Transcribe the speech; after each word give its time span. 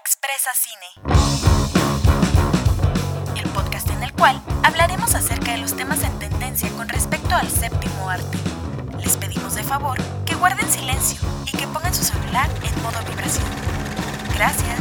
Expresa 0.00 0.50
Cine, 0.54 0.86
el 3.40 3.48
podcast 3.50 3.88
en 3.90 4.02
el 4.02 4.12
cual 4.12 4.40
hablaremos 4.64 5.14
acerca 5.14 5.52
de 5.52 5.58
los 5.58 5.76
temas 5.76 6.02
en 6.02 6.18
tendencia 6.18 6.68
con 6.70 6.88
respecto 6.88 7.32
al 7.36 7.48
séptimo 7.48 8.10
arte. 8.10 8.38
Les 8.98 9.16
pedimos 9.16 9.54
de 9.54 9.62
favor 9.62 9.96
que 10.26 10.34
guarden 10.34 10.68
silencio 10.68 11.20
y 11.46 11.56
que 11.56 11.68
pongan 11.68 11.94
su 11.94 12.02
celular 12.02 12.50
en 12.64 12.82
modo 12.82 12.98
vibración. 13.08 13.46
Gracias. 14.34 14.80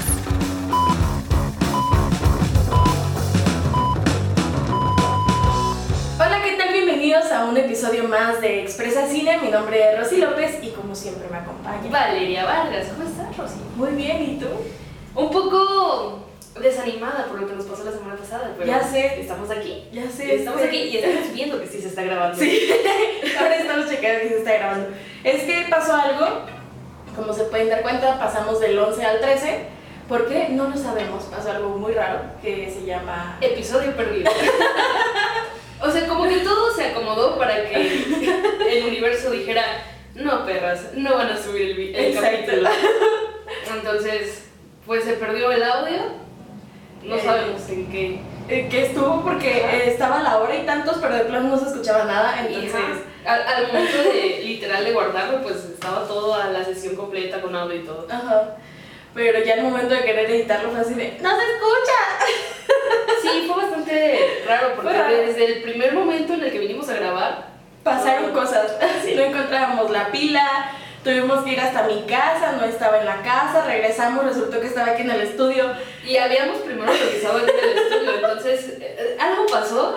Hola, 6.18 6.42
¿qué 6.44 6.54
tal? 6.58 6.74
Bienvenidos 6.74 7.32
a 7.32 7.46
un 7.46 7.58
episodio 7.58 8.08
más 8.08 8.42
de 8.42 8.64
Expresa 8.64 9.08
Cine. 9.08 9.38
Mi 9.42 9.50
nombre 9.50 9.92
es 9.92 10.00
Rosy 10.00 10.18
López 10.18 10.58
y 10.64 10.72
como 10.72 10.96
siempre 10.96 11.28
me 11.30 11.38
acompaña. 11.38 11.88
Valeria 11.92 12.46
Vargas, 12.46 12.88
¿cómo 12.88 13.08
estás, 13.08 13.38
Rosy? 13.38 13.60
Muy 13.76 13.92
bien, 13.92 14.24
¿y 14.24 14.40
tú? 14.40 14.48
Un 15.16 15.30
poco 15.32 16.20
desanimada 16.60 17.26
por 17.26 17.42
lo 17.42 17.48
que 17.48 17.54
nos 17.56 17.66
pasó 17.66 17.84
la 17.84 17.92
semana 17.92 18.16
pasada, 18.16 18.54
pero 18.58 18.68
Ya 18.68 18.82
sé. 18.84 19.22
estamos 19.22 19.50
aquí. 19.50 19.88
Ya 19.92 20.10
sé. 20.10 20.36
Estamos 20.36 20.62
este- 20.62 20.70
aquí 20.70 20.84
y 20.90 20.98
estamos 20.98 21.34
viendo 21.34 21.60
que 21.62 21.68
sí 21.68 21.82
se 21.82 21.88
está 21.90 22.04
grabando. 22.04 22.38
Sí, 22.38 22.70
ahora 23.40 23.56
estamos 23.56 23.90
checando 23.90 24.20
que 24.22 24.30
se 24.30 24.38
está 24.38 24.54
grabando. 24.54 24.90
Es 25.24 25.44
que 25.44 25.66
pasó 25.70 25.94
algo, 25.96 26.26
como 27.16 27.34
se 27.34 27.44
pueden 27.46 27.70
dar 27.70 27.82
cuenta, 27.82 28.20
pasamos 28.20 28.60
del 28.60 28.78
11 28.78 29.06
al 29.06 29.20
13. 29.20 29.66
¿Por 30.08 30.28
qué? 30.28 30.50
No 30.50 30.68
lo 30.70 30.78
sabemos. 30.78 31.24
Pasó 31.26 31.52
algo 31.52 31.70
muy 31.78 31.94
raro 31.94 32.20
que 32.42 32.70
se 32.72 32.86
llama... 32.86 33.38
Episodio 33.42 33.96
perdido. 33.96 34.32
o 35.82 35.90
sea, 35.92 36.08
como 36.08 36.28
que 36.28 36.38
todo 36.40 36.74
se 36.76 36.88
acomodó 36.88 37.38
para 37.38 37.68
que 37.70 38.04
el 38.70 38.86
universo 38.86 39.32
dijera, 39.32 39.64
no 40.16 40.46
perras, 40.46 40.90
no 40.96 41.16
van 41.16 41.30
a 41.30 41.42
subir 41.42 41.72
el, 41.72 41.96
el 41.96 42.20
capítulo. 42.20 42.70
Entonces, 43.76 44.50
pues 44.86 45.04
se 45.04 45.14
perdió 45.14 45.52
el 45.52 45.64
audio. 45.64 45.98
No 47.04 47.16
Eh, 47.16 47.22
sabemos 47.24 47.70
en 47.70 47.92
qué. 47.92 48.20
eh, 48.50 48.68
que 48.70 48.86
estuvo 48.86 49.22
porque 49.22 49.50
eh, 49.58 49.84
estaba 49.90 50.22
la 50.22 50.38
hora 50.38 50.56
y 50.56 50.66
tantos, 50.66 50.98
pero 51.02 51.16
de 51.16 51.26
plano 51.26 51.50
no 51.50 51.58
se 51.58 51.68
escuchaba 51.68 52.06
nada. 52.06 52.36
Entonces... 52.46 52.74
Ajá. 52.76 53.00
Al, 53.26 53.42
al 53.42 53.68
momento 53.68 53.98
de 54.04 54.42
literal 54.44 54.84
de 54.84 54.92
guardarlo, 54.92 55.42
pues 55.44 55.56
estaba 55.64 56.06
toda 56.06 56.50
la 56.50 56.62
sesión 56.66 56.94
completa 56.98 57.40
con 57.42 57.56
audio 57.56 57.76
y 57.78 57.84
todo. 57.86 58.06
Ajá. 58.10 58.58
Pero 59.14 59.40
ya 59.46 59.54
al 59.54 59.62
momento 59.64 59.94
de 59.94 60.02
querer 60.04 60.30
editarlo 60.30 60.72
fue 60.72 60.82
así 60.82 60.94
de, 60.96 61.18
¡no 61.22 61.30
se 61.30 61.44
escucha! 61.46 62.34
Sí, 63.22 63.46
fue 63.48 63.64
bastante 63.64 64.44
raro 64.46 64.74
porque 64.76 64.92
raro. 64.92 65.16
desde 65.16 65.46
el 65.46 65.62
primer 65.64 65.94
momento 65.94 66.34
en 66.34 66.44
el 66.44 66.52
que 66.52 66.60
vinimos 66.60 66.90
a 66.90 66.96
grabar, 66.96 67.48
Pasaron 67.84 68.32
cosas. 68.34 68.76
Sí. 69.06 69.14
No 69.16 69.24
encontrábamos 69.24 69.90
la 69.92 70.12
pila, 70.12 70.46
tuvimos 71.04 71.44
que 71.44 71.52
ir 71.52 71.60
hasta 71.60 71.84
mi 71.88 72.02
casa, 72.04 72.54
no 72.54 72.66
estaba 72.66 73.00
en 73.00 73.06
la 73.06 73.22
casa, 73.22 73.66
regresamos, 73.66 74.26
resultó 74.26 74.60
que 74.62 74.68
estaba 74.68 74.92
aquí 74.92 75.02
en 75.04 75.12
el 75.12 75.22
estudio. 75.22 75.74
y 76.06 76.18
habíamos 76.18 76.58
primero 76.60 76.92
revisado 76.92 77.40
en 77.40 77.46
el 77.50 77.78
estudio, 77.78 78.16
entonces 78.16 78.74
eh, 78.80 79.18
algo 79.20 79.46
pasó 79.48 79.96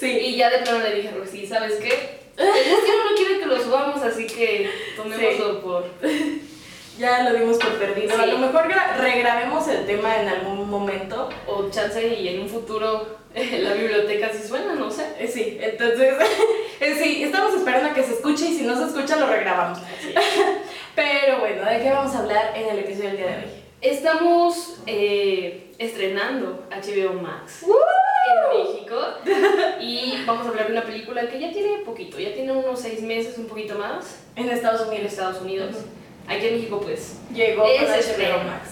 Sí. 0.00 0.10
y 0.10 0.36
ya 0.36 0.50
de 0.50 0.58
plano 0.58 0.80
le 0.80 0.94
dije, 0.94 1.10
Rosy, 1.16 1.46
¿sabes 1.46 1.74
qué? 1.76 2.18
El 2.36 2.46
destino 2.46 2.96
no 3.10 3.16
quiere 3.16 3.38
que 3.40 3.46
lo 3.46 3.58
subamos, 3.58 4.02
así 4.02 4.26
que 4.26 4.70
tomémoslo 4.96 5.60
por... 5.62 5.84
Ya 6.98 7.24
lo 7.24 7.38
dimos 7.38 7.58
por 7.58 7.72
perdido. 7.74 8.16
Sí. 8.16 8.22
A 8.22 8.24
lo 8.24 8.38
mejor 8.38 8.68
gra- 8.70 8.96
regrabemos 8.96 9.68
el 9.68 9.84
tema 9.84 10.16
en 10.18 10.28
algún 10.28 10.66
momento. 10.70 11.28
O 11.46 11.68
chance 11.68 12.02
y 12.08 12.26
en 12.28 12.40
un 12.40 12.48
futuro 12.48 13.18
la 13.62 13.74
biblioteca 13.74 14.30
si 14.32 14.46
suena, 14.48 14.74
no 14.74 14.90
sé. 14.90 15.04
Eh, 15.18 15.28
Sí, 15.28 15.58
entonces, 15.60 16.14
eh, 16.80 16.94
sí, 17.00 17.22
estamos 17.22 17.54
esperando 17.54 17.90
a 17.90 17.94
que 17.94 18.02
se 18.02 18.14
escuche 18.14 18.46
y 18.46 18.56
si 18.58 18.62
no 18.64 18.76
se 18.76 18.84
escucha 18.84 19.16
lo 19.16 19.26
regrabamos. 19.26 19.78
Pero 20.94 21.40
bueno, 21.40 21.64
¿de 21.64 21.82
qué 21.82 21.90
vamos 21.90 22.14
a 22.14 22.20
hablar 22.20 22.52
en 22.56 22.68
el 22.70 22.78
episodio 22.78 23.08
del 23.10 23.16
día 23.18 23.26
de 23.26 23.36
hoy? 23.36 23.50
Estamos 23.82 24.78
eh, 24.86 25.70
estrenando 25.78 26.66
HBO 26.70 27.12
Max 27.20 27.62
en 27.62 28.58
México 28.58 28.96
y 29.80 30.24
vamos 30.24 30.46
a 30.46 30.48
hablar 30.48 30.66
de 30.68 30.72
una 30.72 30.82
película 30.84 31.28
que 31.28 31.38
ya 31.38 31.52
tiene 31.52 31.80
poquito, 31.84 32.18
ya 32.18 32.32
tiene 32.32 32.52
unos 32.52 32.80
seis 32.80 33.02
meses, 33.02 33.36
un 33.36 33.46
poquito 33.46 33.74
más, 33.76 34.20
En 34.34 34.48
Estados 34.48 34.80
en 34.82 34.88
Unidos. 34.88 35.12
Estados 35.12 35.42
Unidos. 35.42 35.76
Aquí 36.26 36.46
en 36.46 36.54
México 36.54 36.80
pues. 36.80 37.18
Llegó 37.32 37.66
Es 37.66 37.82
HBO. 38.08 38.42
Max. 38.44 38.70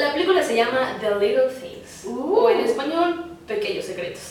La 0.00 0.12
película 0.14 0.42
se 0.42 0.56
llama 0.56 0.96
The 1.00 1.10
Little 1.16 1.48
Things 1.48 2.06
Uh. 2.06 2.34
o 2.34 2.50
en 2.50 2.60
español 2.60 3.29
Pequeños 3.50 3.84
Secretos. 3.84 4.22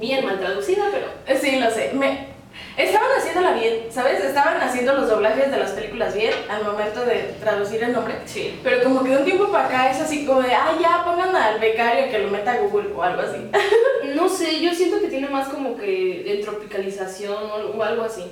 Bien 0.00 0.24
mal 0.24 0.38
traducida, 0.40 0.84
pero 0.90 1.38
Sí, 1.38 1.56
lo 1.60 1.70
sé. 1.70 1.90
Me... 1.92 2.32
Estaban 2.78 3.08
haciéndola 3.18 3.52
bien, 3.52 3.86
¿sabes? 3.90 4.22
Estaban 4.24 4.60
haciendo 4.60 4.94
los 4.94 5.08
doblajes 5.08 5.50
de 5.50 5.56
las 5.58 5.72
películas 5.72 6.14
bien 6.14 6.32
al 6.48 6.64
momento 6.64 7.04
de 7.04 7.34
traducir 7.40 7.82
el 7.82 7.92
nombre. 7.92 8.14
sí. 8.26 8.58
Pero 8.64 8.82
como 8.82 9.02
que 9.04 9.10
de 9.10 9.16
un 9.18 9.24
tiempo 9.24 9.48
para 9.52 9.66
acá 9.66 9.90
es 9.90 10.00
así 10.00 10.24
como 10.24 10.40
de, 10.40 10.54
ah, 10.54 10.74
ya, 10.80 11.04
pongan 11.04 11.34
al 11.36 11.58
becario 11.60 12.10
que 12.10 12.18
lo 12.20 12.30
meta 12.30 12.52
a 12.52 12.58
Google 12.58 12.90
o 12.96 13.02
algo 13.02 13.22
así. 13.22 13.38
No 14.14 14.28
sé, 14.28 14.60
yo 14.60 14.72
siento 14.72 15.00
que 15.00 15.08
tiene 15.08 15.28
más 15.28 15.48
como 15.48 15.76
que 15.76 16.22
de 16.24 16.36
tropicalización 16.44 17.50
o 17.50 17.54
algo- 17.54 17.74
o 17.78 17.82
algo 17.82 18.02
así. 18.04 18.24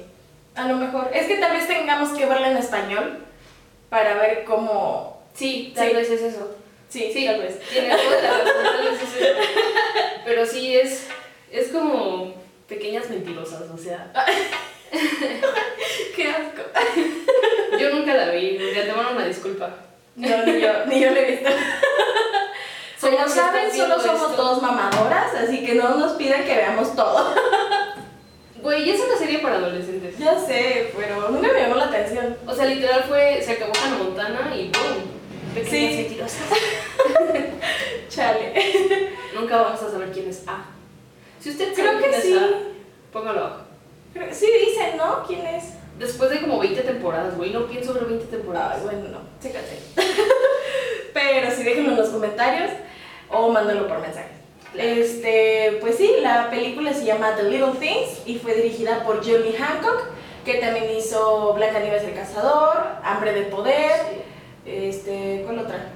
A 0.54 0.68
lo 0.68 0.76
mejor. 0.76 1.10
Es 1.12 1.26
que 1.26 1.36
tal 1.38 1.52
vez 1.52 1.66
tengamos 1.66 2.10
que 2.10 2.26
verla 2.26 2.50
en 2.50 2.56
español 2.58 3.18
para 3.88 4.14
ver 4.16 4.44
cómo... 4.44 5.22
Sí, 5.34 5.72
tal 5.74 5.88
Sí. 5.88 5.94
vez 5.94 6.10
es 6.10 6.22
eso. 6.22 6.56
Sí, 6.92 7.10
Sí, 7.12 7.24
tal 7.26 7.40
vez. 7.40 7.58
Tiene 7.70 7.88
la. 7.88 7.96
Pero 10.24 10.44
sí 10.46 10.76
es, 10.76 11.06
es 11.50 11.68
como 11.68 12.34
pequeñas 12.68 13.08
mentirosas, 13.08 13.62
o 13.74 13.78
sea. 13.78 14.12
Qué 16.16 16.28
asco. 16.28 16.62
Yo 17.78 17.90
nunca 17.90 18.14
la 18.14 18.30
vi, 18.30 18.58
de 18.58 18.80
antemano 18.82 19.12
una 19.12 19.24
disculpa. 19.26 19.74
No, 20.16 20.44
ni 20.44 20.60
yo, 20.60 20.84
ni 20.86 21.00
yo 21.00 21.10
lo 21.10 21.16
he 21.16 21.30
visto. 21.30 21.48
Como 23.00 23.28
saben, 23.28 23.74
solo 23.74 23.98
somos 23.98 24.22
esto- 24.30 24.34
todos 24.36 24.62
mamadoras, 24.62 25.34
así 25.34 25.64
que 25.64 25.74
no 25.74 25.96
nos 25.96 26.12
piden 26.12 26.44
que 26.44 26.54
veamos 26.56 26.94
todo. 26.94 27.34
Güey, 28.62 28.88
es 28.90 29.00
una 29.00 29.16
serie 29.16 29.38
para 29.40 29.56
adolescentes. 29.56 30.16
Ya 30.18 30.38
sé, 30.38 30.92
pero 30.96 31.30
nunca 31.30 31.48
me 31.52 31.60
llamó 31.62 31.74
la 31.74 31.86
atención. 31.86 32.36
O 32.46 32.54
sea, 32.54 32.66
literal 32.66 33.02
fue, 33.08 33.42
se 33.42 33.52
acabó 33.52 33.72
Hannah 33.82 33.96
Montana 33.96 34.52
y 34.54 34.68
boom. 34.70 35.21
Pequeñas 35.54 35.70
Sí. 35.70 35.96
mentirosas. 35.98 36.42
Chale. 38.08 38.52
Nunca 39.34 39.62
vamos 39.62 39.82
a 39.82 39.90
saber 39.90 40.10
quién 40.12 40.28
es 40.28 40.42
A. 40.46 40.64
Si 41.40 41.50
usted 41.50 41.72
Creo 41.74 41.86
sabe 41.86 41.98
que 41.98 42.04
quién 42.08 42.14
es 42.20 42.22
sí. 42.24 42.36
A, 42.36 42.48
póngalo 43.12 43.40
abajo. 43.40 43.62
Creo 44.12 44.28
que 44.28 44.34
sí 44.34 44.46
dicen, 44.66 44.96
¿no? 44.96 45.24
¿Quién 45.26 45.46
es? 45.46 45.64
Después 45.98 46.30
de 46.30 46.40
como 46.40 46.58
20 46.58 46.80
temporadas, 46.82 47.36
güey, 47.36 47.50
no 47.50 47.66
pienso 47.66 47.94
ver 47.94 48.04
20 48.06 48.26
temporadas. 48.26 48.78
Ay, 48.78 48.84
bueno, 48.84 49.08
no, 49.08 49.18
chécate. 49.42 49.78
Pero 51.14 51.50
sí, 51.50 51.62
déjenlo 51.62 51.92
en 51.92 51.96
los 51.98 52.08
comentarios 52.08 52.70
o 53.28 53.48
mándenlo 53.50 53.88
por 53.88 54.00
mensaje. 54.00 54.28
Este, 54.74 55.78
pues 55.80 55.96
sí, 55.96 56.16
la 56.20 56.48
película 56.50 56.94
se 56.94 57.04
llama 57.04 57.36
The 57.36 57.44
Little 57.44 57.72
Things 57.78 58.22
y 58.26 58.38
fue 58.38 58.54
dirigida 58.54 59.04
por 59.04 59.16
Johnny 59.24 59.52
Hancock, 59.52 60.06
que 60.46 60.54
también 60.54 60.90
hizo 60.96 61.52
Blancanieves 61.54 62.04
el 62.04 62.14
Cazador, 62.14 62.78
Hambre 63.04 63.32
de 63.34 63.42
Poder, 63.42 63.90
este, 64.64 65.42
¿cuál 65.44 65.60
otra? 65.60 65.88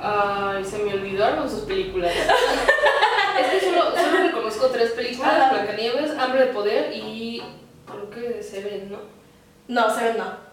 Ay, 0.00 0.64
se 0.64 0.78
me 0.78 0.94
olvidaron 0.94 1.48
sus 1.48 1.60
películas. 1.60 2.12
es 3.40 3.46
que 3.46 3.66
solo, 3.66 3.90
solo 3.96 4.26
reconozco 4.26 4.66
tres 4.68 4.92
películas. 4.92 5.50
Blancanieves, 5.50 6.12
Hambre 6.18 6.46
de 6.46 6.52
Poder 6.52 6.92
y. 6.94 7.42
Creo 7.86 8.10
que 8.10 8.42
Seven, 8.42 8.92
¿no? 8.92 8.98
No, 9.68 9.94
Seven 9.94 10.18
no. 10.18 10.48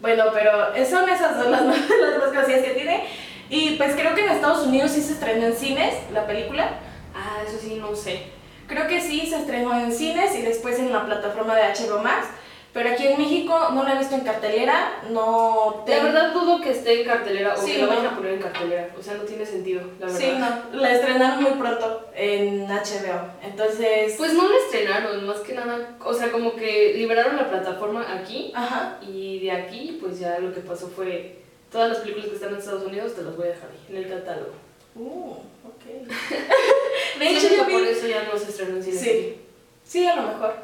Bueno, 0.00 0.24
pero 0.32 0.74
son 0.86 1.08
esas 1.08 1.38
dos 1.38 1.48
las, 1.48 1.62
las 1.64 2.18
más 2.18 2.28
conocidas 2.28 2.64
que 2.64 2.74
tiene. 2.74 3.04
Y 3.50 3.76
pues 3.76 3.94
creo 3.94 4.14
que 4.14 4.24
en 4.24 4.32
Estados 4.32 4.66
Unidos 4.66 4.92
sí 4.92 5.02
se 5.02 5.14
estrenó 5.14 5.46
en 5.46 5.54
cines 5.54 5.94
la 6.12 6.26
película. 6.26 6.78
Ah, 7.14 7.42
eso 7.46 7.58
sí, 7.58 7.76
no 7.80 7.94
sé. 7.94 8.22
Creo 8.66 8.86
que 8.86 9.00
sí, 9.00 9.26
se 9.26 9.36
estrenó 9.36 9.78
en 9.78 9.92
cines 9.92 10.34
y 10.34 10.42
después 10.42 10.78
en 10.78 10.92
la 10.92 11.04
plataforma 11.04 11.54
de 11.54 11.62
HBO 11.62 11.98
Max. 11.98 12.28
Pero 12.74 12.90
aquí 12.90 13.06
en 13.06 13.16
México 13.18 13.56
no 13.72 13.84
la 13.84 13.94
he 13.94 13.98
visto 13.98 14.16
en 14.16 14.22
cartelera, 14.22 15.00
no 15.10 15.76
La 15.78 15.84
tengo- 15.84 16.02
verdad 16.06 16.32
dudo 16.32 16.60
que 16.60 16.72
esté 16.72 17.00
en 17.02 17.06
cartelera 17.06 17.54
o 17.54 17.56
Sí, 17.64 17.72
que 17.72 17.78
la 17.78 17.84
no. 17.84 17.90
vayan 17.90 18.06
a 18.06 18.16
poner 18.16 18.32
en 18.32 18.40
cartelera. 18.42 18.88
O 18.98 19.02
sea, 19.02 19.14
no 19.14 19.22
tiene 19.22 19.46
sentido, 19.46 19.80
la 20.00 20.06
verdad. 20.06 20.18
Sí, 20.20 20.32
no, 20.72 20.80
la 20.80 20.92
estrenaron 20.92 21.42
muy 21.44 21.52
pronto 21.52 22.08
en 22.16 22.66
HBO. 22.68 23.30
Entonces, 23.44 24.14
Pues 24.18 24.32
no 24.34 24.48
la 24.48 24.56
estrenaron, 24.56 25.24
más 25.24 25.38
que 25.38 25.52
nada. 25.54 25.96
O 26.04 26.12
sea, 26.12 26.32
como 26.32 26.56
que 26.56 26.94
liberaron 26.96 27.36
la 27.36 27.48
plataforma 27.48 28.04
aquí 28.12 28.50
ajá. 28.56 28.98
y 29.00 29.38
de 29.38 29.52
aquí, 29.52 29.98
pues 30.00 30.18
ya 30.18 30.40
lo 30.40 30.52
que 30.52 30.60
pasó 30.60 30.88
fue. 30.88 31.36
Todas 31.70 31.88
las 31.90 31.98
películas 31.98 32.28
que 32.28 32.34
están 32.34 32.50
en 32.50 32.58
Estados 32.58 32.82
Unidos 32.84 33.14
te 33.14 33.22
las 33.22 33.36
voy 33.36 33.46
a 33.46 33.50
dejar 33.50 33.68
ahí, 33.70 33.96
en 33.96 34.02
el 34.02 34.08
catálogo. 34.08 34.50
Uh, 34.96 35.30
ok. 35.66 36.08
de 37.20 37.28
hecho, 37.28 37.48
yo 37.54 37.64
por 37.68 37.82
eso 37.82 38.06
ya 38.08 38.24
no 38.24 38.36
se 38.38 38.50
estrenó 38.50 38.76
en 38.76 38.82
cine. 38.82 38.96
Sí, 38.98 39.40
sí, 39.84 40.06
a 40.06 40.16
lo 40.16 40.22
mejor. 40.22 40.54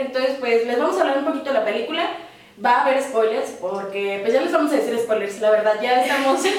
Entonces, 0.00 0.36
pues 0.40 0.66
les 0.66 0.78
vamos 0.78 0.96
a 0.96 1.00
hablar 1.00 1.18
un 1.18 1.24
poquito 1.26 1.46
de 1.46 1.54
la 1.58 1.64
película. 1.64 2.10
Va 2.64 2.72
a 2.72 2.82
haber 2.82 3.02
spoilers 3.02 3.50
porque, 3.60 4.18
pues 4.22 4.34
ya 4.34 4.42
les 4.42 4.52
vamos 4.52 4.70
a 4.72 4.76
decir 4.76 4.98
spoilers, 4.98 5.40
la 5.40 5.50
verdad, 5.50 5.74
ya 5.82 6.02
estamos... 6.02 6.40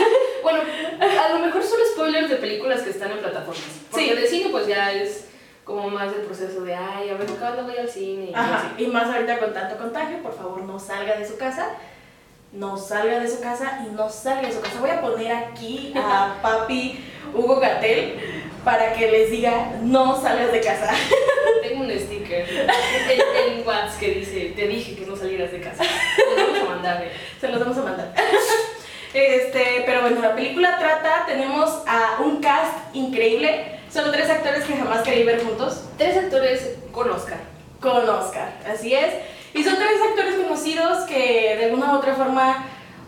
Bueno, 0.42 0.60
a 1.00 1.34
lo 1.34 1.46
mejor 1.46 1.62
son 1.62 1.78
spoilers 1.94 2.28
de 2.28 2.38
películas 2.38 2.82
que 2.82 2.90
están 2.90 3.12
en 3.12 3.20
plataformas. 3.20 3.62
Porque 3.92 4.06
Sí. 4.08 4.16
de 4.16 4.26
cine, 4.28 4.50
pues 4.50 4.66
ya 4.66 4.92
es 4.92 5.26
como 5.64 5.88
más 5.92 6.08
el 6.12 6.22
proceso 6.22 6.62
de, 6.62 6.74
ay, 6.74 7.10
a 7.12 7.14
ver 7.14 7.28
cuándo 7.28 7.64
voy 7.64 7.78
al 7.78 7.88
cine. 7.88 8.32
y 8.32 8.34
Ajá, 8.34 8.72
y 8.76 8.88
más 8.88 9.06
ahorita 9.14 9.38
con 9.38 9.54
tanto 9.54 9.78
contagio, 9.78 10.18
por 10.24 10.36
favor 10.36 10.64
no 10.64 10.80
salga 10.80 11.16
de 11.16 11.28
su 11.28 11.38
casa. 11.38 11.68
no 12.54 12.76
salga 12.76 13.20
de 13.20 13.28
su 13.30 13.40
casa 13.40 13.86
y 13.88 13.94
no 13.94 14.10
salga 14.10 14.48
de 14.48 14.54
su 14.54 14.62
casa. 14.62 14.80
Voy 14.82 14.90
a 14.90 15.00
poner 15.00 15.32
aquí 15.32 15.94
a 15.96 16.40
papi 16.42 17.00
Hugo 17.36 17.60
Gatel 17.60 18.16
para 18.66 18.94
que 18.94 19.12
les 19.12 19.30
diga, 19.30 19.74
no 19.84 20.20
salgas 20.20 20.52
de 20.52 20.60
casa. 20.62 20.92
Tengo 21.62 21.84
un 21.84 21.92
sticker 21.92 22.21
en, 22.50 23.52
en 23.60 23.68
WhatsApp 23.68 24.00
que 24.00 24.08
dice, 24.12 24.54
te 24.56 24.68
dije 24.68 24.96
que 24.96 25.06
no 25.06 25.16
salieras 25.16 25.52
de 25.52 25.62
casa. 25.62 25.84
Lo 25.84 26.44
vamos 26.48 26.60
a 26.62 26.66
mandar. 26.66 27.04
eh. 27.04 27.12
Se 27.40 27.48
los 27.48 27.60
vamos 27.60 27.78
a 27.78 27.82
mandar. 27.82 28.14
Este, 29.14 29.84
pero 29.86 30.02
bueno, 30.02 30.22
la 30.22 30.36
película 30.36 30.78
trata, 30.80 31.26
tenemos 31.28 31.70
a 31.86 32.20
un 32.22 32.42
cast 32.42 32.96
increíble. 32.96 33.80
Son 33.94 34.10
tres 34.12 34.30
actores 34.30 34.64
que 34.64 34.74
jamás 34.76 35.02
quería 35.02 35.26
ver 35.26 35.44
juntos. 35.44 35.84
Tres 35.98 36.16
actores 36.18 36.76
con 36.92 37.10
Oscar. 37.10 37.40
con 37.82 38.08
Oscar, 38.08 38.54
así 38.72 38.94
es. 38.94 39.14
Y 39.54 39.64
son 39.66 39.76
tres 39.76 40.00
actores 40.10 40.36
conocidos 40.36 41.04
que 41.10 41.58
de 41.58 41.66
alguna 41.66 41.94
u 41.94 41.98
otra 41.98 42.14
forma 42.16 42.66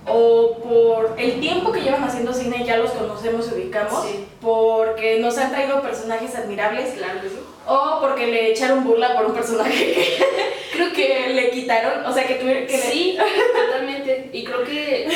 o 0.08 0.58
por 0.64 1.16
el 1.18 1.40
tiempo 1.40 1.72
que 1.72 1.82
llevan 1.82 2.04
haciendo 2.04 2.34
cine 2.34 2.64
ya 2.66 2.78
los 2.78 2.92
conocemos 2.92 3.50
y 3.52 3.56
ubicamos, 3.56 4.06
Sí. 4.06 4.26
porque 4.42 5.20
nos 5.20 5.38
han 5.38 5.52
traído 5.52 5.82
personajes 5.82 6.36
admirables 6.36 6.94
Claro 6.96 7.22
que 7.22 7.30
sí. 7.30 7.36
o 7.68 7.98
porque 8.02 8.28
le 8.28 8.52
echaron 8.52 8.84
burla 8.84 9.16
por 9.16 9.28
un 9.28 9.34
personaje 9.34 9.94
que, 9.94 10.24
Creo 10.74 10.92
que 10.92 11.30
le 11.34 11.52
quitaron, 11.52 12.04
o 12.06 12.12
sea 12.14 12.26
que 12.26 12.34
tuvieron 12.36 12.66
que 12.66 12.74
le- 12.78 12.84
Sí, 12.84 13.18
totalmente. 13.56 14.32
Y 14.34 14.44
creo 14.44 14.64
que 14.64 15.08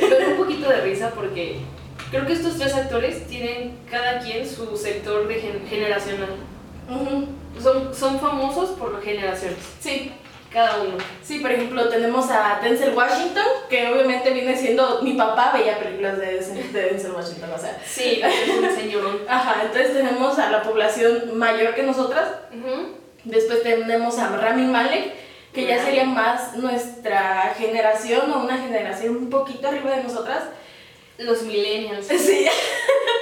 da 0.00 0.28
un 0.28 0.36
poquito 0.38 0.68
de 0.70 0.80
risa 0.80 1.12
porque 1.14 1.56
creo 2.10 2.26
que 2.26 2.32
estos 2.32 2.56
tres 2.58 2.74
actores 2.74 3.26
tienen 3.26 3.76
cada 3.90 4.18
quien 4.20 4.48
su 4.48 4.74
sector 4.78 5.28
de 5.28 5.34
gen- 5.34 5.66
generacional. 5.68 6.30
Son, 7.62 7.94
son 7.94 8.18
famosos 8.18 8.70
por 8.70 9.00
generaciones, 9.02 9.58
Sí, 9.80 10.10
cada 10.52 10.82
uno. 10.82 10.98
sí, 11.22 11.38
por 11.38 11.52
ejemplo 11.52 11.88
tenemos 11.88 12.28
a 12.30 12.58
Denzel 12.62 12.94
Washington, 12.94 13.44
que 13.68 13.88
obviamente 13.88 14.30
viene 14.30 14.56
siendo, 14.56 15.00
mi 15.02 15.12
papá 15.12 15.52
veía 15.54 15.78
películas 15.78 16.18
de 16.18 16.34
Denzel, 16.34 16.72
de 16.72 16.82
Denzel 16.82 17.12
Washington, 17.12 17.50
o 17.54 17.58
sea, 17.58 17.80
Sí, 17.86 18.20
es 18.22 18.48
un 18.48 18.74
señorón. 18.74 19.20
Ajá, 19.28 19.62
entonces 19.62 19.92
tenemos 19.92 20.38
a 20.38 20.50
la 20.50 20.62
población 20.62 21.38
mayor 21.38 21.74
que 21.74 21.82
nosotras. 21.84 22.28
Después 23.24 23.62
tenemos 23.62 24.18
a 24.18 24.28
Rami 24.36 24.64
Malek, 24.64 25.12
que 25.52 25.66
ya 25.66 25.84
sería 25.84 26.04
más 26.04 26.56
nuestra 26.56 27.54
generación 27.56 28.32
o 28.32 28.38
una 28.38 28.56
generación 28.58 29.16
un 29.16 29.30
poquito 29.30 29.68
arriba 29.68 29.90
de 29.96 30.02
nosotras. 30.02 30.44
Los 31.18 31.42
millennials. 31.42 32.06
Sí. 32.18 32.46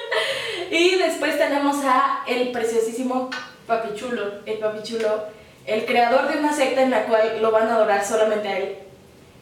y 0.70 0.96
después 0.96 1.36
tenemos 1.36 1.76
a 1.84 2.22
el 2.26 2.52
preciosísimo 2.52 3.30
Papi 3.66 3.94
chulo. 3.98 4.32
el 4.46 4.58
papi 4.58 4.82
chulo, 4.82 5.24
el 5.68 5.84
creador 5.84 6.28
de 6.32 6.38
una 6.38 6.52
secta 6.52 6.82
en 6.82 6.90
la 6.90 7.04
cual 7.04 7.38
lo 7.40 7.50
van 7.50 7.68
a 7.68 7.76
adorar 7.76 8.04
solamente 8.04 8.48
a 8.48 8.58
él. 8.58 8.76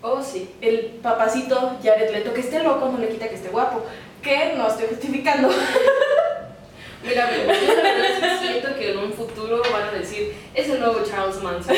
Oh, 0.02 0.22
sí. 0.22 0.50
El 0.60 0.98
papacito 1.02 1.76
Jared 1.82 2.10
Leto, 2.10 2.34
que 2.34 2.40
esté 2.40 2.62
loco 2.62 2.88
no 2.88 2.98
le 2.98 3.08
quita 3.08 3.28
que 3.28 3.36
esté 3.36 3.48
guapo. 3.48 3.82
Que 4.22 4.54
no 4.56 4.68
estoy 4.68 4.86
justificando. 4.88 5.48
Mira, 7.04 7.30
yo 7.30 7.74
la 7.76 7.82
verdad 7.82 8.40
siento 8.40 8.74
que 8.76 8.90
en 8.92 8.98
un 8.98 9.12
futuro 9.12 9.62
van 9.72 9.88
a 9.88 9.92
decir, 9.92 10.34
es 10.54 10.68
el 10.68 10.80
nuevo 10.80 10.98
Charles 11.08 11.40
Manson. 11.42 11.76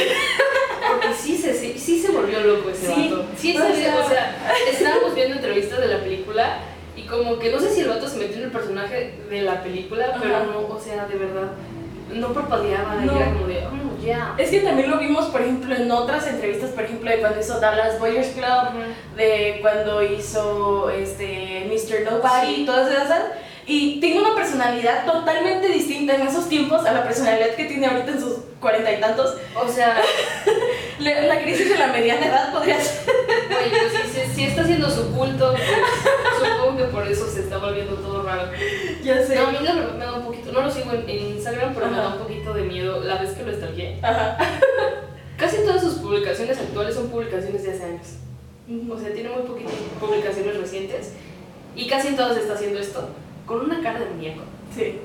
Porque 0.89 1.09
sí 1.15 1.37
se, 1.37 1.53
sí, 1.53 1.79
sí 1.79 1.99
se 2.01 2.11
volvió 2.13 2.41
loco 2.41 2.71
ese 2.71 2.87
Sí, 2.95 3.09
vato. 3.11 3.27
Sí, 3.37 3.57
o 3.57 3.61
se- 3.67 3.75
sea- 3.83 3.99
o 4.05 4.09
sea, 4.09 4.37
estábamos 4.71 5.15
viendo 5.15 5.35
entrevistas 5.37 5.81
de 5.81 5.89
la 5.89 5.99
película 6.01 6.59
y 6.97 7.03
como 7.03 7.39
que 7.39 7.51
no 7.53 7.61
sé 7.61 7.71
si 7.75 7.81
el 7.83 7.89
vato 7.89 8.09
se 8.09 8.17
metió 8.17 8.39
en 8.39 8.45
el 8.45 8.51
personaje 8.51 9.13
de 9.29 9.43
la 9.43 9.63
película, 9.63 10.17
pero 10.21 10.37
Ajá. 10.37 10.45
no, 10.47 10.61
o 10.75 10.81
sea, 10.81 11.05
de 11.07 11.17
verdad, 11.19 11.49
no 12.13 12.29
parpadeaba 12.33 12.97
y 13.03 13.07
No. 13.07 13.17
era 13.17 13.33
como 13.33 13.47
de, 13.47 13.67
oh. 13.67 13.89
Es 14.39 14.51
que 14.51 14.61
también 14.61 14.91
lo 14.91 14.99
vimos, 14.99 15.27
por 15.27 15.43
ejemplo, 15.43 15.75
en 15.75 15.91
otras 15.91 16.27
entrevistas, 16.27 16.71
por 16.71 16.85
ejemplo, 16.85 17.11
de 17.11 17.19
cuando 17.19 17.41
hizo 17.41 17.61
Dallas 17.61 17.99
Boyers 17.99 18.29
Club, 18.29 18.85
de 19.17 19.59
cuando 19.61 20.03
hizo 20.03 20.89
este 20.91 21.67
Mr. 21.69 22.11
Nobody 22.11 22.47
Sí. 22.55 22.63
y 22.63 22.67
todas 22.67 22.91
esas. 22.91 23.23
Y 23.69 24.01
tiene 24.01 24.21
una 24.21 24.35
personalidad 24.35 25.05
totalmente 25.05 25.69
distinta 25.69 26.15
en 26.15 26.23
esos 26.23 26.49
tiempos 26.49 26.87
a 26.87 26.93
la 26.93 27.05
personalidad 27.05 27.51
que 27.55 27.67
tiene 27.67 27.87
ahorita 27.87 28.13
en 28.13 28.21
sus 28.21 28.39
cuarenta 28.61 28.93
y 28.93 28.99
tantos. 28.99 29.37
O 29.55 29.69
sea, 29.69 30.01
La, 30.99 31.21
la 31.23 31.41
crisis 31.41 31.69
de 31.69 31.79
la 31.79 31.89
mediana 31.89 32.27
edad 32.27 32.53
podría 32.53 32.81
ser. 32.81 33.05
güey, 33.07 33.71
pues, 33.71 34.29
si, 34.35 34.45
está 34.45 34.63
haciendo 34.63 34.91
su 34.91 35.13
culto, 35.13 35.53
pues, 35.53 36.51
supongo 36.51 36.77
que 36.77 36.85
por 36.85 37.07
eso 37.07 37.29
se 37.31 37.41
está 37.41 37.59
volviendo 37.59 37.95
todo 37.95 38.23
raro. 38.25 38.51
Ya 39.03 39.25
sé. 39.25 39.37
No, 39.37 39.47
a 39.47 39.53
mí 39.53 39.59
me 39.61 40.05
da 40.05 40.15
un 40.15 40.25
poquito, 40.25 40.51
no 40.51 40.63
lo 40.63 40.71
sigo 40.71 40.93
en, 40.93 41.09
en 41.09 41.37
Instagram, 41.37 41.73
pero 41.73 41.87
me 41.87 41.97
da 41.99 42.09
un 42.09 42.19
poquito 42.19 42.53
de 42.53 42.63
miedo 42.63 43.01
la 43.05 43.19
vez 43.19 43.31
que 43.31 43.45
lo 43.45 43.53
stalkeé. 43.53 44.01
Ajá. 44.03 44.39
Casi 45.37 45.59
todas 45.59 45.83
sus 45.83 45.95
publicaciones 45.95 46.59
actuales 46.59 46.97
son 46.97 47.11
publicaciones 47.11 47.63
de 47.63 47.71
hace 47.71 47.85
años. 47.85 48.07
O 48.91 48.99
sea, 48.99 49.13
tiene 49.13 49.31
muy 49.31 49.43
poquitas 49.43 49.73
publicaciones 50.01 50.57
recientes 50.57 51.13
y 51.77 51.87
casi 51.87 52.09
en 52.09 52.17
todas 52.17 52.37
está 52.37 52.55
haciendo 52.55 52.81
esto 52.81 53.09
con 53.49 53.63
una 53.63 53.83
cara 53.83 53.99
de 54.01 54.07
muñeco. 54.11 54.43
Sí. 54.77 55.01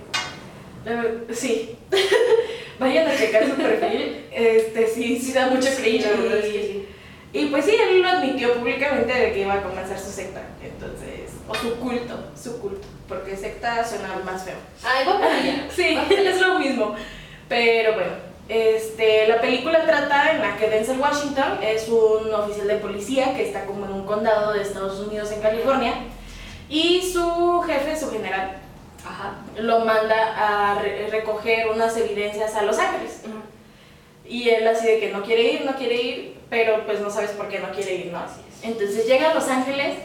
La 0.86 1.04
sí. 1.34 1.76
Vayan 2.80 3.08
a 3.08 3.16
checar 3.18 3.46
su 3.48 3.56
perfil. 3.56 4.26
Este, 4.32 4.88
sí, 4.88 5.18
sí 5.18 5.32
da 5.34 5.48
mucho 5.48 5.70
cringe. 5.76 6.06
y- 6.06 6.30
que 6.30 6.42
sí. 6.44 6.88
Y 7.36 7.46
pues 7.48 7.66
sí, 7.66 7.72
él 7.76 8.02
lo 8.02 8.08
admitió 8.10 8.54
públicamente 8.54 9.12
de 9.12 9.34
que 9.34 9.42
iba 9.42 9.54
a 9.56 9.64
comenzar 9.64 9.98
su 10.00 10.12
secta. 10.12 10.42
Entonces, 10.62 11.32
o 11.48 11.56
su 11.56 11.76
culto, 11.78 12.20
su 12.40 12.60
culto. 12.60 12.86
Porque 13.08 13.36
secta 13.36 13.84
suena 13.88 14.10
más 14.24 14.44
feo. 14.44 14.56
Ay, 14.84 15.06
allá. 15.08 15.68
Sí, 15.76 15.98
es 16.12 16.40
lo 16.42 16.60
mismo. 16.60 16.96
Pero 17.50 17.94
bueno, 17.94 18.12
este, 18.50 19.28
la 19.28 19.40
película 19.42 19.84
trata 19.86 20.34
en 20.34 20.42
la 20.42 20.58
que 20.58 20.70
Denzel 20.70 21.00
Washington 21.00 21.60
es 21.64 21.88
un 21.88 22.32
oficial 22.34 22.68
de 22.68 22.76
policía 22.76 23.34
que 23.36 23.48
está 23.48 23.66
como 23.66 23.86
en 23.86 23.94
un 23.94 24.06
condado 24.06 24.54
de 24.54 24.62
Estados 24.62 25.00
Unidos 25.00 25.32
en 25.32 25.42
California. 25.42 25.94
Y 26.70 27.02
su 27.12 27.62
jefe, 27.68 27.96
su 28.00 28.10
general, 28.12 28.58
Ajá. 29.06 29.34
lo 29.58 29.80
manda 29.82 30.72
a 30.72 30.80
re- 30.82 31.08
recoger 31.12 31.70
unas 31.70 31.96
evidencias 31.98 32.56
a 32.56 32.64
Los 32.64 32.80
Ángeles. 32.80 33.22
Y 34.26 34.50
él 34.50 34.68
así 34.68 34.88
de 34.88 35.00
que 35.00 35.12
no 35.12 35.22
quiere 35.24 35.44
ir, 35.44 35.66
no 35.66 35.76
quiere 35.76 35.96
ir, 36.02 36.38
pero 36.50 36.86
pues 36.86 37.02
no 37.02 37.10
sabes 37.10 37.32
por 37.32 37.50
qué 37.50 37.60
no 37.60 37.70
quiere 37.72 37.96
ir, 37.96 38.06
¿no? 38.12 38.20
Así 38.20 38.40
es. 38.50 38.64
Entonces 38.64 39.06
llega 39.06 39.32
a 39.32 39.34
Los 39.34 39.50
Ángeles, 39.50 39.98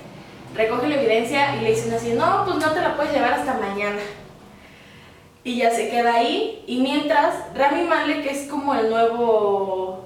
recoge 0.54 0.88
la 0.88 0.96
evidencia 0.96 1.56
y 1.56 1.60
le 1.60 1.70
dicen 1.70 1.94
así, 1.94 2.10
no, 2.10 2.44
pues 2.44 2.56
no 2.56 2.72
te 2.72 2.80
la 2.80 2.96
puedes 2.96 3.12
llevar 3.12 3.34
hasta 3.34 3.54
mañana. 3.54 4.00
Y 5.44 5.56
ya 5.58 5.70
se 5.70 5.88
queda 5.88 6.14
ahí. 6.16 6.64
Y 6.66 6.80
mientras, 6.80 7.34
Rami 7.54 7.82
Malek 7.84 8.26
es 8.26 8.48
como 8.48 8.74
el 8.74 8.90
nuevo... 8.90 10.04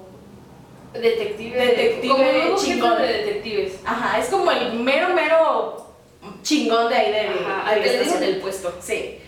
Detective. 0.93 1.57
Detective 1.59 2.09
como 2.13 2.23
nuevo 2.23 2.57
jefe 2.59 2.73
chingón. 2.73 2.99
de 3.01 3.09
detectives. 3.09 3.81
Ajá, 3.87 4.19
es 4.19 4.27
como 4.29 4.51
el 4.51 4.75
mero, 4.75 5.09
mero 5.15 5.82
chingón 6.43 6.89
de 6.89 6.95
ahí 6.97 7.13
del... 7.13 7.47
Ajá. 7.47 7.75
de 7.75 7.81
le 7.81 7.99
dicen 8.05 8.23
el 8.23 8.37
puesto. 8.39 8.75
Sí. 8.81 9.19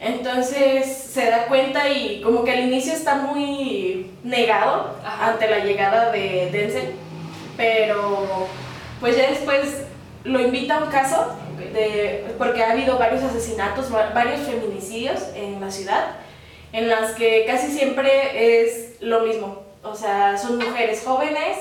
Entonces 0.00 0.86
se 0.86 1.28
da 1.28 1.46
cuenta 1.46 1.88
y 1.88 2.20
como 2.22 2.44
que 2.44 2.52
al 2.52 2.60
inicio 2.60 2.92
está 2.92 3.16
muy 3.16 4.10
negado 4.22 4.96
Ajá. 5.04 5.30
ante 5.32 5.48
la 5.50 5.58
llegada 5.64 6.12
de 6.12 6.48
Denzel, 6.52 6.92
pero 7.56 8.46
pues 9.00 9.16
ya 9.16 9.28
después 9.30 9.82
lo 10.24 10.40
invita 10.40 10.76
a 10.76 10.84
un 10.84 10.90
caso 10.90 11.36
Ok. 11.54 11.72
de, 11.72 12.26
porque 12.38 12.62
ha 12.62 12.72
habido 12.72 12.96
varios 12.98 13.22
asesinatos, 13.24 13.92
va- 13.92 14.10
varios 14.14 14.42
feminicidios 14.42 15.20
en 15.34 15.60
la 15.60 15.70
ciudad, 15.70 16.16
en 16.72 16.88
las 16.88 17.12
que 17.12 17.44
casi 17.46 17.66
siempre 17.76 18.62
es 18.62 18.96
lo 19.00 19.20
mismo. 19.20 19.62
O 19.82 19.94
sea, 19.96 20.36
son 20.38 20.58
mujeres 20.58 21.02
jóvenes, 21.04 21.56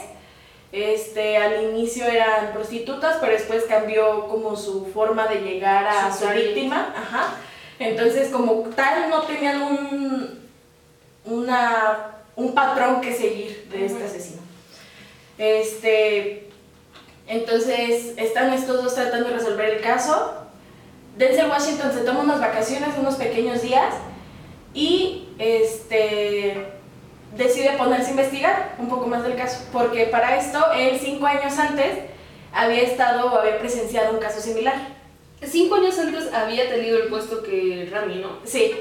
este, 0.72 1.38
al 1.38 1.64
inicio 1.64 2.06
eran 2.06 2.54
prostitutas, 2.54 3.18
pero 3.20 3.34
después 3.34 3.64
cambió 3.64 4.28
como 4.28 4.56
su 4.56 4.86
forma 4.88 5.28
de 5.28 5.42
llegar 5.42 5.88
a 5.88 6.14
Su 6.14 6.28
víctima. 6.28 6.94
Ajá. 6.96 7.36
Entonces, 7.80 8.30
como 8.30 8.64
tal, 8.76 9.10
no 9.10 9.22
tenían 9.24 9.62
un, 9.62 10.40
una, 11.26 12.16
un 12.36 12.54
patrón 12.54 13.02
que 13.02 13.14
seguir 13.14 13.68
de 13.70 13.86
este 13.86 14.04
asesino. 14.04 14.42
Este, 15.38 16.50
entonces, 17.28 18.14
están 18.18 18.52
estos 18.54 18.84
dos 18.84 18.96
tratando 18.96 19.30
de 19.30 19.36
resolver 19.36 19.70
el 19.70 19.82
caso. 19.82 20.34
Denzel 21.18 21.50
Washington 21.50 21.92
se 21.94 22.02
toma 22.02 22.22
unas 22.22 22.40
vacaciones, 22.40 22.90
unos 22.98 23.16
pequeños 23.16 23.62
días, 23.62 23.94
y 24.74 25.30
este, 25.40 26.77
decide 27.36 27.78
ponerse 27.78 28.08
a 28.08 28.12
investigar 28.12 28.76
un 28.78 28.90
poco 28.90 29.08
más 29.08 29.24
del 29.24 29.36
caso. 29.36 29.66
Porque 29.72 30.06
para 30.06 30.38
esto, 30.38 30.72
él 30.74 31.00
cinco 31.02 31.26
años 31.26 31.58
antes 31.58 32.00
había 32.54 32.82
estado 32.82 33.32
o 33.32 33.40
había 33.40 33.60
presenciado 33.60 34.14
un 34.14 34.20
caso 34.20 34.40
similar. 34.40 34.76
Cinco 35.44 35.76
años 35.76 35.98
antes 36.00 36.34
había 36.34 36.70
tenido 36.70 36.98
el 36.98 37.10
puesto 37.10 37.44
que 37.44 37.88
Rami, 37.92 38.16
¿no? 38.16 38.40
Sí, 38.44 38.76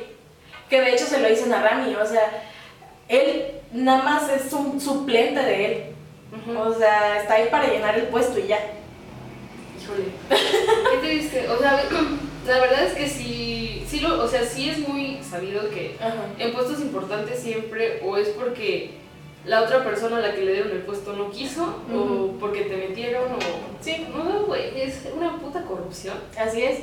que 0.71 0.81
de 0.81 0.95
hecho 0.95 1.05
se 1.05 1.21
lo 1.21 1.29
dicen 1.29 1.53
a 1.53 1.63
Rami, 1.63 1.95
o 1.95 2.07
sea, 2.07 2.43
él 3.09 3.53
nada 3.73 4.03
más 4.03 4.31
es 4.31 4.53
un 4.53 4.81
suplente 4.81 5.41
de 5.43 5.65
él. 5.67 5.85
O 6.57 6.73
sea, 6.75 7.21
está 7.21 7.35
ahí 7.35 7.49
para 7.51 7.69
llenar 7.69 7.99
el 7.99 8.09
puesto 8.09 8.39
y 8.39 8.49
ya. 8.49 8.59
Híjole. 9.81 10.05
Qué 10.91 10.99
triste. 10.99 11.49
O 11.49 11.59
sea, 11.59 11.83
la 12.47 12.59
verdad 12.61 12.85
es 12.85 12.93
que 12.95 13.09
sí, 13.09 13.85
sí 13.89 14.01
lo, 14.01 14.23
o 14.23 14.29
sea, 14.29 14.43
sí 14.45 14.69
es 14.71 14.79
muy 14.89 15.21
sabido 15.29 15.69
que 15.71 15.97
Ajá. 16.01 16.15
en 16.39 16.53
puestos 16.53 16.81
importantes 16.81 17.41
siempre 17.41 18.01
o 18.05 18.17
es 18.17 18.29
porque 18.31 18.93
la 19.45 19.63
otra 19.63 19.85
persona 19.85 20.17
a 20.17 20.21
la 20.21 20.35
que 20.35 20.43
le 20.43 20.53
dieron 20.55 20.73
el 20.73 20.81
puesto 20.83 21.13
no 21.13 21.31
quiso, 21.31 21.77
o 21.95 22.33
porque 22.41 22.63
te 22.63 22.77
metieron, 22.77 23.33
o... 23.35 23.39
Sí, 23.81 24.07
No, 24.13 24.41
güey, 24.47 24.81
es 24.81 25.03
una 25.17 25.39
puta 25.39 25.63
corrupción. 25.63 26.17
así 26.37 26.63
es. 26.65 26.81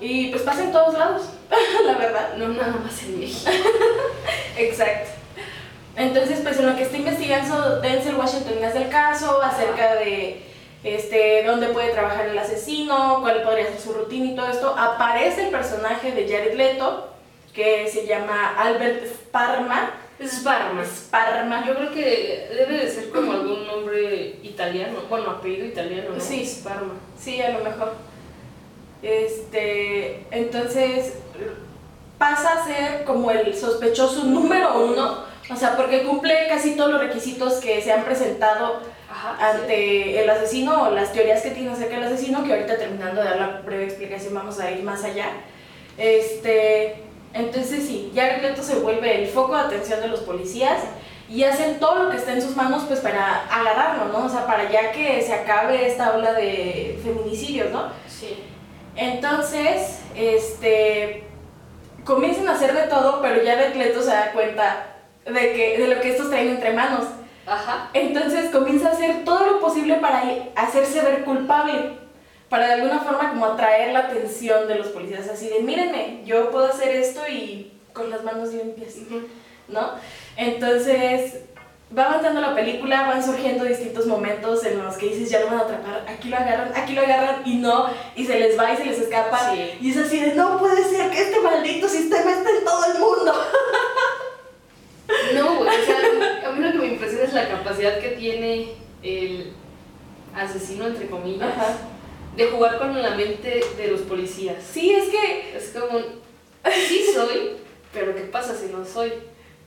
Y 0.00 0.30
pues 0.30 0.42
pasa 0.42 0.62
en 0.64 0.72
todos 0.72 0.94
lados, 0.94 1.22
la 1.86 1.94
verdad. 1.98 2.36
No 2.36 2.48
nada 2.48 2.76
más 2.84 3.02
en 3.02 3.18
México. 3.18 3.50
Exacto. 4.56 5.10
Entonces, 5.96 6.40
pues 6.42 6.58
en 6.60 6.66
lo 6.66 6.76
que 6.76 6.82
está 6.84 6.96
investigando 6.96 7.80
Denzel 7.80 8.14
Washington 8.14 8.62
es 8.62 8.74
el 8.76 8.88
caso, 8.88 9.42
acerca 9.42 9.96
de 9.96 10.42
este, 10.84 11.42
dónde 11.44 11.68
puede 11.68 11.92
trabajar 11.92 12.26
el 12.26 12.38
asesino, 12.38 13.18
cuál 13.20 13.42
podría 13.42 13.66
ser 13.66 13.80
su 13.80 13.92
rutina 13.92 14.26
y 14.26 14.36
todo 14.36 14.48
esto, 14.48 14.74
aparece 14.76 15.46
el 15.46 15.50
personaje 15.50 16.12
de 16.12 16.28
Jared 16.28 16.54
Leto, 16.54 17.08
que 17.52 17.88
se 17.88 18.06
llama 18.06 18.54
Albert 18.56 19.04
Sparma. 19.04 19.94
Sparma. 20.20 20.84
Sparma. 20.84 21.66
Yo 21.66 21.74
creo 21.74 21.92
que 21.92 22.48
debe 22.52 22.84
de 22.84 22.90
ser 22.90 23.10
como 23.10 23.32
algún 23.32 23.66
nombre 23.66 24.36
italiano, 24.42 24.98
bueno, 25.08 25.30
apellido 25.30 25.66
italiano, 25.66 26.10
¿no? 26.14 26.20
Sí. 26.20 26.44
Sparma. 26.44 26.94
Sí, 27.18 27.40
a 27.40 27.50
lo 27.50 27.64
mejor. 27.64 27.94
Este, 29.02 30.26
entonces 30.30 31.14
pasa 32.18 32.54
a 32.54 32.66
ser 32.66 33.04
como 33.04 33.30
el 33.30 33.54
sospechoso 33.56 34.24
número 34.24 34.84
uno, 34.84 35.22
o 35.50 35.56
sea, 35.56 35.76
porque 35.76 36.02
cumple 36.02 36.48
casi 36.48 36.76
todos 36.76 36.90
los 36.90 37.00
requisitos 37.00 37.54
que 37.54 37.80
se 37.80 37.92
han 37.92 38.04
presentado 38.04 38.80
Ajá. 39.18 39.50
ante 39.50 40.22
el 40.22 40.30
asesino 40.30 40.84
o 40.84 40.90
las 40.90 41.12
teorías 41.12 41.42
que 41.42 41.50
tiene 41.50 41.72
acerca 41.72 41.96
del 41.96 42.04
asesino, 42.04 42.44
que 42.44 42.52
ahorita 42.52 42.78
terminando 42.78 43.20
de 43.20 43.28
dar 43.28 43.36
la 43.36 43.48
breve 43.64 43.84
explicación 43.84 44.32
vamos 44.32 44.60
a 44.60 44.70
ir 44.70 44.84
más 44.84 45.02
allá. 45.02 45.26
Este, 45.96 47.02
entonces 47.34 47.84
sí, 47.84 48.12
Jared 48.14 48.42
Leto 48.42 48.62
se 48.62 48.76
vuelve 48.76 49.22
el 49.22 49.28
foco 49.28 49.56
de 49.56 49.62
atención 49.62 50.00
de 50.00 50.08
los 50.08 50.20
policías 50.20 50.78
y 51.28 51.42
hacen 51.42 51.80
todo 51.80 52.04
lo 52.04 52.10
que 52.10 52.16
está 52.16 52.32
en 52.32 52.42
sus 52.42 52.54
manos 52.56 52.84
pues 52.86 53.00
para 53.00 53.44
agarrarlo, 53.46 54.06
¿no? 54.06 54.26
O 54.26 54.28
sea, 54.28 54.46
para 54.46 54.70
ya 54.70 54.92
que 54.92 55.20
se 55.22 55.34
acabe 55.34 55.86
esta 55.86 56.14
ola 56.16 56.32
de 56.32 56.98
feminicidios, 57.02 57.70
¿no? 57.70 57.88
Sí. 58.08 58.44
Entonces, 58.96 60.00
este, 60.14 61.24
comienzan 62.04 62.48
a 62.48 62.52
hacer 62.52 62.72
de 62.72 62.86
todo, 62.86 63.20
pero 63.20 63.42
ya 63.42 63.56
Jared 63.56 63.74
Leto 63.74 64.00
se 64.00 64.10
da 64.10 64.32
cuenta 64.32 64.86
de, 65.26 65.52
que, 65.52 65.78
de 65.78 65.94
lo 65.94 66.00
que 66.00 66.10
estos 66.10 66.30
traen 66.30 66.48
entre 66.48 66.72
manos. 66.72 67.04
Ajá. 67.48 67.90
Entonces 67.94 68.50
comienza 68.50 68.88
a 68.88 68.92
hacer 68.92 69.24
todo 69.24 69.44
lo 69.46 69.60
posible 69.60 69.94
para 69.96 70.22
hacerse 70.56 71.00
ver 71.02 71.24
culpable, 71.24 71.92
para 72.48 72.66
de 72.66 72.72
alguna 72.74 73.00
forma 73.00 73.30
como 73.30 73.46
atraer 73.46 73.92
la 73.92 74.00
atención 74.00 74.68
de 74.68 74.76
los 74.76 74.88
policías, 74.88 75.28
así 75.28 75.48
de 75.48 75.60
mírenme, 75.60 76.22
yo 76.24 76.50
puedo 76.50 76.66
hacer 76.66 76.90
esto 76.96 77.20
y 77.28 77.72
con 77.92 78.10
las 78.10 78.22
manos 78.24 78.52
limpias, 78.52 78.94
¿no? 79.68 79.92
Entonces 80.36 81.40
va 81.96 82.04
avanzando 82.04 82.40
la 82.40 82.54
película, 82.54 83.06
van 83.06 83.24
surgiendo 83.24 83.64
distintos 83.64 84.06
momentos 84.06 84.62
en 84.64 84.82
los 84.82 84.96
que 84.96 85.06
dices 85.06 85.30
ya 85.30 85.40
lo 85.40 85.46
van 85.46 85.58
a 85.58 85.62
atrapar, 85.62 86.04
aquí 86.06 86.28
lo 86.28 86.36
agarran, 86.36 86.72
aquí 86.76 86.92
lo 86.92 87.00
agarran 87.02 87.42
y 87.46 87.54
no, 87.56 87.86
y 88.14 88.24
se 88.26 88.38
les 88.38 88.58
va 88.58 88.72
y 88.72 88.76
se 88.76 88.84
les 88.84 88.98
escapa, 88.98 89.52
Sí. 89.54 89.78
y 89.80 89.90
es 89.90 89.96
así 89.96 90.20
de 90.20 90.34
no 90.34 90.58
puede 90.58 90.84
ser 90.84 91.10
que 91.10 91.22
este 91.22 91.40
maldito 91.40 91.88
sistema 91.88 92.30
esté 92.30 92.58
en 92.58 92.64
todo 92.64 92.84
el 92.92 92.98
mundo. 92.98 93.32
No, 95.34 95.56
güey, 95.56 95.70
o 95.70 95.84
sea, 95.86 96.48
a 96.48 96.52
mí 96.52 96.64
lo 96.64 96.72
que 96.72 96.78
me 96.78 96.86
impresiona 96.86 97.24
es 97.24 97.32
la 97.32 97.48
capacidad 97.48 97.98
que 98.00 98.08
tiene 98.10 98.68
el 99.02 99.52
asesino, 100.34 100.86
entre 100.86 101.06
comillas, 101.08 101.48
Ajá. 101.48 101.76
de 102.36 102.46
jugar 102.46 102.78
con 102.78 103.00
la 103.00 103.10
mente 103.10 103.62
de 103.76 103.88
los 103.88 104.02
policías. 104.02 104.56
Sí, 104.72 104.90
es 104.92 105.08
que 105.08 105.56
Es 105.56 105.70
como, 105.78 105.98
sí 106.88 107.04
soy, 107.14 107.52
pero 107.92 108.14
¿qué 108.14 108.22
pasa 108.22 108.54
si 108.54 108.66
no 108.72 108.84
soy? 108.84 109.12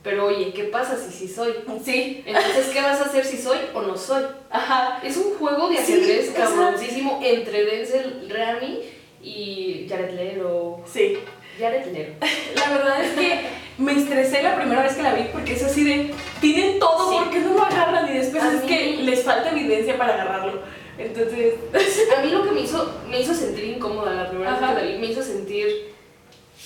Pero 0.02 0.26
oye, 0.26 0.52
¿qué 0.52 0.64
pasa 0.64 0.96
si 0.96 1.12
sí 1.12 1.28
soy? 1.32 1.54
sí, 1.84 2.24
Entonces, 2.26 2.66
¿qué 2.72 2.80
vas 2.82 3.00
a 3.00 3.04
hacer 3.04 3.24
si 3.24 3.38
soy 3.38 3.58
o 3.72 3.82
no 3.82 3.96
soy? 3.96 4.24
ajá. 4.50 5.00
Es 5.04 5.16
un 5.16 5.34
juego 5.34 5.68
de 5.68 5.76
Sí, 5.78 5.92
ajedrez 5.92 6.30
cabroncísimo 6.30 7.20
entre 7.22 7.64
Denzel 7.64 8.28
Rami 8.28 8.80
y 9.22 9.86
Jared 9.88 10.14
Leto. 10.14 10.80
Sí. 10.92 11.18
Jared 11.58 11.86
Leto. 11.92 12.26
La 12.56 12.70
verdad 12.76 13.04
es 13.04 13.12
que 13.12 13.40
me 13.78 13.92
estresé 13.92 14.42
la 14.42 14.56
primera 14.56 14.82
vez 14.82 14.94
que 14.94 15.02
la 15.02 15.14
vi 15.14 15.24
porque 15.32 15.54
es 15.54 15.62
así 15.62 15.84
de, 15.84 16.14
tienen 16.40 16.78
todo, 16.78 17.10
Sí. 17.10 17.16
¿por 17.18 17.30
qué 17.30 17.38
no 17.40 17.54
lo 17.54 17.62
agarran? 17.64 18.08
Y 18.10 18.18
después 18.18 18.42
A 18.42 18.54
es 18.54 18.62
que 18.62 18.96
les 19.02 19.22
falta 19.22 19.50
evidencia 19.50 19.96
para 19.98 20.14
agarrarlo. 20.14 20.60
Entonces, 20.98 21.54
A 22.16 22.22
mí 22.22 22.30
lo 22.30 22.44
que 22.44 22.50
me 22.52 22.60
hizo, 22.60 23.00
me 23.08 23.20
hizo 23.20 23.34
sentir 23.34 23.64
incómoda 23.64 24.12
la 24.14 24.28
primera 24.28 24.52
Ajá. 24.54 24.60
vez 24.74 24.76
que 24.76 24.84
la 24.84 24.92
vi, 24.92 24.98
me 24.98 25.06
hizo 25.12 25.22
sentir 25.22 25.92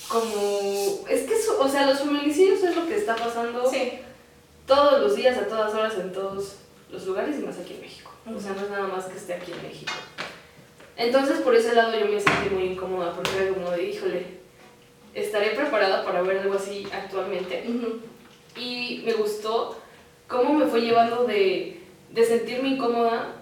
como... 0.07 1.05
Es 1.09 1.21
que, 1.23 1.33
eso- 1.33 1.57
o 1.59 1.67
sea, 1.67 1.85
los 1.85 1.99
feminicidios 1.99 2.61
es 2.63 2.75
lo 2.75 2.85
que 2.87 2.95
está 2.97 3.15
pasando 3.15 3.69
sí. 3.69 3.93
todos 4.65 5.01
los 5.01 5.15
días, 5.15 5.37
a 5.37 5.47
todas 5.47 5.73
horas, 5.73 5.95
en 5.95 6.11
todos 6.11 6.55
los 6.91 7.05
lugares 7.05 7.35
y 7.37 7.43
más 7.45 7.57
aquí 7.57 7.73
en 7.73 7.81
México. 7.81 8.11
O 8.35 8.39
sea, 8.39 8.51
no 8.53 8.61
es 8.61 8.69
nada 8.69 8.87
más 8.87 9.05
que 9.05 9.17
esté 9.17 9.33
aquí 9.35 9.51
en 9.53 9.61
México. 9.63 9.93
Entonces, 10.97 11.39
por 11.39 11.55
ese 11.55 11.73
lado 11.75 11.97
yo 11.97 12.05
me 12.07 12.19
sentí 12.19 12.49
muy 12.53 12.63
incómoda 12.63 13.13
porque 13.13 13.31
era 13.37 13.53
como 13.53 13.69
de, 13.71 13.83
híjole, 13.83 14.36
estaré 15.13 15.51
preparada 15.51 16.03
para 16.05 16.21
ver 16.21 16.39
algo 16.39 16.55
así 16.55 16.87
actualmente. 16.93 17.63
Y 18.55 19.03
me 19.05 19.13
gustó 19.13 19.79
cómo 20.27 20.53
me 20.53 20.65
fue 20.65 20.81
llevando 20.81 21.23
de, 21.25 21.81
de 22.11 22.25
sentirme 22.25 22.69
incómoda 22.69 23.33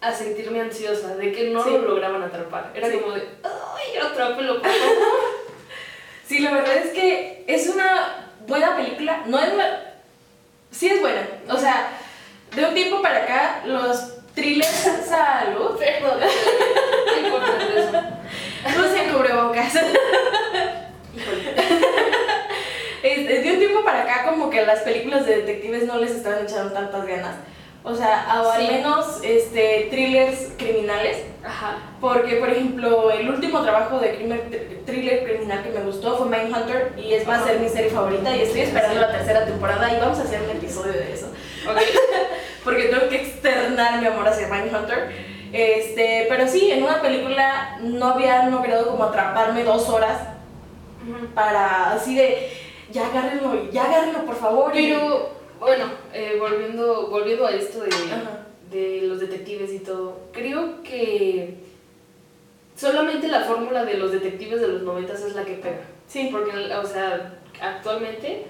a 0.00 0.12
sentirme 0.12 0.60
ansiosa, 0.60 1.16
de 1.16 1.32
que 1.32 1.50
no 1.50 1.64
Sí. 1.64 1.70
lo 1.70 1.78
lograban 1.82 2.22
atrapar. 2.22 2.70
Era 2.74 2.90
Sí. 2.90 2.98
como 2.98 3.14
de, 3.14 3.22
ay, 3.42 3.98
atrápelo, 4.02 4.60
por 4.60 4.70
favor. 4.70 4.96
Sí, 6.26 6.40
la 6.40 6.50
verdad 6.50 6.74
es 6.76 6.90
que 6.92 7.44
es 7.46 7.68
una 7.68 8.32
buena 8.48 8.74
película. 8.76 9.22
No 9.26 9.38
es 9.38 9.52
una... 9.52 9.80
Sí 10.72 10.88
es 10.88 11.00
buena. 11.00 11.24
O 11.48 11.56
sea, 11.56 11.96
de 12.54 12.64
un 12.64 12.74
tiempo 12.74 13.00
para 13.00 13.22
acá, 13.22 13.62
los 13.64 14.12
thrillers... 14.34 14.68
Salud. 15.08 15.78
Perdón, 15.78 16.18
no 17.06 17.26
importa 17.26 17.52
eso. 17.76 17.92
No 18.76 18.92
se 18.92 19.04
cubrebocas. 19.12 19.72
De 23.02 23.50
un 23.52 23.58
tiempo 23.58 23.84
para 23.84 24.02
acá 24.02 24.24
como 24.30 24.50
que 24.50 24.64
las 24.66 24.80
películas 24.80 25.26
de 25.26 25.36
detectives 25.36 25.84
no 25.86 25.98
les 25.98 26.10
estaban 26.12 26.44
echando 26.44 26.72
tantas 26.72 27.06
ganas. 27.06 27.36
O 27.84 27.94
sea, 27.94 28.42
o 28.44 28.50
al 28.50 28.60
Sí. 28.60 28.66
menos 28.72 29.20
este, 29.22 29.86
thrillers 29.90 30.48
criminales. 30.56 31.18
Ajá. 31.44 31.76
Porque, 32.00 32.34
por 32.36 32.50
ejemplo, 32.50 33.12
el 33.12 33.28
último 33.30 33.62
trabajo 33.62 34.00
de 34.00 34.16
crimen- 34.16 34.50
thr- 34.50 34.84
thriller 34.84 35.22
criminal 35.24 35.62
que 35.62 35.68
me 35.70 35.84
gustó 35.84 36.18
fue 36.18 36.26
Mindhunter 36.26 36.94
y 36.96 37.12
es 37.14 37.28
va 37.28 37.36
a 37.36 37.44
ser 37.44 37.60
mi 37.60 37.68
serie 37.68 37.90
favorita 37.90 38.34
y 38.34 38.40
estoy 38.42 38.62
esperando 38.62 39.00
la 39.00 39.12
tercera 39.12 39.44
temporada 39.44 39.92
y 39.92 40.00
vamos 40.00 40.18
a 40.18 40.22
hacer 40.22 40.42
un 40.42 40.50
episodio 40.50 40.92
de 40.94 41.12
eso. 41.12 41.26
Ok. 41.70 41.78
Porque 42.64 42.84
tengo 42.84 43.08
que 43.08 43.22
externar 43.22 44.00
mi 44.00 44.06
amor 44.08 44.26
hacia 44.26 44.48
Mindhunter. 44.48 45.12
Este, 45.52 46.26
pero 46.28 46.48
sí, 46.48 46.72
en 46.72 46.82
una 46.82 47.00
película 47.00 47.78
no 47.82 48.06
habían 48.08 48.50
logrado 48.50 48.88
como 48.90 49.04
atraparme 49.04 49.62
dos 49.62 49.88
horas. 49.88 50.18
Para 51.34 51.92
así 51.92 52.14
de 52.14 52.50
ya 52.90 53.06
agárrenlo, 53.08 53.70
ya 53.70 53.84
agárrenlo 53.84 54.24
por 54.24 54.36
favor. 54.36 54.70
Pero, 54.72 55.30
bueno, 55.58 55.86
eh, 56.12 56.36
volviendo, 56.38 57.08
volviendo 57.08 57.46
a 57.46 57.50
esto 57.50 57.80
de, 57.80 57.90
Ajá. 57.90 58.46
de 58.70 59.02
los 59.02 59.20
detectives 59.20 59.72
y 59.72 59.80
todo, 59.80 60.20
creo 60.32 60.82
que 60.82 61.58
solamente 62.76 63.28
la 63.28 63.40
fórmula 63.40 63.84
de 63.84 63.94
los 63.94 64.12
detectives 64.12 64.60
de 64.60 64.68
los 64.68 64.82
noventas 64.82 65.20
es 65.22 65.34
la 65.34 65.44
que 65.44 65.54
pega. 65.54 65.80
Sí, 66.06 66.28
Porque, 66.30 66.72
o 66.74 66.86
sea, 66.86 67.38
actualmente, 67.60 68.46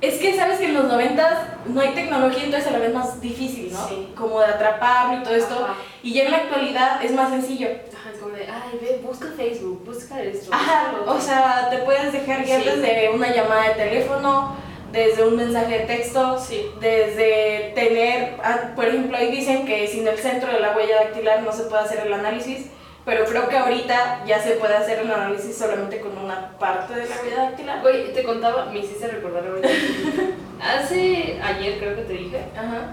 es 0.00 0.18
que 0.18 0.34
sabes 0.34 0.58
que 0.58 0.64
en 0.66 0.74
los 0.74 0.84
noventas 0.86 1.46
no 1.66 1.80
hay 1.80 1.90
tecnología, 1.94 2.44
entonces 2.44 2.68
a 2.68 2.72
la 2.72 2.80
vez 2.80 2.92
más 2.92 3.20
difícil, 3.20 3.72
¿no? 3.72 3.86
Sí. 3.88 4.12
Como 4.16 4.40
de 4.40 4.46
atraparlo 4.46 5.20
y 5.20 5.22
todo 5.22 5.34
esto. 5.36 5.54
Ajá. 5.54 5.76
Y 6.02 6.12
ya 6.12 6.24
en 6.24 6.32
la 6.32 6.38
actualidad 6.38 7.04
es 7.04 7.12
más 7.12 7.30
sencillo. 7.30 7.68
ajá, 7.68 8.10
de, 8.44 8.50
ay, 8.50 8.78
ve, 8.80 9.00
busca 9.02 9.26
Facebook, 9.36 9.82
busca 9.84 10.20
esto. 10.22 10.52
Ajá, 10.52 10.92
busca 10.92 10.96
lo 10.96 11.02
otro". 11.02 11.14
o 11.14 11.20
sea, 11.20 11.68
te 11.70 11.78
puedes 11.78 12.12
dejar 12.12 12.44
guiar 12.44 12.62
Sí. 12.62 12.68
desde 12.70 13.10
una 13.10 13.34
llamada 13.34 13.68
de 13.68 13.74
teléfono, 13.74 14.56
desde 14.92 15.24
un 15.24 15.36
mensaje 15.36 15.78
de 15.78 15.84
texto, 15.86 16.38
Sí. 16.38 16.66
desde 16.80 17.72
tener, 17.74 18.36
ah, 18.44 18.72
por 18.76 18.86
ejemplo, 18.86 19.16
ahí 19.16 19.30
dicen 19.30 19.64
que 19.66 19.86
sin 19.86 20.06
el 20.06 20.18
centro 20.18 20.52
de 20.52 20.60
la 20.60 20.76
huella 20.76 20.96
dactilar 21.04 21.42
no 21.42 21.52
se 21.52 21.64
puede 21.64 21.82
hacer 21.82 22.06
el 22.06 22.12
análisis, 22.12 22.66
pero 23.04 23.24
creo 23.24 23.48
que 23.48 23.56
ahorita 23.56 24.22
ya 24.26 24.38
se 24.40 24.52
puede 24.52 24.76
hacer 24.76 24.98
el 25.00 25.10
análisis 25.10 25.56
solamente 25.56 25.98
con 26.00 26.16
una 26.18 26.50
parte 26.58 26.94
de 26.94 27.06
la 27.08 27.16
huella 27.22 27.36
dactilar. 27.44 27.80
Güey, 27.80 28.12
te 28.12 28.22
contaba, 28.22 28.66
me 28.66 28.78
hiciste 28.80 29.08
recordar 29.08 29.46
ahorita. 29.46 29.68
Hace 30.62 31.40
ayer, 31.42 31.78
creo 31.78 31.96
que 31.96 32.02
te 32.02 32.12
dije, 32.12 32.38
Ajá. 32.56 32.92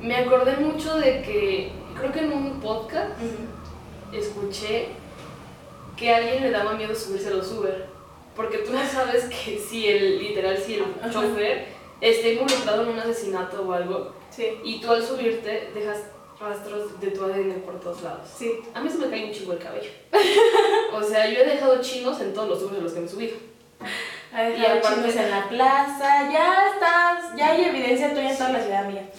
me 0.00 0.16
acordé 0.16 0.56
mucho 0.58 0.96
de 0.98 1.22
que, 1.22 1.72
creo 1.98 2.12
que 2.12 2.20
en 2.20 2.32
un 2.32 2.60
podcast. 2.60 3.10
Escuché 4.12 4.88
que 5.96 6.12
a 6.12 6.16
alguien 6.18 6.42
le 6.42 6.50
daba 6.50 6.74
miedo 6.74 6.94
subirse 6.94 7.28
a 7.28 7.32
los 7.32 7.50
Uber. 7.52 7.86
Porque 8.36 8.58
tú 8.58 8.72
no 8.72 8.84
sabes 8.86 9.24
que 9.24 9.58
si 9.58 9.88
el, 9.88 10.18
literal, 10.18 10.56
si 10.56 10.74
el 10.76 10.84
Ajá. 11.00 11.10
chofer 11.10 11.66
está 12.00 12.28
involucrado 12.28 12.82
en 12.82 12.88
un 12.90 12.98
asesinato 12.98 13.62
o 13.62 13.72
algo, 13.72 14.14
Sí, 14.30 14.48
y 14.64 14.80
tú 14.80 14.90
al 14.90 15.02
subirte 15.06 15.70
dejas 15.74 15.98
rastros 16.40 16.98
de 16.98 17.10
tu 17.10 17.22
ADN 17.22 17.60
por 17.66 17.78
todos 17.78 18.02
lados. 18.02 18.26
sí. 18.34 18.60
A 18.74 18.80
mí 18.80 18.88
se 18.88 18.96
me 18.96 19.10
cae 19.10 19.26
un 19.26 19.30
chingo 19.32 19.52
el 19.52 19.58
cabello. 19.58 19.90
o 20.94 21.02
sea, 21.02 21.28
yo 21.28 21.40
he 21.40 21.44
dejado 21.44 21.80
chinos 21.82 22.18
en 22.22 22.32
todos 22.32 22.48
los 22.48 22.62
Ubers 22.62 22.78
a 22.78 22.82
los 22.84 22.92
que 22.94 23.00
me 23.00 23.06
he 23.06 23.08
subido. 23.10 23.36
Ha 24.32 24.48
Y 24.48 24.64
aparte- 24.64 25.10
en 25.20 25.30
la 25.30 25.46
plaza, 25.50 26.32
ya 26.32 26.70
estás 26.72 27.36
ya 27.36 27.50
hay 27.50 27.64
evidencia 27.66 28.14
tuya 28.14 28.30
en 28.30 28.36
toda 28.38 28.48
la 28.50 28.62
ciudad 28.62 28.86
mía. 28.88 29.10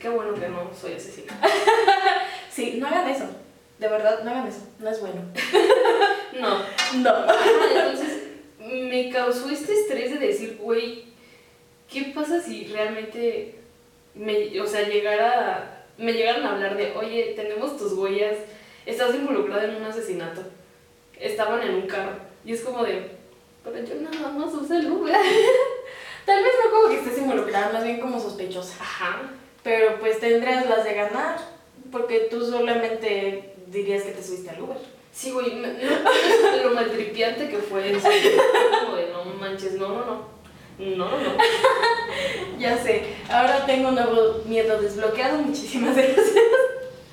Qué 0.00 0.08
bueno 0.08 0.34
que 0.34 0.48
no 0.48 0.68
soy 0.78 0.94
asesina. 0.94 1.32
Sí, 2.54 2.76
no 2.78 2.86
hagan 2.86 3.08
eso. 3.08 3.24
De 3.78 3.88
verdad, 3.88 4.22
no 4.22 4.30
hagan 4.30 4.46
eso. 4.46 4.68
No 4.78 4.88
es 4.90 5.00
bueno. 5.00 5.20
No. 6.34 6.58
No. 6.96 7.10
Ajá, 7.10 7.44
entonces 7.76 8.24
me 8.58 9.08
causó 9.08 9.48
este 9.50 9.72
estrés 9.72 10.18
de 10.18 10.26
decir, 10.26 10.58
güey, 10.60 11.04
¿qué 11.88 12.12
pasa 12.12 12.40
si 12.40 12.66
realmente 12.66 13.54
me, 14.16 14.60
o 14.60 14.66
sea, 14.66 14.82
llegara, 14.88 15.86
me 15.96 16.12
llegaran 16.12 16.44
a 16.44 16.54
hablar 16.54 16.76
de, 16.76 16.92
oye, 16.96 17.34
tenemos 17.36 17.76
tus 17.76 17.92
huellas, 17.92 18.36
estás 18.84 19.14
involucrada 19.14 19.64
en 19.64 19.76
un 19.76 19.84
asesinato, 19.84 20.42
estaban 21.20 21.62
en 21.62 21.76
un 21.76 21.86
carro, 21.86 22.16
y 22.44 22.52
es 22.52 22.62
como 22.62 22.82
de, 22.82 23.12
pero 23.62 23.84
yo 23.84 23.94
nada 23.94 24.30
más 24.30 24.52
usé 24.54 24.78
el 24.78 24.90
Uber. 24.90 25.14
Tal 26.26 26.42
vez 26.42 26.52
no 26.64 26.70
como 26.70 26.88
que 26.88 26.98
estés 26.98 27.18
involucrada, 27.18 27.72
más 27.72 27.84
bien 27.84 28.00
como 28.00 28.18
sospechosa. 28.18 28.74
Ajá. 28.80 29.30
Pero 29.62 30.00
pues 30.00 30.18
tendrías 30.18 30.68
las 30.68 30.82
de 30.82 30.94
ganar, 30.94 31.38
porque 31.94 32.26
tú 32.28 32.44
solamente 32.44 33.54
dirías 33.68 34.02
que 34.02 34.10
te 34.10 34.22
subiste 34.22 34.50
al 34.50 34.60
Uber. 34.62 34.76
Sí, 35.12 35.30
güey, 35.30 35.54
no, 35.54 35.68
lo 36.64 36.74
maltripiante 36.74 37.48
que 37.48 37.58
fue 37.58 37.92
eso. 37.92 38.08
Como 38.84 38.96
de, 38.96 39.10
no 39.12 39.24
manches, 39.26 39.74
no, 39.74 39.90
no, 39.90 40.04
no. 40.04 40.34
No, 40.76 41.08
no, 41.08 41.18
no. 41.18 41.36
Ya 42.58 42.76
sé, 42.76 43.04
ahora 43.30 43.64
tengo 43.64 43.90
un 43.90 43.94
nuevo 43.94 44.42
miedo 44.44 44.82
desbloqueado, 44.82 45.38
muchísimas 45.38 45.94
gracias. 45.94 46.32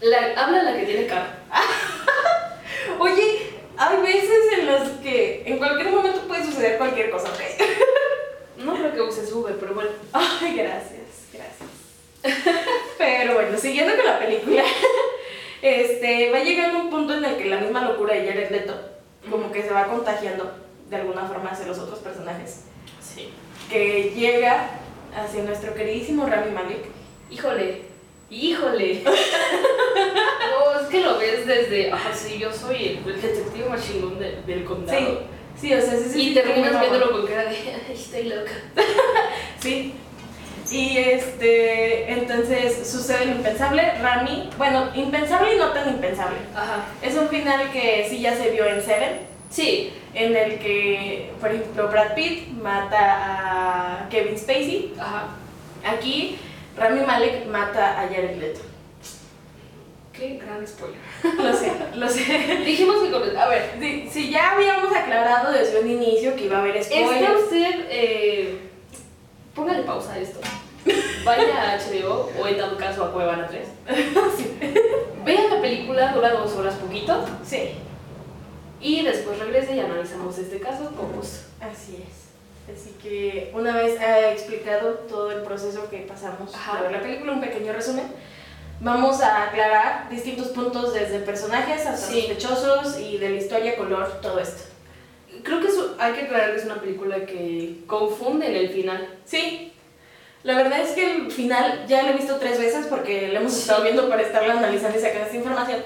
La, 0.01 0.33
habla 0.35 0.63
la 0.63 0.75
que 0.75 0.85
tiene 0.87 1.05
cara. 1.05 1.43
Oye, 2.99 3.37
hay 3.77 4.01
veces 4.01 4.57
en 4.57 4.65
las 4.65 4.89
que 5.03 5.43
en 5.45 5.59
cualquier 5.59 5.91
momento 5.91 6.21
puede 6.21 6.43
suceder 6.43 6.79
cualquier 6.79 7.11
cosa, 7.11 7.27
¿ok? 7.29 8.63
No 8.65 8.73
creo 8.73 8.93
que 8.93 9.01
uses 9.01 9.31
Uber, 9.31 9.55
pero 9.59 9.75
bueno. 9.75 9.91
Ay, 10.11 10.55
gracias, 10.55 11.27
gracias. 11.31 11.80
Pero 12.97 13.33
bueno, 13.35 13.57
siguiendo 13.57 13.95
con 13.95 14.05
la 14.05 14.19
película, 14.19 14.63
este, 15.61 16.31
va 16.31 16.39
llegando 16.39 16.79
un 16.79 16.89
punto 16.89 17.15
en 17.15 17.25
el 17.25 17.35
que 17.37 17.45
la 17.45 17.57
misma 17.57 17.81
locura 17.85 18.13
de 18.15 18.27
Jared 18.27 18.51
Leto 18.51 18.79
como 19.29 19.51
que 19.51 19.61
se 19.63 19.69
va 19.71 19.85
contagiando 19.87 20.51
de 20.89 20.95
alguna 20.95 21.25
forma 21.25 21.51
hacia 21.51 21.67
los 21.67 21.77
otros 21.79 21.99
personajes. 21.99 22.65
Sí. 23.01 23.29
Que 23.69 24.11
llega 24.15 24.69
hacia 25.15 25.43
nuestro 25.43 25.73
queridísimo 25.75 26.25
Rami 26.25 26.51
Malek. 26.51 26.85
Híjole, 27.29 27.83
híjole. 28.29 29.03
No, 29.03 30.79
es 30.81 30.87
que 30.87 30.99
lo 31.01 31.17
ves 31.17 31.45
desde, 31.47 31.91
ah, 31.91 32.11
sí, 32.13 32.37
yo 32.39 32.51
soy 32.51 32.99
el, 33.05 33.09
el 33.13 33.21
detective 33.21 33.69
más 33.69 33.85
chingón 33.85 34.19
de- 34.19 34.41
del 34.45 34.63
condado. 34.65 34.99
Sí, 34.99 35.67
sí, 35.67 35.73
o 35.73 35.81
sea, 35.81 35.93
sí, 35.97 36.09
sí. 36.11 36.21
Y 36.21 36.27
sí, 36.29 36.33
terminas 36.33 36.79
viéndolo 36.79 37.11
con 37.11 37.25
cara 37.27 37.43
de, 37.43 37.49
ay, 37.57 37.93
estoy 37.93 38.23
loca. 38.23 38.51
Sí. 39.59 39.93
Y 40.71 40.97
este, 40.97 42.11
entonces 42.13 42.89
sucede 42.89 43.25
lo 43.25 43.31
impensable. 43.33 43.91
Rami, 44.01 44.49
bueno, 44.57 44.89
impensable 44.95 45.55
y 45.55 45.57
no 45.57 45.71
tan 45.71 45.89
impensable. 45.89 46.37
Ajá. 46.55 46.85
Es 47.01 47.15
un 47.15 47.27
final 47.27 47.71
que 47.71 48.07
sí 48.09 48.21
ya 48.21 48.35
se 48.35 48.51
vio 48.51 48.65
en 48.65 48.81
Seven. 48.81 49.31
Sí. 49.49 49.93
en 50.13 50.35
el 50.35 50.59
que, 50.59 51.31
por 51.41 51.51
ejemplo, 51.51 51.89
Brad 51.89 52.13
Pitt 52.15 52.49
mata 52.53 52.99
a 54.05 54.09
Kevin 54.09 54.37
Spacey. 54.37 54.93
Ajá. 54.97 55.27
Aquí, 55.85 56.37
Rami 56.77 57.01
Malek 57.01 57.47
mata 57.47 57.99
a 58.01 58.07
Jared 58.07 58.37
Leto. 58.37 58.61
Qué 60.13 60.37
gran 60.41 60.65
spoiler. 60.65 60.99
Lo 61.37 61.53
sé, 61.53 61.71
lo 61.95 62.07
sé. 62.07 62.57
Dijimos 62.65 62.97
que. 63.01 63.37
A 63.37 63.47
ver, 63.47 63.71
Si, 63.79 64.07
si 64.09 64.29
ya 64.29 64.51
habíamos 64.51 64.95
aclarado 64.95 65.51
desde 65.51 65.79
un 65.81 65.89
inicio 65.89 66.35
que 66.35 66.45
iba 66.45 66.57
a 66.57 66.61
haber 66.61 66.77
¿está 66.77 66.93
spoilers. 66.95 67.41
usted... 67.43 67.85
Eh, 67.89 68.59
póngale 69.55 69.81
pausa 69.83 70.13
a 70.13 70.19
esto. 70.19 70.39
Vaya 71.23 71.73
a 71.73 71.77
HBO 71.77 72.29
o 72.39 72.47
en 72.47 72.57
dado 72.57 72.77
caso 72.77 73.03
a 73.05 73.11
Cuevana 73.11 73.47
3. 73.47 73.67
Sí. 74.37 74.57
Vean 75.23 75.49
la 75.51 75.61
película, 75.61 76.11
dura 76.13 76.31
dos 76.31 76.51
horas 76.53 76.73
poquito. 76.75 77.23
sí, 77.45 77.73
Y 78.79 79.03
después 79.03 79.37
regrese 79.37 79.75
y 79.75 79.79
analizamos 79.79 80.37
este 80.39 80.59
caso 80.59 80.91
con 80.97 81.11
gusto. 81.13 81.47
así 81.61 82.03
es. 82.07 82.21
Así 82.75 82.95
que 83.01 83.51
una 83.53 83.75
vez 83.75 83.99
ha 83.99 84.31
explicado 84.31 84.93
todo 85.09 85.31
el 85.31 85.41
proceso 85.43 85.89
que 85.89 85.97
pasamos 85.99 86.53
Ajá. 86.55 86.81
ver 86.81 86.91
la 86.91 87.01
película, 87.01 87.33
un 87.33 87.41
pequeño 87.41 87.73
resumen, 87.73 88.05
vamos 88.79 89.21
a 89.21 89.43
aclarar 89.43 90.09
distintos 90.09 90.47
puntos 90.49 90.93
desde 90.93 91.19
personajes 91.19 91.85
hasta 91.85 92.07
Sí. 92.07 92.21
sospechosos 92.21 92.99
y 92.99 93.17
de 93.17 93.29
la 93.29 93.35
historia, 93.35 93.75
color, 93.77 94.19
todo 94.21 94.39
esto. 94.39 94.63
Creo 95.43 95.59
que 95.59 95.67
eso 95.67 95.95
hay 95.99 96.13
que 96.13 96.21
aclarar 96.21 96.51
que 96.53 96.59
es 96.59 96.65
una 96.65 96.75
película 96.81 97.25
que 97.25 97.81
confunde 97.87 98.47
en 98.47 98.55
el 98.55 98.69
final. 98.69 99.07
Sí. 99.25 99.70
La 100.43 100.55
verdad 100.55 100.79
es 100.79 100.91
que 100.91 101.11
el 101.11 101.31
final 101.31 101.85
ya 101.87 102.03
lo 102.03 102.09
he 102.09 102.13
visto 102.13 102.37
tres 102.37 102.59
veces 102.59 102.87
porque 102.87 103.27
lo 103.27 103.39
hemos 103.39 103.55
estado 103.55 103.83
viendo 103.83 104.09
para 104.09 104.23
estarlo 104.23 104.53
analizando 104.53 104.97
y 104.97 105.01
sacar 105.01 105.21
esta 105.21 105.35
información. 105.35 105.83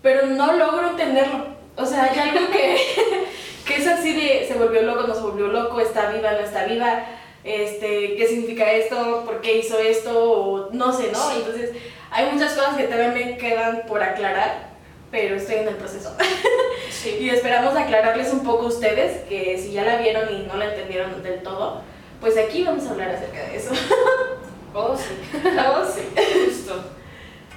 Pero 0.00 0.26
no 0.26 0.52
logro 0.54 0.90
entenderlo. 0.90 1.46
O 1.76 1.84
sea, 1.84 2.04
hay 2.04 2.18
algo 2.18 2.50
que, 2.50 2.78
que 3.66 3.76
es 3.76 3.86
así 3.86 4.14
de 4.14 4.46
se 4.48 4.54
volvió 4.54 4.82
loco, 4.82 5.06
no 5.06 5.14
se 5.14 5.20
volvió 5.20 5.48
loco, 5.48 5.80
está 5.80 6.10
viva, 6.10 6.32
no 6.32 6.38
está 6.38 6.64
viva, 6.64 7.04
este, 7.44 8.16
qué 8.16 8.26
significa 8.26 8.72
esto, 8.72 9.24
por 9.24 9.40
qué 9.40 9.58
hizo 9.58 9.78
esto, 9.78 10.32
o 10.32 10.70
no 10.72 10.92
sé, 10.92 11.12
¿no? 11.12 11.30
Entonces, 11.30 11.72
hay 12.10 12.32
muchas 12.32 12.54
cosas 12.54 12.76
que 12.76 12.84
todavía 12.84 13.10
me 13.10 13.36
quedan 13.36 13.82
por 13.86 14.02
aclarar, 14.02 14.70
pero 15.10 15.36
estoy 15.36 15.56
en 15.56 15.68
el 15.68 15.76
proceso. 15.76 16.16
Sí. 16.90 17.16
Y 17.20 17.30
esperamos 17.30 17.76
aclararles 17.76 18.32
un 18.32 18.42
poco 18.42 18.64
a 18.64 18.68
ustedes, 18.68 19.24
que 19.28 19.56
si 19.58 19.72
ya 19.72 19.84
la 19.84 19.96
vieron 19.96 20.32
y 20.34 20.46
no 20.46 20.56
la 20.56 20.66
entendieron 20.66 21.22
del 21.22 21.42
todo, 21.42 21.82
pues 22.20 22.36
aquí 22.36 22.64
vamos 22.64 22.86
a 22.86 22.90
hablar 22.90 23.10
acerca 23.10 23.38
de 23.44 23.56
eso. 23.56 23.70
Oh, 24.74 24.94
sí. 24.96 25.14
Oh, 25.34 25.84
sí. 25.84 26.02
Justo. 26.46 26.84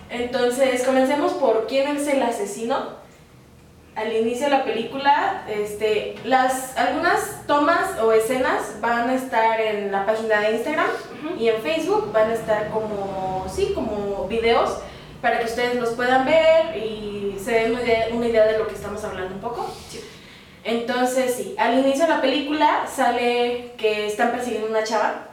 Entonces, 0.10 0.84
comencemos 0.84 1.34
por 1.34 1.68
quién 1.68 1.96
es 1.96 2.08
el 2.08 2.24
asesino. 2.24 3.02
Al 3.96 4.14
inicio 4.14 4.46
de 4.46 4.52
la 4.52 4.64
película, 4.64 5.44
este, 5.48 6.16
las, 6.24 6.78
algunas 6.78 7.46
tomas 7.46 8.00
o 8.00 8.14
escenas 8.14 8.80
van 8.80 9.10
a 9.10 9.16
estar 9.16 9.60
en 9.60 9.92
la 9.92 10.06
página 10.06 10.40
de 10.40 10.54
Instagram 10.54 10.88
y 11.38 11.50
en 11.50 11.62
Facebook 11.62 12.12
van 12.14 12.32
a 12.32 12.34
estar 12.34 12.70
como, 12.70 13.46
sí, 13.54 13.74
como 13.76 14.28
videos 14.30 14.80
para 15.22 15.40
que 15.40 15.46
ustedes 15.46 15.76
los 15.76 15.90
puedan 15.90 16.26
ver 16.26 16.78
y 16.78 17.38
se 17.38 17.52
den 17.52 17.74
una 17.74 17.84
idea, 17.84 18.08
una 18.14 18.28
idea 18.28 18.46
de 18.48 18.58
lo 18.58 18.68
que 18.68 18.76
estamos 18.76 19.04
hablando 19.04 19.36
un 19.36 19.42
poco. 19.42 19.70
Sí. 19.90 20.00
Entonces, 20.64 21.34
sí, 21.36 21.56
al 21.58 21.80
inicio 21.80 22.06
de 22.06 22.10
la 22.10 22.22
película 22.22 22.86
sale 22.88 23.72
que 23.78 24.08
están 24.08 24.32
persiguiendo 24.32 24.70
una 24.70 24.84
chava. 24.84 25.30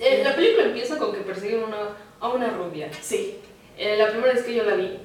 Eh, 0.00 0.22
la 0.24 0.34
película 0.34 0.66
empieza 0.66 0.98
con 0.98 1.12
que 1.12 1.20
persiguen 1.20 1.64
una, 1.64 1.96
a 2.20 2.28
una 2.28 2.50
rubia. 2.50 2.88
Sí. 3.00 3.38
Eh, 3.78 3.96
la 3.96 4.10
primera 4.10 4.32
vez 4.32 4.42
que 4.42 4.54
yo 4.54 4.64
la 4.64 4.74
vi, 4.74 4.98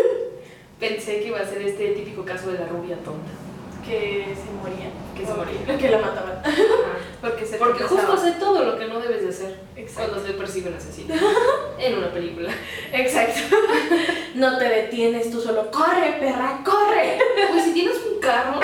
pensé 0.80 1.20
que 1.20 1.28
iba 1.28 1.40
a 1.40 1.46
ser 1.46 1.62
este 1.62 1.88
típico 1.88 2.24
caso 2.24 2.50
de 2.52 2.58
la 2.58 2.66
rubia 2.66 2.96
tonta. 2.96 3.30
Que 3.84 4.26
se 4.34 4.52
moría. 4.52 4.90
Que 5.16 5.26
se 5.26 5.34
moría. 5.34 5.78
Que 5.78 5.90
la 5.90 5.98
mataban. 5.98 6.42
Porque 7.22 7.46
se 7.46 7.56
Porque 7.56 7.84
justo 7.84 8.12
hace 8.12 8.32
todo 8.32 8.64
lo 8.64 8.76
que 8.76 8.86
no 8.86 8.98
debes 8.98 9.22
de 9.22 9.28
hacer 9.28 9.60
Exacto. 9.76 10.10
cuando 10.10 10.28
te 10.28 10.36
persigue 10.36 10.68
un 10.68 10.74
asesino. 10.74 11.14
en 11.78 11.98
una 11.98 12.12
película. 12.12 12.52
Exacto. 12.92 13.56
No 14.34 14.56
te 14.56 14.64
detienes, 14.64 15.30
tú 15.30 15.40
solo 15.42 15.70
corre, 15.70 16.14
perra, 16.18 16.60
corre. 16.64 17.18
Pues 17.50 17.64
si 17.64 17.72
tienes 17.74 17.98
un 18.10 18.18
carro, 18.18 18.60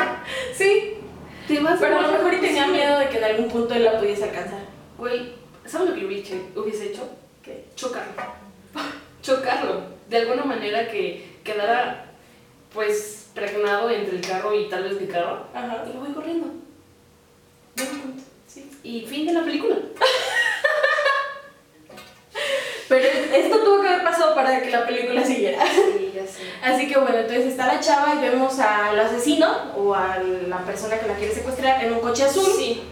Sí. 0.55 0.95
te 1.47 1.61
vas 1.61 1.79
Pero 1.79 1.99
a 1.99 2.03
lo 2.03 2.13
mejor 2.13 2.35
y 2.35 2.41
tenía 2.41 2.67
miedo 2.67 2.99
de 2.99 3.09
que 3.11 3.19
en 3.19 3.25
algún 3.25 3.49
punto 3.49 3.75
él 3.75 3.85
la 3.85 3.99
pudiese 3.99 4.25
alcanzar. 4.25 4.61
Güey, 4.97 5.35
¿sabes 5.67 5.91
lo 5.91 5.95
que 5.95 6.07
hubiese 6.07 6.41
hubiese 6.57 6.87
hecho? 6.87 7.03
¿Qué? 7.45 7.67
Chocarlo. 7.77 8.13
Chocarlo. 9.23 9.83
De 10.09 10.17
alguna 10.17 10.45
manera 10.45 10.89
que 10.91 11.37
quedara, 11.45 12.07
pues, 12.73 13.29
pregnado 13.35 13.91
entre 13.91 14.17
el 14.17 14.27
carro 14.27 14.55
y 14.59 14.71
tal 14.71 14.85
vez 14.85 14.99
mi 14.99 15.07
carro. 15.07 15.45
Ajá. 15.55 15.85
Y 15.89 15.93
lo 15.93 16.01
voy 16.01 16.13
corriendo. 16.13 16.47
Sí. 18.49 18.69
Y 18.83 19.03
fin 19.03 19.27
de 19.27 19.35
la 19.35 19.45
película. 19.45 19.77
Pero 22.89 23.05
esto 23.05 23.59
tuvo 23.59 23.83
que 23.83 23.89
haber 23.89 24.03
pasado 24.03 24.35
para 24.35 24.63
que 24.63 24.71
la 24.71 24.87
película 24.87 25.23
siguiera. 25.23 25.63
Sí, 25.67 26.13
ya 26.15 26.27
sé. 26.27 26.43
Así 26.63 26.89
que 26.89 26.99
bueno, 26.99 27.19
entonces 27.19 27.47
está 27.47 27.67
la 27.67 27.81
chava 27.81 28.15
y 28.15 28.23
vemos 28.23 28.59
al 28.59 28.99
asesino 28.99 29.75
o 29.77 29.95
a 29.95 30.17
la 30.19 30.65
persona 30.65 30.99
que 30.99 31.07
la 31.07 31.15
quiere 31.15 31.35
secuestrar 31.35 31.85
en 31.85 31.93
un 31.93 32.01
coche 32.01 32.25
azul. 32.25 32.51
Sí. 32.57 32.83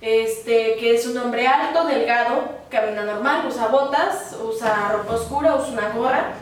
Este, 0.00 0.76
que 0.76 0.94
es 0.94 1.06
un 1.06 1.18
hombre 1.18 1.46
alto, 1.46 1.84
delgado, 1.84 2.58
camina 2.70 3.04
normal, 3.04 3.44
usa 3.46 3.66
botas, 3.66 4.36
usa 4.42 4.92
ropa 4.92 5.14
oscura, 5.14 5.56
usa 5.56 5.72
una 5.72 5.90
gorra 5.90 6.34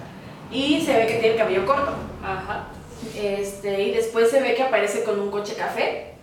y 0.52 0.84
se 0.84 0.92
ve 0.92 1.06
que 1.06 1.14
tiene 1.14 1.30
el 1.30 1.36
cabello 1.36 1.66
corto. 1.66 1.92
Ajá. 2.22 2.68
Este, 3.16 3.82
y 3.82 3.92
después 3.92 4.30
se 4.30 4.40
ve 4.40 4.54
que 4.54 4.62
aparece 4.62 5.04
con 5.04 5.18
un 5.18 5.30
coche 5.30 5.54
café, 5.54 6.15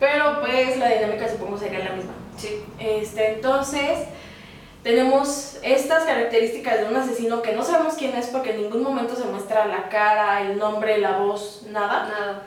pero 0.00 0.40
pues 0.40 0.78
la 0.78 0.88
dinámica 0.88 1.28
supongo 1.28 1.58
sería 1.58 1.80
la 1.80 1.92
misma. 1.92 2.12
Sí. 2.36 2.64
Este, 2.78 3.34
entonces, 3.34 3.98
tenemos 4.82 5.58
estas 5.62 6.04
características 6.04 6.80
de 6.80 6.86
un 6.86 6.96
asesino 6.96 7.42
que 7.42 7.52
no 7.52 7.62
sabemos 7.62 7.94
quién 7.94 8.16
es 8.16 8.28
porque 8.28 8.52
en 8.52 8.62
ningún 8.62 8.82
momento 8.82 9.14
se 9.14 9.24
muestra 9.24 9.66
la 9.66 9.90
cara, 9.90 10.40
el 10.40 10.58
nombre, 10.58 10.98
la 10.98 11.18
voz, 11.18 11.64
nada. 11.68 12.08
Nada. 12.08 12.42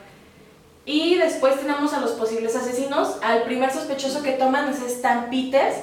Y 0.85 1.15
después 1.15 1.59
tenemos 1.59 1.93
a 1.93 2.01
los 2.01 2.11
posibles 2.11 2.55
asesinos. 2.55 3.17
Al 3.21 3.43
primer 3.43 3.71
sospechoso 3.71 4.23
que 4.23 4.31
toman 4.31 4.69
es 4.69 4.81
Stan 4.81 5.29
Peters, 5.29 5.75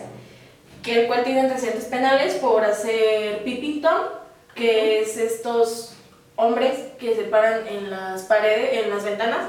que 0.82 1.02
el 1.02 1.06
cual 1.06 1.22
tiene 1.22 1.42
antecedentes 1.42 1.84
penales 1.84 2.34
por 2.34 2.64
hacer 2.64 3.44
peeping 3.44 3.80
tom, 3.80 4.00
que 4.54 5.00
es 5.00 5.16
estos 5.16 5.94
hombres 6.36 6.78
que 6.98 7.14
se 7.14 7.22
paran 7.22 7.66
en 7.68 7.90
las 7.90 8.22
paredes, 8.22 8.84
en 8.84 8.90
las 8.90 9.04
ventanas, 9.04 9.46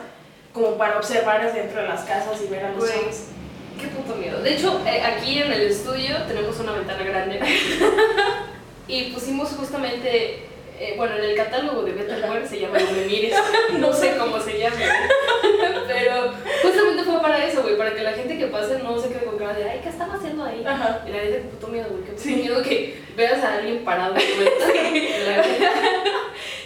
como 0.54 0.78
para 0.78 0.98
observar 0.98 1.54
dentro 1.54 1.82
de 1.82 1.88
las 1.88 2.02
casas 2.02 2.42
y 2.42 2.48
ver 2.48 2.66
a 2.66 2.72
los 2.72 2.84
hombres. 2.90 3.28
Qué 3.80 3.88
puto 3.88 4.16
miedo. 4.16 4.42
De 4.42 4.54
hecho, 4.54 4.82
eh, 4.86 5.02
aquí 5.02 5.40
en 5.42 5.52
el 5.52 5.62
estudio 5.62 6.16
tenemos 6.28 6.60
una 6.60 6.74
ventana 6.74 7.04
grande. 7.04 7.40
y 8.88 9.04
pusimos 9.12 9.50
justamente. 9.50 10.44
eh, 10.80 10.94
bueno, 10.98 11.16
en 11.18 11.24
el 11.24 11.36
catálogo 11.36 11.84
de 11.84 11.92
Betterware 11.94 12.48
se 12.48 12.60
llama 12.60 12.78
No 12.86 12.92
me 12.92 13.06
mires. 13.06 13.34
No 13.80 13.94
sé 13.94 14.16
cómo 14.18 14.40
se 14.40 14.60
llama. 14.60 14.76
Pero 15.88 16.34
justamente 16.64 17.04
fue 17.04 17.22
para 17.22 17.46
eso, 17.46 17.62
güey. 17.64 17.78
Para 17.78 17.94
que 17.96 18.04
la 18.04 18.14
gente 18.14 18.38
que 18.38 18.48
pase 18.48 18.80
no 18.84 19.00
se 19.00 19.10
quede 19.10 19.26
con 19.26 19.38
cara 19.38 19.54
de, 19.54 19.70
ay, 19.70 19.80
¿qué 19.82 19.90
están 19.90 20.12
haciendo 20.12 20.44
ahí? 20.44 20.64
Ajá. 20.66 21.04
Y 21.08 21.12
la 21.12 21.20
gente, 21.20 21.38
qué 21.38 21.44
puto 21.50 21.68
miedo, 21.68 21.88
güey. 21.90 22.04
Qué 22.04 22.12
puto 22.12 22.24
Sí. 22.24 22.36
miedo 22.36 22.62
que 22.62 23.02
veas 23.16 23.44
a 23.44 23.54
alguien 23.56 23.84
parado. 23.84 24.14
güey. 24.14 24.26
La- 25.26 25.44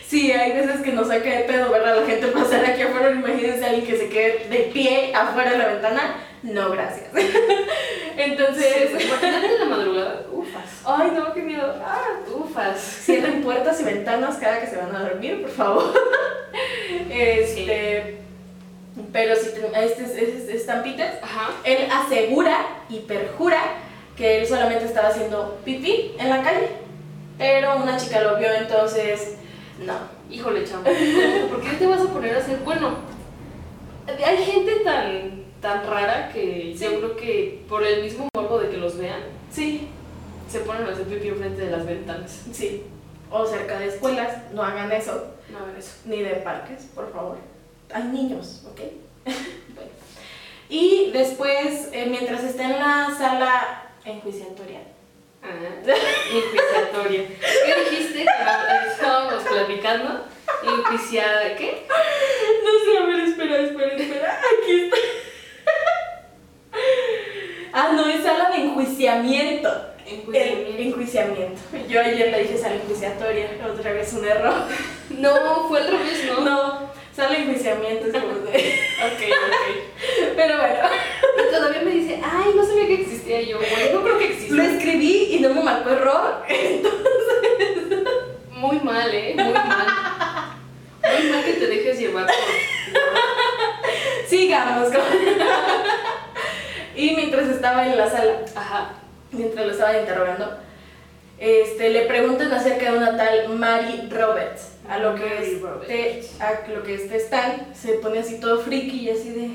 Sí, 0.08 0.32
hay 0.32 0.52
veces 0.52 0.82
que 0.82 0.92
nos 0.94 1.08
saca 1.08 1.30
de 1.30 1.40
pedo 1.46 1.72
ver 1.72 1.84
a 1.84 1.96
la 1.96 2.06
gente 2.06 2.28
pasar 2.28 2.64
aquí 2.66 2.82
afuera. 2.84 3.12
Imagínense 3.12 3.66
a 3.66 3.70
alguien 3.70 3.86
que 3.88 3.98
se 3.98 4.10
quede 4.10 4.48
de 4.50 4.70
pie 4.72 5.12
afuera 5.16 5.52
de 5.52 5.58
la 5.58 5.68
ventana. 5.68 6.16
No, 6.44 6.70
gracias. 6.72 7.08
Entonces, 8.18 8.92
Imagínate 8.92 9.46
en 9.48 9.60
la 9.60 9.66
madrugada. 9.66 10.22
Ufas. 10.32 10.64
ay, 10.86 11.12
no, 11.16 11.34
qué 11.34 11.42
miedo. 11.42 11.76
Ah, 11.84 12.20
Ufas. 12.34 12.80
Cierren 12.80 13.42
puertas 13.42 13.82
y 13.82 13.84
ventanas 13.84 14.38
cada 14.38 14.62
que 14.62 14.68
se 14.68 14.78
van 14.78 14.96
a 14.96 15.00
dormir, 15.10 15.42
por 15.42 15.52
favor. 15.52 15.94
Este. 17.10 18.18
Pero 19.12 19.36
si 19.36 19.50
te- 19.50 19.86
este 19.86 20.04
es, 20.04 20.10
es, 20.12 20.50
es 20.50 20.62
Stan 20.62 20.82
Peters, 20.84 21.16
Ajá. 21.22 21.52
él 21.66 21.90
asegura 21.92 22.66
y 22.90 23.00
perjura 23.00 23.62
que 24.16 24.38
él 24.40 24.48
solamente 24.48 24.86
estaba 24.86 25.10
haciendo 25.10 25.60
pipí 25.66 26.14
en 26.18 26.30
la 26.30 26.42
calle. 26.42 26.70
Pero 27.38 27.76
una 27.76 27.98
chica 27.98 28.22
lo 28.22 28.38
vio, 28.38 28.54
entonces. 28.54 29.36
No. 29.80 29.94
Híjole, 30.30 30.64
chamo. 30.66 30.84
¿Por 30.84 31.62
qué 31.62 31.70
te 31.78 31.86
vas 31.88 32.02
a 32.02 32.06
poner 32.14 32.36
a 32.36 32.40
hacer? 32.40 32.60
Bueno, 32.60 32.96
hay 34.08 34.38
gente 34.46 34.76
tan, 34.84 35.44
tan 35.62 35.86
rara 35.86 36.30
que 36.32 36.74
Sí. 36.78 36.84
yo 36.86 36.98
creo 37.00 37.16
que 37.16 37.66
por 37.68 37.84
el 37.84 38.04
mismo 38.04 38.28
morbo 38.36 38.60
de 38.60 38.70
que 38.70 38.78
los 38.78 38.98
vean, 38.98 39.22
Sí, 39.52 39.88
se 40.50 40.60
ponen 40.60 40.86
a 40.88 40.92
hacer 40.92 41.06
pipí 41.06 41.28
enfrente 41.30 41.62
de 41.66 41.72
las 41.72 41.86
ventanas. 41.86 42.44
sí. 42.52 42.84
O 43.32 43.46
cerca 43.46 43.80
de 43.80 43.88
escuelas, 43.88 44.52
no 44.54 44.62
hagan 44.64 44.92
eso. 44.92 45.28
No 45.52 45.58
hagan 45.60 45.76
eso. 45.76 45.94
Ni 46.06 46.22
de 46.22 46.36
parques, 46.36 46.84
por 46.94 47.12
favor. 47.12 47.38
Hay 47.92 48.04
niños, 48.04 48.64
¿ok? 48.70 48.80
bueno. 49.26 49.90
Y 50.70 51.10
después, 51.12 51.90
eh, 51.92 52.06
mientras 52.10 52.44
está 52.44 52.64
en 52.66 52.80
la 52.80 53.16
sala 53.18 53.84
enjuiciatoria, 54.06 54.82
Ah, 55.48 55.94
inquisitoria. 56.34 57.24
¿Qué 57.28 57.90
dijiste? 57.90 58.26
cuando 58.26 58.92
Estábamos 58.92 59.44
platicando. 59.44 60.26
Inquisiada. 60.64 61.56
¿Qué? 61.56 61.86
No 62.64 62.72
sé, 62.84 62.98
a 62.98 63.06
ver, 63.06 63.20
espera, 63.20 63.58
espera, 63.60 63.94
espera. 63.96 64.40
Aquí 64.64 64.82
está. 64.82 64.98
Ah, 67.74 67.92
no, 67.94 68.08
es 68.10 68.24
sala 68.24 68.50
de 68.52 68.58
enjuiciamiento. 68.64 69.70
El 70.08 70.14
Enjuiciamiento. 70.20 70.82
enjuiciamiento. 70.82 71.62
Yo 71.90 72.00
ayer 72.02 72.32
le 72.32 72.42
dije 72.44 72.58
sala 72.58 72.76
enjuiciatoria, 72.76 73.50
otra 73.72 73.92
vez 73.92 74.14
un 74.14 74.26
error. 74.26 74.54
No, 75.10 75.68
fue 75.68 75.82
al 75.82 75.88
revés, 75.88 76.26
¿no? 76.26 76.42
No, 76.42 76.92
sala 77.16 77.30
de 77.30 77.38
enjuiciamiento 77.44 78.08
es 78.08 78.14
como 78.14 78.34
de. 78.40 78.80
Ok, 79.06 79.22
ok. 79.22 79.56
Pero 80.36 80.58
bueno, 80.58 80.90
Y 81.38 81.42
todavía 81.54 81.82
me 81.82 81.92
dice, 81.92 82.20
ay, 82.24 82.52
no 82.56 82.66
sabía 82.66 82.88
que 82.88 83.02
existía 83.02 83.42
Y 83.42 83.50
yo. 83.50 83.58
Güey, 83.58 83.94
no 83.94 84.02
creo 84.04 84.18
que 84.18 84.26
exista. 84.26 84.56
lo 84.56 84.64
escribí 84.64 85.28
y 85.32 85.40
no 85.40 85.50
me 85.54 85.62
marcó 85.62 85.90
error. 85.92 86.44
Muy 88.52 88.80
mal, 88.80 89.14
¿eh? 89.14 89.34
Muy 89.36 89.54
mal. 89.54 89.88
Muy 91.04 91.24
mal 91.32 91.44
que 91.46 91.54
te 91.54 91.68
dejes 91.68 92.00
llevar 92.00 92.26
por... 92.26 92.36
Sigamos 94.28 94.90
con. 94.90 95.02
y 96.96 97.12
mientras 97.16 97.48
estaba 97.50 97.86
en 97.86 97.96
la 97.98 98.10
sala, 98.10 98.38
Ajá. 98.56 98.94
mientras 99.32 99.66
lo 99.68 99.72
estaban 99.72 100.00
interrogando, 100.00 100.58
este, 101.38 101.90
le 101.92 102.02
preguntan 102.04 102.52
acerca 102.54 102.92
de 102.92 102.98
una 102.98 103.16
tal 103.16 103.50
Mary 103.50 104.08
Roberts. 104.10 104.72
A 104.90 105.00
lo 105.00 105.16
que 105.16 105.60
Roberts. 105.62 106.40
a 106.42 106.70
lo 106.70 106.84
que 106.84 106.96
este 106.96 107.18
Stan 107.18 107.68
se 107.74 107.94
pone 107.94 108.20
así 108.20 108.40
todo 108.40 108.60
friki 108.62 109.00
y 109.02 109.10
así 109.10 109.30
de. 109.32 109.50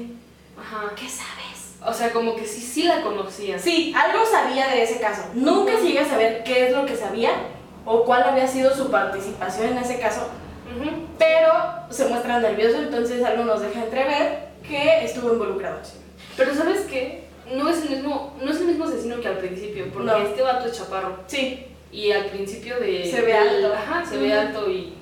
Ajá. 0.61 0.93
¿Qué 0.97 1.09
sabes? 1.09 1.77
O 1.87 1.93
sea, 1.95 2.13
como 2.13 2.37
que 2.37 2.45
sí, 2.47 2.61
sí 2.61 2.83
la 2.85 3.01
conocía. 3.01 3.59
Sí, 3.59 3.95
algo 3.97 4.25
sabía 4.27 4.69
de 4.69 4.83
ese 4.83 5.01
caso. 5.01 5.23
Nunca 5.35 5.77
se 5.79 5.85
llega 5.87 6.03
a 6.03 6.09
saber 6.09 6.43
qué 6.45 6.67
es 6.69 6.73
lo 6.77 6.85
que 6.85 6.97
sabía 6.97 7.31
o 7.87 8.05
cuál 8.05 8.23
había 8.25 8.47
sido 8.47 8.75
su 8.77 8.91
participación 8.91 9.69
en 9.73 9.79
ese 9.79 9.99
caso, 9.99 10.29
Ujú. 10.77 10.91
pero 11.19 11.51
se 11.89 12.05
muestra 12.07 12.39
nervioso, 12.41 12.77
entonces 12.79 13.25
algo 13.25 13.45
nos 13.45 13.63
deja 13.63 13.85
entrever 13.85 14.49
que 14.69 15.05
estuvo 15.05 15.33
involucrado. 15.33 15.79
Pero 16.37 16.55
¿sabes 16.55 16.83
qué? 16.83 17.25
No 17.55 17.69
es 17.71 17.83
el 17.83 17.91
mismo, 17.91 18.37
no 18.43 18.51
es 18.51 18.59
el 18.61 18.67
mismo 18.67 18.85
asesino 18.85 19.19
que 19.21 19.29
al 19.29 19.39
principio, 19.39 19.87
porque 19.93 20.07
No. 20.11 20.17
este 20.19 20.43
vato 20.43 20.67
es 20.69 20.77
chaparro. 20.77 21.17
Sí, 21.27 21.67
Y 21.93 22.13
al 22.13 22.27
principio 22.27 22.79
de... 22.79 23.11
Se 23.11 23.21
ve 23.23 23.33
alto. 23.35 23.73
Ajá, 23.75 24.05
se 24.07 24.17
ve 24.19 24.29
Ujú. 24.29 24.39
alto 24.41 24.71
y... 24.71 24.93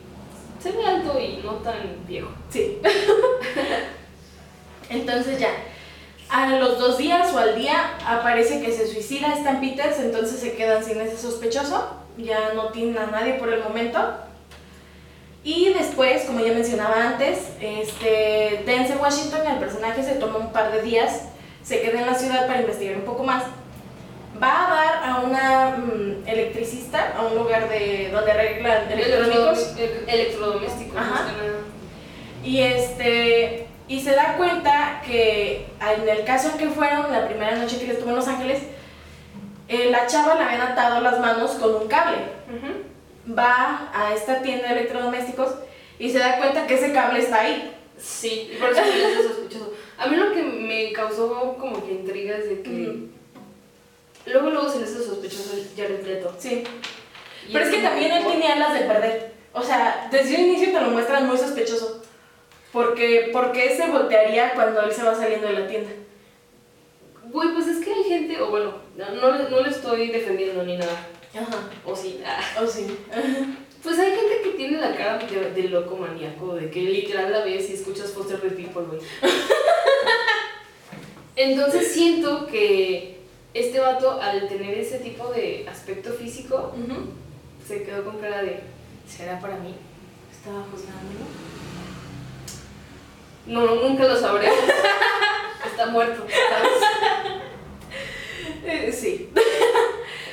Se 0.60 0.72
ve 0.72 0.84
alto 0.84 1.18
y 1.20 1.40
no 1.44 1.52
tan 1.54 1.74
viejo. 2.06 2.30
sí. 2.50 2.78
entonces 4.90 5.38
ya, 5.38 5.50
a 6.30 6.56
los 6.56 6.78
dos 6.78 6.98
días 6.98 7.32
o 7.32 7.38
al 7.38 7.56
día 7.56 7.94
aparece 8.06 8.60
que 8.60 8.72
se 8.72 8.86
suicida 8.86 9.34
Stan 9.34 9.60
Peters, 9.60 9.98
entonces 10.00 10.40
se 10.40 10.52
quedan 10.52 10.84
sin 10.84 11.00
ese 11.00 11.16
sospechoso, 11.16 11.90
ya 12.16 12.52
no 12.54 12.68
tienen 12.68 12.98
a 12.98 13.06
nadie 13.06 13.34
por 13.34 13.52
el 13.52 13.62
momento. 13.62 13.98
Y 15.44 15.72
después, 15.72 16.24
como 16.24 16.40
ya 16.40 16.52
mencionaba 16.52 17.08
antes, 17.08 17.38
este, 17.60 18.62
Denzel 18.66 18.98
Washington, 18.98 19.46
el 19.46 19.58
personaje, 19.58 20.02
se 20.02 20.16
toma 20.16 20.38
un 20.38 20.52
par 20.52 20.72
de 20.72 20.82
días, 20.82 21.28
se 21.62 21.80
queda 21.80 22.00
en 22.00 22.06
la 22.06 22.14
ciudad 22.14 22.46
para 22.46 22.60
investigar 22.60 22.96
un 22.96 23.04
poco 23.04 23.24
más. 23.24 23.44
Va 24.42 24.66
a 24.66 24.74
dar 24.74 25.04
a 25.04 25.20
una 25.20 25.76
mm, 25.78 26.28
electricista, 26.28 27.14
a 27.16 27.22
un 27.26 27.34
lugar 27.36 27.68
de, 27.68 28.10
donde 28.12 28.30
arreglan 28.30 28.90
electrónicos. 28.92 29.76
Electrodom- 29.76 29.78
el- 30.06 30.08
Electrodomésticos. 30.20 30.96
Ajá. 30.98 31.26
Y 32.44 32.60
este 32.62 33.66
y 33.88 34.00
se 34.00 34.12
da 34.14 34.36
cuenta 34.36 35.00
que 35.04 35.66
en 35.80 36.08
el 36.08 36.24
caso 36.24 36.50
en 36.50 36.58
que 36.58 36.68
fueron, 36.68 37.10
la 37.10 37.26
primera 37.26 37.56
noche 37.56 37.78
que 37.78 37.90
estuvo 37.92 38.10
en 38.10 38.16
Los 38.16 38.28
Ángeles, 38.28 38.62
eh, 39.66 39.88
la 39.90 40.06
chava 40.06 40.34
le 40.34 40.42
habían 40.42 40.60
atado 40.60 41.00
las 41.00 41.18
manos 41.20 41.52
con 41.52 41.74
un 41.74 41.88
cable. 41.88 42.18
Va 43.36 43.90
a 43.94 44.14
esta 44.14 44.40
tienda 44.42 44.68
de 44.68 44.80
electrodomésticos 44.80 45.50
y 45.98 46.10
se 46.10 46.18
da 46.18 46.38
cuenta 46.38 46.66
que 46.66 46.74
ese 46.74 46.92
cable 46.92 47.20
está 47.20 47.40
ahí. 47.40 47.74
Sí, 47.98 48.50
y 48.54 48.56
por 48.56 48.70
eso 48.70 48.80
hace 48.82 49.22
sospechoso. 49.28 49.72
A 49.98 50.06
mí 50.06 50.16
lo 50.16 50.32
que 50.32 50.42
me 50.42 50.92
causó 50.92 51.56
como 51.58 51.84
que 51.84 51.92
intriga 51.92 52.36
es 52.36 52.48
de 52.48 52.62
que... 52.62 53.08
Luego, 54.32 54.50
luego 54.50 54.70
se 54.70 54.78
le 54.78 54.84
hace 54.84 55.04
sospechoso 55.04 55.56
Jared 55.76 56.04
Leto. 56.06 56.34
Sí. 56.38 56.64
Y 57.48 57.52
Pero 57.52 57.64
es 57.64 57.70
que 57.70 57.82
también 57.82 58.12
él 58.12 58.24
tenía 58.26 58.56
las 58.56 58.74
de 58.74 58.80
perder. 58.80 59.32
O 59.52 59.62
sea, 59.62 60.08
desde 60.10 60.34
un 60.36 60.40
inicio 60.50 60.72
te 60.72 60.80
lo 60.80 60.90
muestran 60.90 61.26
muy 61.26 61.36
sospechoso. 61.38 62.02
Porque, 62.72 63.30
porque 63.32 63.74
se 63.76 63.86
voltearía 63.88 64.52
cuando 64.54 64.82
él 64.82 64.92
se 64.92 65.02
va 65.02 65.14
saliendo 65.14 65.46
de 65.46 65.52
la 65.54 65.66
tienda. 65.66 65.90
Güey, 67.24 67.52
pues 67.54 67.66
es 67.66 67.84
que 67.84 67.92
hay 67.92 68.04
gente, 68.04 68.40
o 68.40 68.50
bueno, 68.50 68.74
no, 68.96 69.10
no, 69.14 69.30
le- 69.32 69.50
no 69.50 69.60
le 69.60 69.70
estoy 69.70 70.08
defendiendo 70.08 70.62
ni 70.62 70.76
nada. 70.76 71.06
Ajá. 71.34 71.68
O 71.84 71.96
sí. 71.96 72.20
ah. 72.26 72.40
Oh, 72.62 72.66
sí. 72.66 72.86
Pues 73.80 73.96
hay 74.00 74.10
gente 74.10 74.40
que 74.42 74.50
tiene 74.56 74.80
la 74.80 74.92
cara 74.96 75.18
de, 75.18 75.52
de 75.52 75.68
loco 75.68 75.96
maníaco, 75.96 76.56
de 76.56 76.68
que 76.68 76.80
literal 76.80 77.30
la 77.30 77.44
ves 77.44 77.70
y 77.70 77.74
escuchas 77.74 78.10
Foster 78.10 78.40
the 78.40 78.50
People, 78.50 78.82
güey. 78.82 79.00
Entonces 81.36 81.92
siento 81.92 82.46
que 82.48 83.17
este 83.60 83.80
vato, 83.80 84.20
al 84.20 84.48
tener 84.48 84.78
ese 84.78 84.98
tipo 84.98 85.28
de 85.32 85.66
aspecto 85.68 86.12
físico, 86.12 86.72
se 87.66 87.82
quedó 87.82 88.04
con 88.04 88.18
cara 88.18 88.42
de, 88.42 88.60
¿será 89.08 89.38
para 89.40 89.56
mí? 89.56 89.74
Estaba 90.30 90.62
juzgándolo. 90.70 91.26
No, 93.46 93.74
nunca 93.88 94.04
lo 94.04 94.16
sabremos. 94.16 94.58
Está 95.66 95.86
muerto, 95.86 96.26
¿sabes? 96.28 96.72
Eh, 98.64 98.92
sí. 98.92 99.30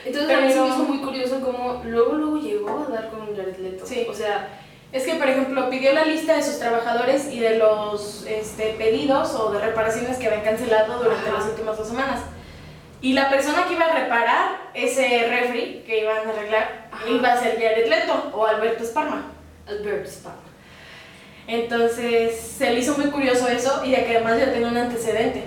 Entonces 0.06 0.36
a 0.38 0.42
mí 0.42 0.52
se 0.52 0.60
me 0.60 0.64
Pero- 0.64 0.68
hizo 0.76 0.84
muy 0.84 0.98
curioso 1.00 1.40
cómo 1.40 1.82
luego, 1.86 2.14
luego 2.14 2.38
llegó 2.38 2.86
a 2.86 2.92
dar 2.92 3.10
con 3.10 3.34
Jared 3.36 3.58
Leto. 3.60 3.86
Sí. 3.86 4.06
O 4.10 4.14
sea, 4.14 4.60
Es 4.92 5.04
que, 5.04 5.16
por 5.16 5.28
ejemplo, 5.30 5.70
pidió 5.70 5.94
la 5.94 6.04
lista 6.06 6.36
de 6.36 6.44
sus 6.44 6.60
trabajadores 6.60 7.28
y 7.32 7.40
de 7.40 7.58
los 7.58 8.26
este, 8.28 8.76
pedidos 8.78 9.34
o 9.36 9.52
de 9.52 9.60
reparaciones 9.60 10.18
que 10.18 10.28
habían 10.28 10.44
cancelado 10.44 11.02
durante 11.02 11.30
Ajá. 11.30 11.40
las 11.40 11.48
últimas 11.50 11.78
dos 11.78 11.88
semanas. 11.88 12.22
Y 13.02 13.14
la 13.14 13.30
persona 13.30 13.66
que 13.68 13.74
iba 13.74 13.86
a 13.86 13.94
reparar 13.94 14.72
ese 14.74 15.28
refri 15.30 15.84
que 15.86 16.02
iban 16.02 16.28
a 16.28 16.32
arreglar 16.32 16.90
Ajá. 16.92 17.08
iba 17.08 17.34
a 17.34 17.40
ser 17.40 17.54
Jared 17.62 17.88
Leto 17.88 18.32
o 18.34 18.46
Alberto 18.46 18.84
Esparma. 18.84 19.32
Albert 19.68 20.08
Spam. 20.08 20.34
Entonces 21.48 22.40
se 22.40 22.72
le 22.72 22.80
hizo 22.80 22.98
muy 22.98 23.12
curioso 23.12 23.48
eso 23.48 23.84
y 23.86 23.92
de 23.92 24.06
que 24.06 24.18
además 24.18 24.40
ya 24.40 24.52
tenía 24.52 24.68
un 24.68 24.78
antecedente. 24.78 25.44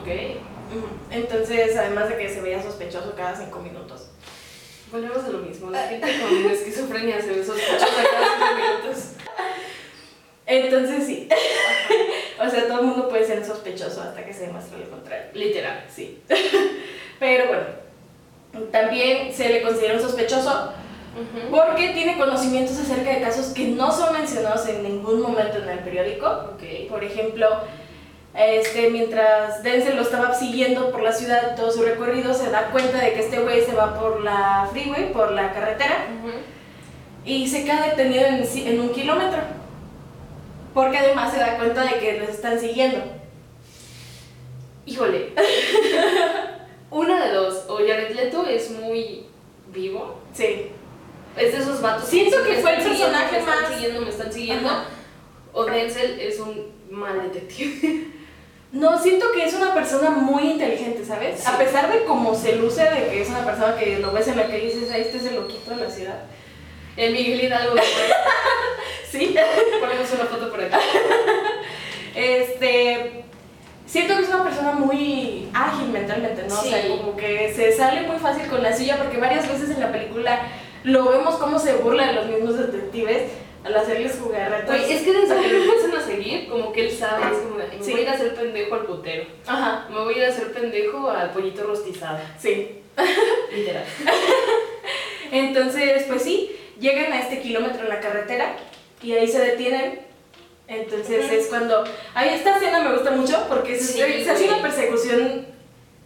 Ok. 0.00 0.08
Entonces, 1.10 1.76
además 1.76 2.08
de 2.08 2.16
que 2.16 2.28
se 2.32 2.40
veía 2.40 2.62
sospechoso 2.62 3.14
cada 3.14 3.36
cinco 3.36 3.58
minutos. 3.58 4.08
Volvemos 4.90 5.24
a 5.24 5.28
lo 5.28 5.38
mismo. 5.38 5.70
La 5.70 5.88
gente 5.88 6.06
con 6.20 6.50
esquizofrenia 6.50 7.20
se 7.20 7.32
ve 7.32 7.44
sospechosa 7.44 7.86
cada 8.10 8.26
cinco 8.26 8.54
minutos. 8.56 9.04
Entonces 10.52 11.06
sí. 11.06 11.28
o 12.40 12.50
sea, 12.50 12.66
todo 12.66 12.80
el 12.80 12.86
mundo 12.86 13.08
puede 13.08 13.24
ser 13.24 13.44
sospechoso 13.44 14.02
hasta 14.02 14.24
que 14.24 14.34
se 14.34 14.46
demuestre 14.46 14.78
lo 14.78 14.90
contrario. 14.90 15.26
Literal. 15.32 15.84
Sí. 15.88 16.22
Pero 17.18 17.46
bueno, 17.46 17.64
también 18.70 19.32
se 19.32 19.48
le 19.48 19.62
considera 19.62 19.94
un 19.94 20.02
sospechoso 20.02 20.72
porque 21.50 21.90
tiene 21.90 22.16
conocimientos 22.16 22.78
acerca 22.78 23.10
de 23.10 23.20
casos 23.20 23.48
que 23.48 23.68
no 23.68 23.92
son 23.92 24.14
mencionados 24.14 24.66
en 24.68 24.82
ningún 24.82 25.20
momento 25.20 25.58
en 25.58 25.68
el 25.68 25.78
periódico. 25.80 26.56
Por 26.88 27.04
ejemplo, 27.04 27.48
este, 28.34 28.90
mientras 28.90 29.62
Denzel 29.62 29.96
lo 29.96 30.02
estaba 30.02 30.34
siguiendo 30.34 30.90
por 30.90 31.02
la 31.02 31.12
ciudad 31.12 31.54
todo 31.54 31.70
su 31.70 31.82
recorrido, 31.82 32.32
se 32.34 32.50
da 32.50 32.70
cuenta 32.70 32.98
de 32.98 33.12
que 33.12 33.20
este 33.20 33.40
güey 33.40 33.62
se 33.64 33.74
va 33.74 33.98
por 33.98 34.22
la 34.22 34.68
freeway, 34.72 35.12
por 35.12 35.32
la 35.32 35.52
carretera, 35.52 36.06
y 37.24 37.46
se 37.46 37.64
queda 37.64 37.88
detenido 37.88 38.24
en, 38.26 38.44
en 38.66 38.80
un 38.80 38.88
kilómetro. 38.90 39.61
Porque 40.74 40.98
además 40.98 41.32
se 41.32 41.38
da 41.38 41.56
cuenta 41.58 41.84
de 41.84 41.98
que 41.98 42.18
los 42.18 42.28
están 42.30 42.58
siguiendo. 42.58 42.98
Híjole. 44.86 45.32
Una 46.90 47.24
de 47.26 47.32
dos. 47.32 47.64
O 47.68 47.76
Jared 47.78 48.14
Leto 48.14 48.46
es 48.46 48.70
muy 48.70 49.26
vivo. 49.68 50.18
Sí. 50.34 50.66
Es 51.36 51.52
de 51.52 51.58
esos 51.58 51.80
vatos 51.80 52.08
Siento 52.08 52.42
que 52.44 52.52
"Me 52.56 52.58
fue 52.62 52.76
el 52.76 52.82
personaje 52.82 53.32
me 53.32 53.38
están 53.38 53.62
más- 53.62 53.72
siguiendo, 53.72 54.00
me 54.02 54.10
están 54.10 54.32
siguiendo. 54.32 54.68
Ajá. 54.68 54.84
O 55.54 55.64
Denzel 55.64 56.20
es 56.20 56.38
un 56.40 56.72
mal 56.90 57.22
detective. 57.22 58.06
No, 58.72 58.98
siento 58.98 59.26
que 59.34 59.44
es 59.44 59.52
una 59.52 59.74
persona 59.74 60.08
muy 60.08 60.44
inteligente, 60.52 61.04
¿sabes? 61.04 61.40
Sí. 61.40 61.44
A 61.46 61.58
pesar 61.58 61.92
de 61.92 62.04
cómo 62.04 62.34
se 62.34 62.56
luce, 62.56 62.80
de 62.82 63.08
que 63.08 63.20
es 63.20 63.28
una 63.28 63.44
persona 63.44 63.76
que 63.76 63.98
lo 63.98 64.12
ves 64.12 64.28
en 64.28 64.38
la 64.38 64.46
calle 64.46 64.60
y 64.64 64.72
dices, 64.72 64.90
"Ay, 64.90 65.02
este 65.02 65.18
es 65.18 65.26
el 65.26 65.34
loquito 65.34 65.72
de 65.72 65.76
la 65.76 65.90
ciudad. 65.90 66.22
El 66.96 67.12
Miguel 67.12 67.42
Hidalgo. 67.42 67.74
Sí. 69.12 69.34
Ponemos 69.80 70.12
una 70.14 70.24
foto 70.24 70.50
por 70.50 70.60
aquí. 70.60 70.74
Este. 72.14 73.24
Siento 73.86 74.16
que 74.16 74.22
es 74.22 74.28
una 74.30 74.44
persona 74.44 74.72
muy 74.72 75.48
ágil 75.52 75.88
mentalmente, 75.90 76.44
¿no? 76.48 76.58
O 76.58 76.62
sea, 76.62 76.88
como 76.88 77.14
que 77.14 77.52
se 77.54 77.72
sale 77.72 78.06
muy 78.06 78.16
fácil 78.18 78.46
con 78.46 78.62
la 78.62 78.74
suya, 78.74 78.96
porque 78.96 79.18
varias 79.18 79.46
veces 79.46 79.68
en 79.70 79.80
la 79.80 79.92
película 79.92 80.40
lo 80.84 81.10
vemos 81.10 81.34
cómo 81.36 81.58
se 81.58 81.74
burla 81.74 82.06
de 82.06 82.12
los 82.14 82.26
mismos 82.26 82.56
detectives 82.56 83.24
al 83.64 83.76
hacerles 83.76 84.18
jugarretas. 84.18 84.66
Güey, 84.80 84.92
es 84.92 85.02
que 85.02 85.12
desde 85.12 85.40
que 85.42 85.48
lo 85.48 85.58
empiezan 85.64 85.94
a 85.96 86.00
seguir, 86.00 86.48
como 86.48 86.72
que 86.72 86.86
él 86.86 86.90
sabe, 86.90 87.24
es 87.32 87.38
como, 87.38 87.56
me 87.56 87.64
Sí. 87.84 87.90
voy 87.92 88.00
a 88.00 88.02
ir 88.04 88.08
a 88.08 88.12
hacer 88.14 88.34
pendejo 88.34 88.74
al 88.76 88.86
putero. 88.86 89.24
Ajá, 89.46 89.86
Me 89.90 89.98
voy 90.00 90.14
a 90.14 90.16
ir 90.18 90.24
a 90.24 90.28
hacer 90.28 90.52
pendejo 90.52 91.10
al 91.10 91.30
pollito 91.30 91.62
rostizado. 91.64 92.18
sí. 92.38 92.78
Literal. 93.54 93.84
Entonces, 95.30 96.04
pues 96.08 96.22
sí, 96.22 96.50
llegan 96.80 97.12
a 97.12 97.20
este 97.20 97.40
kilómetro 97.40 97.82
en 97.82 97.88
la 97.90 98.00
carretera 98.00 98.54
y 99.02 99.12
ahí 99.12 99.28
se 99.28 99.38
detienen. 99.40 100.00
Entonces 100.68 101.26
Ujú. 101.26 101.34
es 101.34 101.46
cuando. 101.48 101.84
Ay, 102.14 102.30
esta 102.34 102.56
escena 102.56 102.80
me 102.80 102.92
gusta 102.94 103.10
mucho 103.10 103.44
porque 103.48 103.76
se, 103.78 103.92
Sí, 103.92 104.24
se 104.24 104.30
hace 104.30 104.44
güey. 104.44 104.54
una 104.54 104.62
persecución 104.62 105.46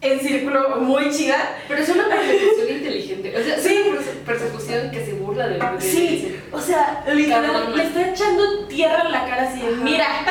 en 0.01 0.21
círculo 0.21 0.77
muy 0.81 1.11
chida. 1.11 1.57
Pero 1.69 1.83
es 1.83 1.89
una 1.89 2.09
persecución 2.09 2.69
inteligente. 2.71 3.35
O 3.39 3.43
sea, 3.45 3.59
Sí. 3.59 3.77
es 3.77 3.87
una 3.87 4.01
perse- 4.01 4.25
persecución 4.27 4.91
que 4.91 5.05
se 5.05 5.13
burla 5.13 5.47
de, 5.49 5.55
de 5.59 5.81
Sí, 5.81 6.37
o 6.53 6.61
sea, 6.61 7.05
literal, 7.15 7.77
le 7.77 7.83
está 7.85 8.11
echando 8.11 8.67
tierra 8.67 9.03
en 9.07 9.13
la 9.13 9.27
cara 9.27 9.43
así 9.51 9.61
de, 9.61 9.69
Ajá. 9.75 9.85
mira. 9.85 10.07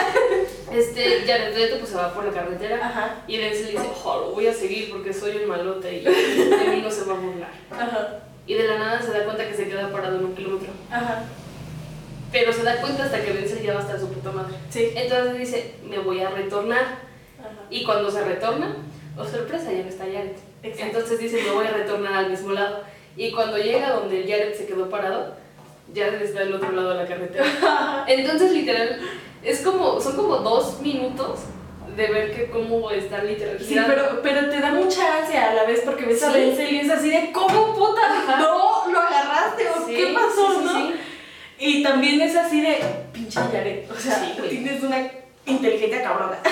Este, 0.71 1.21
Jared 1.25 1.55
Leto 1.55 1.77
pues 1.77 1.91
se 1.91 1.95
va 1.95 2.13
por 2.13 2.25
la 2.25 2.33
carretera 2.33 2.85
Ajá, 2.85 3.23
y 3.27 3.37
Denzel 3.37 3.67
dice, 3.71 3.87
oh, 4.03 4.19
lo 4.21 4.31
voy 4.31 4.47
a 4.47 4.53
seguir 4.53 4.89
porque 4.91 5.13
soy 5.13 5.37
un 5.37 5.47
malote 5.47 5.93
y 5.93 5.99
de 6.03 6.67
mí 6.75 6.81
no 6.81 6.91
se 6.91 7.05
va 7.05 7.13
a 7.13 7.17
burlar. 7.17 7.49
ajá, 7.71 8.19
Y 8.45 8.55
de 8.55 8.67
la 8.67 8.77
nada 8.79 9.01
se 9.01 9.11
da 9.11 9.23
cuenta 9.23 9.47
que 9.47 9.53
se 9.53 9.69
queda 9.69 9.89
parado 9.89 10.17
en 10.17 10.25
un 10.25 10.35
kilómetro. 10.35 10.73
ajá, 10.91 11.23
Pero 12.35 12.51
se 12.51 12.63
da 12.63 12.81
cuenta 12.81 13.05
hasta 13.05 13.21
que 13.23 13.31
Denzel 13.31 13.61
ya 13.63 13.73
va 13.75 13.79
a 13.79 13.83
estar 13.83 13.97
su 13.97 14.09
puta 14.09 14.29
madre. 14.29 14.55
sí. 14.69 14.89
Entonces 14.93 15.37
dice, 15.37 15.75
me 15.87 15.99
voy 15.99 16.19
a 16.19 16.29
retornar. 16.31 16.81
Ajá. 17.39 17.49
Y 17.69 17.85
cuando 17.85 18.11
se 18.11 18.21
retorna, 18.25 18.75
oh 19.17 19.23
sorpresa, 19.23 19.71
ya 19.71 19.83
no 19.83 19.87
está 19.89 20.03
Jared. 20.03 20.31
Exacto. 20.61 20.85
Entonces 20.85 21.19
dice, 21.19 21.41
me 21.43 21.51
voy 21.51 21.65
a 21.65 21.71
retornar 21.71 22.13
al 22.13 22.29
mismo 22.29 22.51
lado. 22.51 22.81
Y 23.15 23.31
cuando 23.31 23.57
llega 23.57 23.91
donde 23.91 24.23
Jared 24.23 24.53
se 24.53 24.65
quedó 24.65 24.89
parado, 24.89 25.33
Jared 25.95 26.21
está 26.21 26.41
del 26.41 26.55
otro 26.55 26.73
lado 26.73 26.89
de 26.89 26.95
la 26.95 27.07
carretera. 27.07 27.45
Entonces, 28.09 28.51
literal, 28.51 28.99
es 29.41 29.61
como, 29.61 30.01
son 30.01 30.17
como 30.17 30.35
dos 30.39 30.81
minutos 30.81 31.39
de 31.95 32.07
ver 32.07 32.35
que 32.35 32.49
cómo 32.49 32.91
está 32.91 33.23
literal. 33.23 33.57
Sí, 33.61 33.77
pero, 33.87 34.19
pero 34.21 34.49
te 34.49 34.59
da 34.59 34.71
mucha 34.73 35.19
ansia 35.19 35.51
a 35.51 35.53
la 35.53 35.63
vez 35.63 35.83
porque 35.85 36.05
ves 36.05 36.21
a 36.23 36.33
Sí. 36.33 36.39
Denzel 36.39 36.73
y 36.73 36.79
es 36.79 36.89
así 36.89 37.09
de, 37.09 37.31
¿cómo 37.31 37.73
puta? 37.73 38.01
Ajá. 38.03 38.41
No, 38.41 38.91
lo 38.91 38.99
agarraste 38.99 39.69
o 39.69 39.85
Sí, 39.87 39.95
qué 39.95 40.07
pasó, 40.13 40.59
sí, 40.59 40.65
no? 40.65 41.14
Y 41.59 41.83
también 41.83 42.19
es 42.21 42.35
así 42.35 42.61
de, 42.61 42.77
pinche 43.13 43.39
Jared, 43.39 43.89
o 43.89 43.95
sea, 43.95 44.15
Sí, 44.15 44.41
tienes 44.49 44.83
una 44.83 45.09
inteligencia 45.45 46.03
cabrona. 46.03 46.37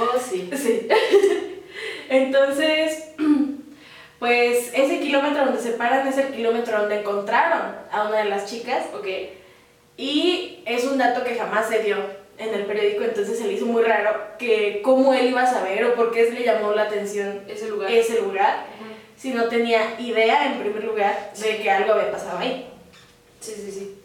Oh, 0.00 0.16
sí. 0.18 0.48
Sí. 0.56 0.86
Entonces, 2.08 3.08
pues 4.18 4.70
ese 4.74 5.00
kilómetro 5.00 5.44
donde 5.46 5.60
se 5.60 5.72
paran 5.72 6.06
es 6.06 6.18
el 6.18 6.28
kilómetro 6.34 6.80
donde 6.80 7.00
encontraron 7.00 7.74
a 7.90 8.08
una 8.08 8.18
de 8.18 8.24
las 8.26 8.46
chicas 8.46 8.84
Ok. 8.96 9.06
y 9.96 10.60
es 10.66 10.84
un 10.84 10.98
dato 10.98 11.24
que 11.24 11.34
jamás 11.36 11.68
se 11.68 11.80
dio 11.82 11.96
en 12.38 12.54
el 12.54 12.66
periódico, 12.66 13.02
entonces 13.02 13.38
se 13.38 13.46
le 13.46 13.54
hizo 13.54 13.66
muy 13.66 13.82
raro 13.82 14.16
que 14.38 14.80
cómo 14.84 15.12
él 15.12 15.30
iba 15.30 15.42
a 15.42 15.50
saber 15.50 15.84
o 15.86 15.94
por 15.96 16.12
qué 16.12 16.30
le 16.30 16.44
llamó 16.44 16.70
la 16.72 16.82
atención 16.82 17.42
Ese 17.48 17.68
lugar. 17.68 17.90
ese 17.90 18.20
lugar 18.20 18.66
Ujú. 18.80 18.90
si 19.16 19.30
no 19.30 19.48
tenía 19.48 19.98
idea 19.98 20.46
en 20.46 20.60
primer 20.60 20.84
lugar 20.84 21.32
de 21.36 21.56
que 21.58 21.70
algo 21.70 21.94
había 21.94 22.12
pasado 22.12 22.38
ahí. 22.38 22.68
Sí, 23.40 23.52
sí, 23.54 23.70
sí. 23.72 24.02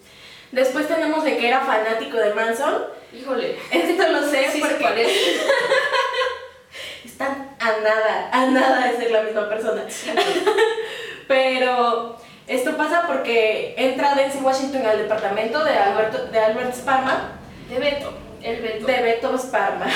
Después 0.51 0.87
tenemos 0.87 1.23
de 1.23 1.37
que 1.37 1.47
era 1.47 1.61
fanático 1.61 2.17
de 2.17 2.33
Manson. 2.33 2.83
Híjole. 3.11 3.57
Esto 3.71 4.07
lo 4.09 4.27
sé 4.29 4.49
Sí 4.51 4.59
porque 4.61 5.07
están 7.05 7.55
a 7.59 7.71
nada, 7.81 8.29
a 8.31 8.45
nada 8.47 8.87
de 8.87 8.97
ser 8.97 9.11
la 9.11 9.21
misma 9.23 9.49
persona. 9.49 9.83
Pero 11.27 12.17
esto 12.47 12.75
pasa 12.77 13.05
porque 13.07 13.73
entra 13.77 14.15
Denzel 14.15 14.43
Washington 14.43 14.85
al 14.85 14.97
departamento 14.99 15.63
de, 15.63 15.71
Alberto, 15.77 16.25
de 16.25 16.39
Albert 16.39 16.73
Sparma, 16.75 17.39
De 17.69 17.79
Beto. 17.79 18.13
El 18.41 18.61
Beto. 18.61 18.85
de 18.85 19.01
Beto 19.01 19.37
Sparma. 19.37 19.87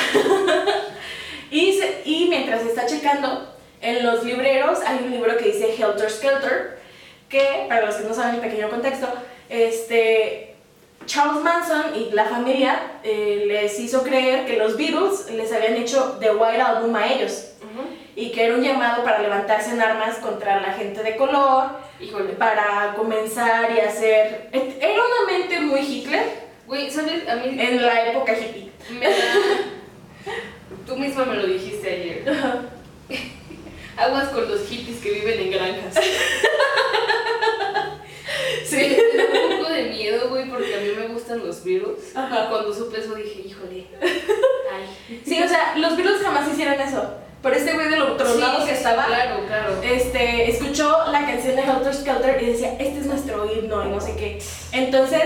y, 1.52 1.74
se- 1.74 2.02
y 2.06 2.28
mientras 2.30 2.62
está 2.64 2.86
checando, 2.86 3.54
en 3.82 4.06
los 4.06 4.24
libreros 4.24 4.80
hay 4.86 5.00
un 5.04 5.12
libro 5.12 5.36
que 5.38 5.46
dice 5.46 5.76
Helter 5.78 6.10
Skelter, 6.10 6.77
que, 7.30 7.66
para 7.68 7.86
los 7.86 7.96
que 7.96 8.08
no 8.08 8.14
saben 8.14 8.36
el 8.36 8.42
pequeño 8.42 8.70
contexto, 8.70 9.08
este, 9.50 10.56
Charles 11.06 11.44
Manson 11.44 11.96
y 11.96 12.12
la 12.12 12.26
familia 12.26 13.00
eh, 13.04 13.46
les 13.48 13.80
hizo 13.80 14.04
creer 14.04 14.46
que 14.46 14.58
los 14.58 14.78
Beatles 14.78 15.32
les 15.32 15.52
habían 15.54 15.76
hecho 15.76 16.18
The 16.20 16.32
White 16.32 16.62
Album 16.62 16.96
a 16.96 17.08
ellos 17.08 17.54
y 18.16 18.32
que 18.32 18.46
era 18.46 18.56
un 18.56 18.64
llamado 18.64 19.04
para 19.04 19.20
levantarse 19.20 19.72
en 19.72 19.82
armas 19.82 20.18
contra 20.18 20.60
la 20.60 20.74
gente 20.74 21.04
de 21.04 21.16
color, 21.16 21.66
Híjole. 22.00 22.34
para 22.34 22.96
comenzar 22.96 23.72
y 23.72 23.80
hacer... 23.80 24.50
Era 24.52 24.94
una 24.94 25.32
mente 25.32 25.60
muy 25.60 25.82
Hitler 25.82 26.48
Güey, 26.68 26.92
¿sabes? 26.92 27.28
A 27.30 27.36
mí 27.36 27.58
en 27.58 27.82
la 27.82 28.10
época 28.10 28.34
hippie. 28.34 28.70
me. 29.00 29.08
Tú 30.86 30.98
misma 30.98 31.24
me 31.24 31.38
lo 31.38 31.48
dijiste 31.48 31.90
ayer. 31.90 32.24
Aguas 33.98 34.28
con 34.28 34.50
los 34.50 34.68
hippies 34.68 35.00
que 35.00 35.12
viven 35.12 35.40
en 35.40 35.52
granjas. 35.52 35.96
Sí. 38.70 38.98
Da 39.18 39.24
un 39.48 39.58
poco 39.60 39.72
de 39.72 39.84
miedo, 39.84 40.30
güey, 40.30 40.50
porque 40.50 40.76
a 40.76 40.80
mí 40.80 40.88
me 40.98 41.08
gustan 41.14 41.46
los 41.46 41.64
virus. 41.64 42.16
Ajá. 42.16 42.46
Y 42.46 42.50
cuando 42.50 42.74
supe 42.74 43.00
eso 43.00 43.16
dije, 43.16 43.42
híjole. 43.46 43.88
Ay. 44.02 45.22
Sí, 45.26 45.42
o 45.42 45.48
sea, 45.48 45.76
los 45.78 45.96
Beatles 45.96 46.22
jamás 46.22 46.48
hicieron 46.52 46.80
eso. 46.80 47.14
Pero 47.42 47.56
este 47.56 47.74
güey 47.74 47.88
de 47.90 47.98
lo 47.98 48.16
tronado 48.18 48.60
Sí, 48.62 48.66
que 48.66 48.72
sí, 48.72 48.78
estaba, 48.78 49.06
Claro, 49.06 49.42
claro. 49.48 49.82
este, 49.84 50.50
escuchó 50.50 51.06
la 51.12 51.26
canción 51.26 51.56
de 51.56 51.62
Helter 51.62 51.94
Skelter 51.94 52.42
y 52.42 52.46
decía, 52.48 52.74
este 52.80 53.00
es 53.00 53.06
nuestro 53.06 53.46
himno 53.46 53.86
y 53.86 53.90
no 53.90 54.02
sé 54.02 54.16
qué. 54.16 54.40
Entonces, 54.72 55.22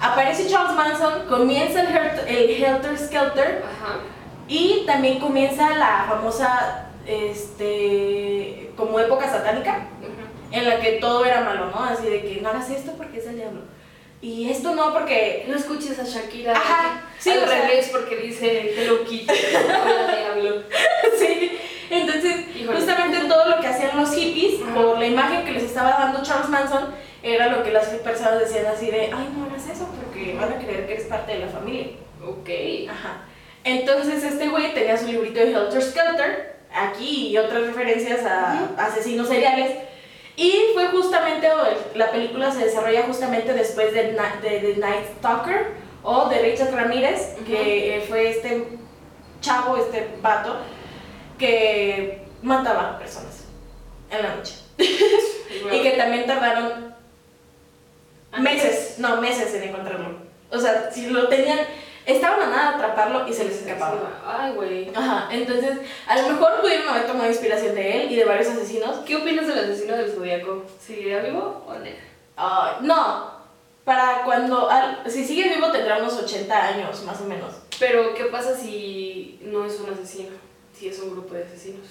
aparece 0.00 0.48
Charles 0.48 0.76
Manson, 0.76 1.26
comienza 1.28 1.80
el, 1.82 2.50
Helter 2.62 2.96
Skelter 2.98 3.64
Ajá. 3.64 3.96
y 4.46 4.84
también 4.86 5.18
comienza 5.18 5.76
la 5.76 6.06
famosa, 6.08 6.86
este, 7.06 8.70
como 8.76 9.00
época 9.00 9.28
satánica, 9.28 9.88
Ujú. 10.00 10.12
En 10.50 10.68
la 10.68 10.80
que 10.80 10.92
todo 10.92 11.24
era 11.24 11.40
malo, 11.42 11.66
¿no? 11.66 11.84
Así 11.84 12.06
de 12.08 12.22
que 12.22 12.40
no 12.40 12.48
hagas 12.48 12.70
esto 12.70 12.92
porque 12.96 13.18
es 13.18 13.26
el 13.26 13.36
diablo. 13.36 13.60
Y 14.20 14.50
esto 14.50 14.74
no 14.74 14.92
porque... 14.92 15.44
No 15.48 15.56
escuches 15.56 15.98
a 15.98 16.04
Shakira. 16.04 16.52
Ajá, 16.52 17.02
sí, 17.18 17.30
al 17.30 17.44
o 17.44 17.46
sea- 17.46 17.62
revés, 17.68 17.88
porque 17.92 18.16
dice 18.16 18.74
Hello 18.76 19.04
Kitty. 19.04 19.26
Hola, 19.64 20.16
diablo. 20.16 20.62
sí, 21.18 21.52
entonces 21.90 22.56
Híjole. 22.56 22.76
justamente 22.78 23.18
todo 23.28 23.48
lo 23.48 23.60
que 23.60 23.66
hacían 23.68 23.96
los 23.96 24.12
hippies, 24.14 24.60
Ajá. 24.62 24.74
por 24.74 24.98
la 24.98 25.06
imagen 25.06 25.44
que 25.44 25.52
les 25.52 25.62
estaba 25.62 25.90
dando 25.90 26.22
Charles 26.22 26.48
Manson, 26.48 26.94
era 27.22 27.46
lo 27.48 27.62
que 27.62 27.70
las 27.70 27.86
personas 27.86 28.40
decían 28.40 28.66
así 28.66 28.86
de, 28.90 29.02
ay, 29.12 29.28
no 29.36 29.44
hagas 29.46 29.68
eso 29.68 29.88
porque 29.96 30.34
van 30.34 30.52
a 30.52 30.58
creer 30.58 30.86
que 30.86 30.94
eres 30.94 31.06
parte 31.06 31.32
parte 31.32 31.32
de 31.34 31.46
la 31.46 31.52
familia. 31.52 31.86
Ok. 32.24 32.48
Ajá. 32.90 33.24
Entonces 33.64 34.22
este 34.24 34.48
güey 34.48 34.74
tenía 34.74 34.96
su 34.96 35.06
librito 35.06 35.38
de 35.40 35.52
Helter 35.52 35.82
Skelter, 35.82 36.56
aquí 36.74 37.28
y 37.28 37.38
otras 37.38 37.62
referencias 37.62 38.24
a 38.24 38.68
asesinos 38.78 39.28
seriales. 39.28 39.72
Y 40.38 40.70
fue 40.72 40.86
justamente, 40.86 41.48
la 41.96 42.12
película 42.12 42.52
se 42.52 42.64
desarrolla 42.64 43.02
justamente 43.02 43.52
después 43.52 43.92
de, 43.92 44.16
de, 44.40 44.60
de 44.60 44.76
Night 44.76 45.06
Stalker 45.18 45.72
o 46.04 46.28
de 46.28 46.38
Richard 46.38 46.72
Ramírez, 46.72 47.34
que 47.44 48.04
fue 48.08 48.30
este 48.30 48.68
chavo, 49.40 49.76
este 49.76 50.08
vato, 50.22 50.54
que 51.40 52.22
mataba 52.40 53.00
personas 53.00 53.46
en 54.12 54.22
la 54.22 54.36
noche. 54.36 54.54
Y 55.72 55.82
que 55.82 55.92
también 55.92 56.26
tardaron 56.26 56.94
meses, 58.38 58.96
no, 58.98 59.20
meses 59.20 59.52
en 59.54 59.70
encontrarlo. 59.70 60.18
O 60.52 60.58
sea, 60.60 60.90
si 60.92 61.08
lo 61.08 61.26
tenían, 61.26 61.58
estaban 62.08 62.40
a 62.42 62.46
nada 62.46 62.70
de 62.70 62.74
atraparlo 62.76 63.28
y 63.28 63.32
se 63.32 63.44
les 63.44 63.58
escapaba. 63.60 64.20
Ay, 64.26 64.52
güey. 64.54 64.90
Ajá, 64.94 65.28
entonces 65.30 65.78
a 66.06 66.16
lo 66.20 66.28
mejor 66.30 66.60
pudieron 66.60 66.88
haber 66.88 67.06
tomado 67.06 67.28
inspiración 67.28 67.74
de 67.74 68.02
él 68.02 68.12
y 68.12 68.16
de 68.16 68.24
varios 68.24 68.48
asesinos. 68.48 68.96
¿Qué 69.06 69.14
opinas 69.16 69.46
del 69.46 69.58
asesino 69.58 69.96
del 69.96 70.10
zodiaco? 70.10 70.64
¿Seguirá 70.80 71.20
vivo 71.22 71.64
o 71.68 71.74
no? 71.74 71.84
Ay, 72.36 72.72
no, 72.82 73.30
para 73.84 74.22
cuando, 74.24 74.68
al- 74.70 75.02
si 75.10 75.24
sigue 75.24 75.54
vivo 75.54 75.70
tendrá 75.70 75.98
unos 75.98 76.14
80 76.14 76.66
años 76.68 77.04
más 77.04 77.20
o 77.20 77.24
menos. 77.24 77.54
Pero, 77.78 78.14
¿qué 78.14 78.24
pasa 78.24 78.56
si 78.56 79.38
no 79.42 79.64
es 79.64 79.78
un 79.80 79.90
asesino? 79.92 80.30
Si 80.72 80.88
es 80.88 80.98
un 81.00 81.10
grupo 81.12 81.34
de 81.34 81.44
asesinos. 81.44 81.86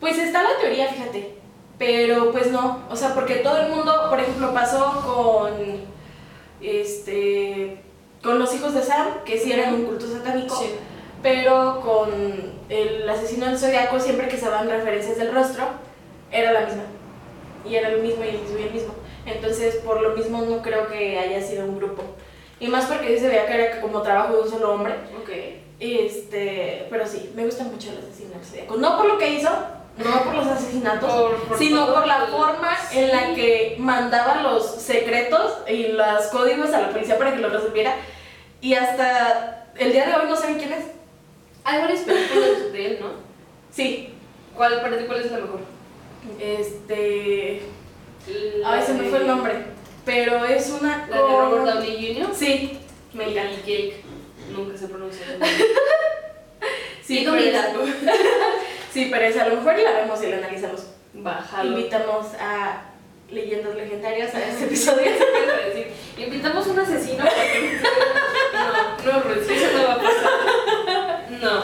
Pues 0.00 0.16
está 0.18 0.42
la 0.42 0.56
teoría, 0.60 0.88
fíjate, 0.88 1.34
pero 1.78 2.30
pues 2.30 2.50
no, 2.52 2.84
o 2.88 2.94
sea, 2.96 3.14
porque 3.14 3.36
todo 3.36 3.56
el 3.58 3.70
mundo, 3.72 4.06
por 4.08 4.20
ejemplo, 4.20 4.52
pasó 4.54 5.02
con, 5.04 5.52
este, 6.60 7.82
con 8.22 8.38
los 8.38 8.54
hijos 8.54 8.74
de 8.74 8.82
Sam, 8.82 9.24
que 9.24 9.38
sí 9.38 9.52
eran 9.52 9.74
un 9.74 9.84
culto 9.84 10.06
satánico. 10.06 10.60
pero 11.22 11.80
con 11.80 12.10
el 12.68 13.08
asesino 13.08 13.46
del 13.46 13.58
zodiaco, 13.58 13.98
siempre 13.98 14.28
que 14.28 14.36
se 14.36 14.46
daban 14.46 14.68
referencias 14.68 15.18
del 15.18 15.34
rostro, 15.34 15.64
era 16.30 16.52
la 16.52 16.60
misma. 16.60 16.82
Y 17.68 17.74
era 17.74 17.88
el 17.88 18.02
mismo 18.02 18.24
y 18.24 18.28
el 18.28 18.38
mismo 18.38 18.58
y 18.58 18.62
el 18.62 18.72
mismo. 18.72 18.94
Entonces, 19.26 19.76
por 19.76 20.00
lo 20.00 20.10
mismo, 20.16 20.42
no 20.42 20.62
creo 20.62 20.88
que 20.88 21.18
haya 21.18 21.42
sido 21.42 21.64
un 21.64 21.78
grupo. 21.78 22.02
Y 22.60 22.68
más 22.68 22.86
porque 22.86 23.14
sí 23.14 23.20
se 23.20 23.28
veía 23.28 23.46
que 23.46 23.54
era 23.54 23.80
como 23.80 24.02
trabajo 24.02 24.34
de 24.34 24.42
un 24.42 24.50
solo 24.50 24.72
hombre. 24.72 24.94
Ok. 25.20 25.30
Este, 25.80 26.86
pero 26.90 27.06
sí, 27.06 27.32
me 27.34 27.44
gusta 27.44 27.64
mucho 27.64 27.90
el 27.90 27.98
asesino 27.98 28.30
del 28.30 28.44
zodiaco. 28.44 28.76
No 28.76 28.96
por 28.96 29.06
lo 29.06 29.18
que 29.18 29.30
hizo, 29.30 29.50
no 29.98 30.24
por 30.24 30.34
los 30.34 30.46
asesinatos, 30.46 31.10
Por- 31.12 31.36
por 31.48 31.58
sino 31.58 31.92
por 31.92 32.06
la 32.06 32.24
el- 32.24 32.30
forma 32.30 32.76
sí. 32.90 32.98
en 32.98 33.08
la 33.08 33.34
que 33.34 33.76
mandaba 33.78 34.42
los 34.42 34.64
secretos 34.80 35.58
y 35.68 35.88
los 35.88 36.22
códigos 36.32 36.70
a 36.72 36.80
la 36.82 36.90
policía 36.90 37.18
para 37.18 37.32
que 37.34 37.40
lo 37.40 37.48
resolviera. 37.48 37.94
Y 38.60 38.74
hasta 38.74 39.66
el 39.76 39.92
día 39.92 40.06
de 40.06 40.14
hoy 40.14 40.28
no 40.28 40.36
saben 40.36 40.58
quién 40.58 40.72
es. 40.72 40.84
Hay 41.64 41.80
varias 41.80 42.00
películas 42.00 42.72
de 42.72 42.86
él, 42.86 42.98
¿no? 43.00 43.08
Sí, 43.70 44.14
¿Cuál, 44.56 44.80
para 44.80 44.98
ti, 44.98 45.04
cuál 45.04 45.20
es 45.20 45.30
la 45.30 45.38
mejor? 45.38 45.60
este. 46.40 47.62
La 48.58 48.72
Ay, 48.72 48.82
se 48.84 48.94
me 48.94 49.08
fue 49.08 49.18
el 49.18 49.26
nombre. 49.26 49.54
Pero 50.04 50.44
es 50.44 50.68
una. 50.70 51.06
La 51.08 51.16
de 51.16 51.22
Robert 51.22 51.64
Downey 51.64 52.14
Jr. 52.14 52.34
Sí, 52.34 52.78
me 53.12 53.28
y 53.28 53.38
encanta. 53.38 53.56
Jake. 53.60 54.02
Nunca 54.50 54.76
se 54.78 54.88
pronuncia. 54.88 55.24
Sí, 57.04 57.20
Digo 57.20 57.32
sí, 58.98 59.08
pero 59.10 59.24
esa 59.26 59.44
a 59.44 59.48
lo 59.48 59.56
mejor 59.56 59.78
la 59.78 59.92
vemos 59.92 60.22
y 60.22 60.26
la 60.26 60.38
analizamos. 60.38 60.86
Bájalo. 61.14 61.70
Invitamos 61.70 62.26
a 62.40 62.82
leyendas 63.30 63.76
legendarias 63.76 64.34
a 64.34 64.44
este 64.44 64.64
episodio. 64.64 65.04
¿Qué 65.04 65.42
iba 65.44 65.54
a 65.54 65.66
decir? 65.68 65.86
Invitamos 66.16 66.66
a 66.66 66.70
un 66.70 66.78
asesino 66.80 67.24
No, 67.24 69.12
no, 69.12 69.20
Ruth, 69.22 69.50
eso 69.50 69.78
no 69.78 69.88
va 69.88 69.94
a 69.94 69.98
pasar. 69.98 71.26
No. 71.40 71.62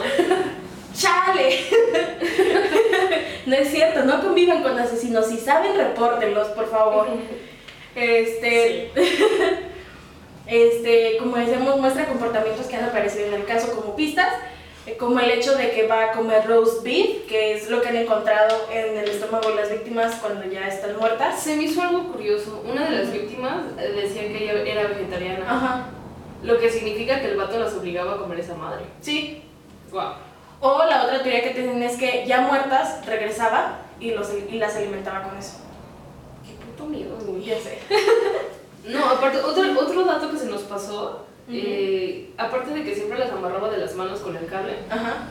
¡Chale! 0.97 1.59
no 3.47 3.57
es 3.57 3.69
cierto, 3.69 4.05
no 4.05 4.23
convivan 4.23 4.63
con 4.63 4.79
asesinos. 4.79 5.27
Si 5.27 5.39
saben, 5.39 5.77
repórtenlos, 5.77 6.49
por 6.49 6.71
favor. 6.71 7.09
Este. 7.97 8.93
Este, 10.47 11.17
como 11.19 11.37
decíamos, 11.37 11.81
muestra 11.81 12.05
comportamientos 12.05 12.67
que 12.67 12.77
han 12.77 12.85
aparecido 12.85 13.29
en 13.29 13.33
el 13.33 13.47
caso 13.47 13.75
como 13.75 13.97
pistas, 13.97 14.29
como 14.99 15.19
el 15.19 15.31
hecho 15.31 15.57
de 15.57 15.71
que 15.71 15.87
va 15.87 16.05
a 16.05 16.13
comer 16.13 16.47
roast 16.47 16.83
beef, 16.83 17.27
que 17.27 17.55
es 17.55 17.71
lo 17.71 17.81
que 17.81 17.89
han 17.89 17.97
encontrado 17.97 18.55
en 18.71 18.99
el 18.99 19.09
estómago 19.09 19.49
de 19.49 19.55
las 19.57 19.71
víctimas 19.71 20.17
cuando 20.17 20.45
ya 20.45 20.69
están 20.69 20.97
muertas. 20.99 21.41
Se 21.41 21.57
me 21.57 21.65
hizo 21.65 21.81
algo 21.83 22.13
curioso. 22.13 22.63
Una 22.71 22.85
de 22.91 22.99
las 22.99 23.13
víctimas 23.13 23.65
eh, 23.79 23.93
decía 23.93 24.29
que 24.29 24.45
ella 24.45 24.63
era 24.71 24.89
vegetariana. 24.89 25.45
Ajá, 25.49 25.87
Lo 26.43 26.59
que 26.59 26.71
significa 26.71 27.21
que 27.21 27.31
el 27.31 27.37
vato 27.37 27.59
las 27.59 27.73
obligaba 27.75 28.15
a 28.15 28.19
comer 28.19 28.41
esa 28.41 28.55
madre. 28.55 28.85
sí. 29.01 29.43
Wow. 29.91 30.13
O 30.61 30.83
la 30.85 31.05
otra 31.05 31.23
teoría 31.23 31.43
que 31.43 31.51
tienen 31.51 31.83
es 31.83 31.97
que 31.99 32.25
ya 32.27 32.41
muertas 32.41 33.05
regresaba 33.07 33.81
y, 34.01 34.13
los, 34.13 34.29
y 34.51 34.57
las 34.59 34.75
alimentaba 34.77 35.23
con 35.23 35.37
eso. 35.39 35.59
Qué 36.45 36.55
puto 36.65 36.89
miedo, 36.89 37.17
güey. 37.27 37.45
Ya 37.45 37.59
sé. 37.59 37.79
No, 38.87 39.03
aparte, 39.07 39.39
otro, 39.41 39.63
otro 39.81 40.05
dato 40.05 40.31
que 40.31 40.37
se 40.37 40.45
nos 40.47 40.61
pasó, 40.63 41.25
eh, 41.49 42.31
aparte 42.39 42.71
de 42.73 42.85
que 42.85 42.95
siempre 42.95 43.19
las 43.19 43.31
amarraba 43.31 43.71
de 43.71 43.79
las 43.79 43.95
manos 43.95 44.21
con 44.21 44.37
el 44.37 44.47
cable, 44.47 44.75
Ajá. 44.91 45.29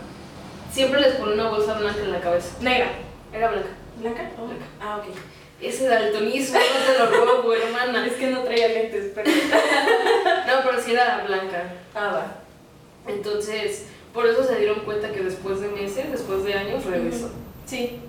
siempre 0.71 1.01
les 1.01 1.15
ponía 1.15 1.33
una 1.35 1.49
bolsa 1.49 1.73
blanca 1.79 2.01
en 2.01 2.11
la 2.11 2.19
cabeza. 2.21 2.55
Negra. 2.61 2.87
Era 3.33 3.49
blanca. 3.51 3.69
¿Blanca? 3.99 4.31
Oh, 4.39 4.45
Blanca. 4.45 4.65
Ah, 4.81 4.97
ok. 4.97 5.15
Ese 5.61 5.87
daltonismo 5.87 6.59
no 6.59 6.93
te 6.93 6.99
lo 6.99 7.25
robo, 7.25 7.53
hermana. 7.53 8.05
Es 8.07 8.13
que 8.13 8.27
no 8.31 8.41
traía 8.43 8.67
lentes, 8.67 9.11
pero. 9.15 9.29
No, 10.47 10.53
pero 10.69 10.81
sí 10.81 10.91
era 10.91 11.23
blanca. 11.25 11.73
Ah, 11.95 12.11
va. 12.13 13.11
Entonces, 13.11 13.85
por 14.13 14.27
eso 14.27 14.43
se 14.43 14.57
dieron 14.57 14.81
cuenta 14.81 15.11
que 15.11 15.21
después 15.23 15.61
de 15.61 15.69
meses, 15.69 16.11
después 16.11 16.43
de 16.43 16.53
años, 16.53 16.85
regresó. 16.85 17.31
Sí. 17.65 17.99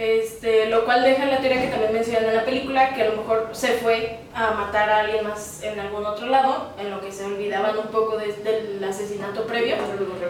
Este, 0.00 0.64
lo 0.70 0.86
cual 0.86 1.02
deja 1.02 1.26
la 1.26 1.40
teoría 1.40 1.60
que 1.60 1.68
también 1.68 1.92
mencionan 1.92 2.24
en 2.30 2.36
la 2.36 2.44
película, 2.46 2.94
que 2.94 3.02
a 3.02 3.10
lo 3.10 3.16
mejor 3.18 3.50
se 3.52 3.68
fue 3.74 4.18
a 4.34 4.52
matar 4.52 4.88
a 4.88 5.00
alguien 5.00 5.24
más 5.24 5.62
en 5.62 5.78
algún 5.78 6.06
otro 6.06 6.26
lado, 6.26 6.70
en 6.78 6.90
lo 6.90 7.02
que 7.02 7.12
se 7.12 7.26
olvidaban 7.26 7.76
un 7.76 7.88
poco 7.88 8.16
de- 8.16 8.32
del 8.32 8.82
asesinato 8.82 9.44
previo, 9.46 9.76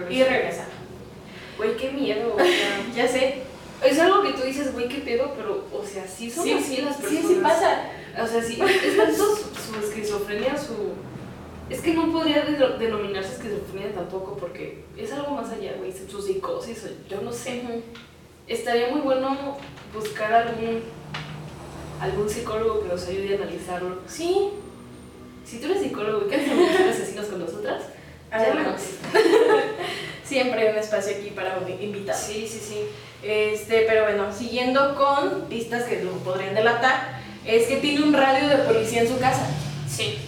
y 0.08 0.24
regresa. 0.24 0.64
Güey, 1.56 1.76
qué 1.76 1.92
miedo, 1.92 2.34
o 2.34 2.38
sea. 2.38 2.80
Ya 2.96 3.06
sé. 3.06 3.42
Es 3.84 3.98
algo 4.00 4.22
que 4.22 4.32
tú 4.32 4.42
dices, 4.42 4.72
güey, 4.72 4.88
qué 4.88 4.98
pedo, 4.98 5.32
pero, 5.36 5.64
o 5.72 5.84
sea, 5.86 6.04
sí 6.06 6.28
son 6.28 6.44
Sí, 6.44 6.52
así 6.52 6.82
las 6.82 6.96
Sí, 6.96 7.02
personas. 7.02 7.26
sí 7.28 7.34
pasa. 7.40 7.80
O 8.22 8.26
sea, 8.26 8.42
sí, 8.42 8.60
es 8.60 8.96
tanto 8.96 9.24
su, 9.36 9.36
su 9.54 9.86
esquizofrenia, 9.86 10.58
su... 10.58 10.74
Es 11.70 11.80
que 11.80 11.94
no 11.94 12.10
podría 12.10 12.42
de- 12.42 12.76
denominarse 12.78 13.34
esquizofrenia 13.34 13.94
tampoco, 13.94 14.36
porque 14.36 14.82
es 14.98 15.12
algo 15.12 15.30
más 15.30 15.48
allá, 15.52 15.74
güey, 15.78 15.92
su 15.92 16.20
psicosis, 16.20 16.84
yo 17.08 17.20
no 17.22 17.32
sé. 17.32 17.62
Estaría 18.50 18.88
muy 18.88 19.00
bueno 19.00 19.56
buscar 19.94 20.32
algún, 20.34 20.82
algún 22.00 22.28
psicólogo 22.28 22.82
que 22.82 22.88
nos 22.88 23.06
ayude 23.06 23.34
a 23.34 23.42
analizarlo. 23.42 24.00
Sí. 24.06 24.50
Si 25.46 25.58
tú 25.60 25.66
eres 25.66 25.82
psicólogo 25.82 26.26
y 26.26 26.28
quieres 26.28 26.50
analizar 26.50 26.88
asesinos 26.88 27.26
con 27.26 27.40
nosotras, 27.40 27.82
Adelante. 28.30 28.82
Siempre 30.24 30.60
hay 30.60 30.72
un 30.72 30.78
espacio 30.78 31.16
aquí 31.16 31.30
para 31.30 31.58
un 31.58 31.68
invitado. 31.82 32.18
Sí, 32.18 32.46
sí, 32.46 32.60
sí. 32.60 32.80
Este, 33.22 33.82
pero 33.88 34.04
bueno, 34.04 34.32
siguiendo 34.32 34.94
con 34.94 35.42
pistas 35.48 35.84
que 35.84 36.02
lo 36.02 36.12
podrían 36.18 36.54
delatar, 36.54 37.20
es 37.44 37.66
que 37.66 37.76
tiene 37.76 38.04
un 38.04 38.12
radio 38.12 38.48
de 38.48 38.56
policía 38.64 39.02
en 39.02 39.08
su 39.08 39.18
casa. 39.18 39.46
Sí. 39.88 40.18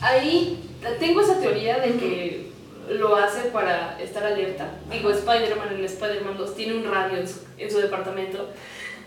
Ahí 0.00 0.70
tengo 0.98 1.20
esa 1.20 1.38
teoría 1.38 1.78
de 1.78 1.92
que 1.92 2.43
lo 2.88 3.16
hace 3.16 3.48
para 3.50 4.00
estar 4.00 4.24
alerta. 4.24 4.68
Digo, 4.90 5.10
Spider-Man 5.10 5.74
en 5.74 5.84
Spider-Man 5.84 6.36
2 6.36 6.54
tiene 6.56 6.74
un 6.74 6.84
radio 6.90 7.18
en 7.18 7.28
su, 7.28 7.40
en 7.58 7.70
su 7.70 7.78
departamento 7.78 8.48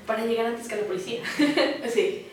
para 0.05 0.25
llegar 0.25 0.47
antes 0.47 0.67
que 0.67 0.75
la 0.77 0.83
policía. 0.83 1.21
Sí. 1.93 2.25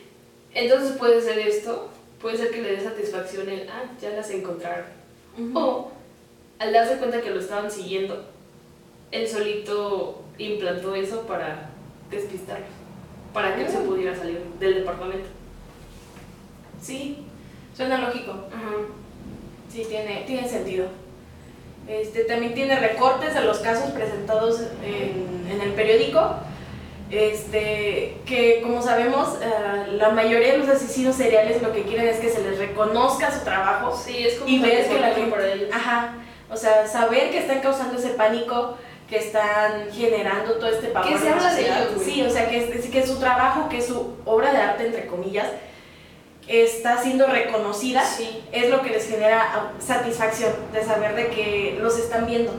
Entonces 0.54 0.96
puede 0.96 1.20
ser 1.20 1.38
esto, 1.40 1.90
puede 2.20 2.37
ser 2.37 2.50
que 2.50 2.62
le 2.62 2.76
dé 2.76 2.80
satisfacción 2.80 3.48
el, 3.48 3.68
ah, 3.68 3.85
ya 4.00 4.11
las 4.11 4.30
encontraron. 4.30 4.87
O 5.54 5.90
al 6.61 6.72
darse 6.72 6.98
cuenta 6.98 7.20
que 7.20 7.30
lo 7.30 7.40
estaban 7.40 7.68
siguiendo, 7.70 8.24
él 9.11 9.26
solito 9.28 10.22
implantó 10.38 10.94
eso 10.94 11.22
para 11.26 11.70
despistarlos, 12.11 12.68
para 13.32 13.57
que 13.57 13.64
él 13.64 13.68
se 13.70 13.78
Mm. 13.80 13.86
pudiera 13.86 14.14
salir 14.16 14.38
del 14.61 14.74
departamento. 14.76 15.28
Sí, 16.80 17.18
suena 17.76 17.99
lógico. 17.99 18.34
Sí, 19.72 19.84
tiene, 19.88 20.22
tiene 20.26 20.49
sentido. 20.49 20.86
Este, 21.89 22.24
también 22.24 22.55
tiene 22.55 22.78
recortes 22.78 23.35
de 23.35 23.43
los 23.43 23.59
casos 23.59 23.91
presentados 23.91 24.61
en, 24.82 25.47
en 25.51 25.61
el 25.61 25.72
periódico. 25.72 26.37
Este, 27.11 28.16
que 28.26 28.61
como 28.62 28.82
sabemos, 28.82 29.37
eh, 29.41 29.93
la 29.93 30.09
mayoría 30.09 30.53
de 30.53 30.59
los 30.59 30.68
asesinos 30.68 31.14
seriales 31.14 31.62
lo 31.62 31.72
que 31.72 31.82
quieren 31.82 32.09
es 32.09 32.18
que 32.18 32.30
se 32.30 32.43
les 32.43 32.59
reconozca 32.59 33.30
su 33.30 33.45
trabajo 33.45 33.97
Sí, 33.97 34.26
es 34.26 34.35
como 34.37 34.51
y 34.51 34.59
ves 34.59 34.89
que 34.89 34.99
la 34.99 35.11
gente, 35.11 35.30
para 35.30 35.47
ellos. 35.53 35.68
ajá, 35.72 36.14
o 36.51 36.57
sea, 36.57 36.87
saber 36.89 37.30
que 37.30 37.39
están 37.39 37.61
causando 37.61 37.99
ese 37.99 38.11
pánico, 38.11 38.76
que 39.09 39.18
están 39.18 39.91
generando 39.93 40.55
todo 40.55 40.70
este 40.70 40.89
pavor 40.89 41.12
Que 41.12 41.18
se 41.18 41.28
habla 41.28 41.55
de 41.55 41.62
ellos. 41.66 42.03
Sí, 42.03 42.22
o 42.22 42.30
sea, 42.30 42.49
que 42.49 42.64
es, 42.64 42.87
que 42.87 42.99
es 43.01 43.07
su 43.07 43.18
trabajo, 43.20 43.68
que 43.68 43.78
es 43.78 43.87
su 43.87 44.14
obra 44.24 44.51
de 44.53 44.59
arte 44.59 44.87
entre 44.87 45.07
comillas, 45.07 45.47
está 46.47 47.03
siendo 47.03 47.26
reconocida, 47.26 48.05
Sí. 48.05 48.42
es 48.53 48.68
lo 48.70 48.82
que 48.82 48.90
les 48.90 49.09
genera 49.09 49.72
satisfacción 49.78 50.53
de 50.72 50.84
saber 50.84 51.14
de 51.14 51.28
que 51.28 51.78
los 51.80 51.99
están 51.99 52.26
viendo. 52.26 52.53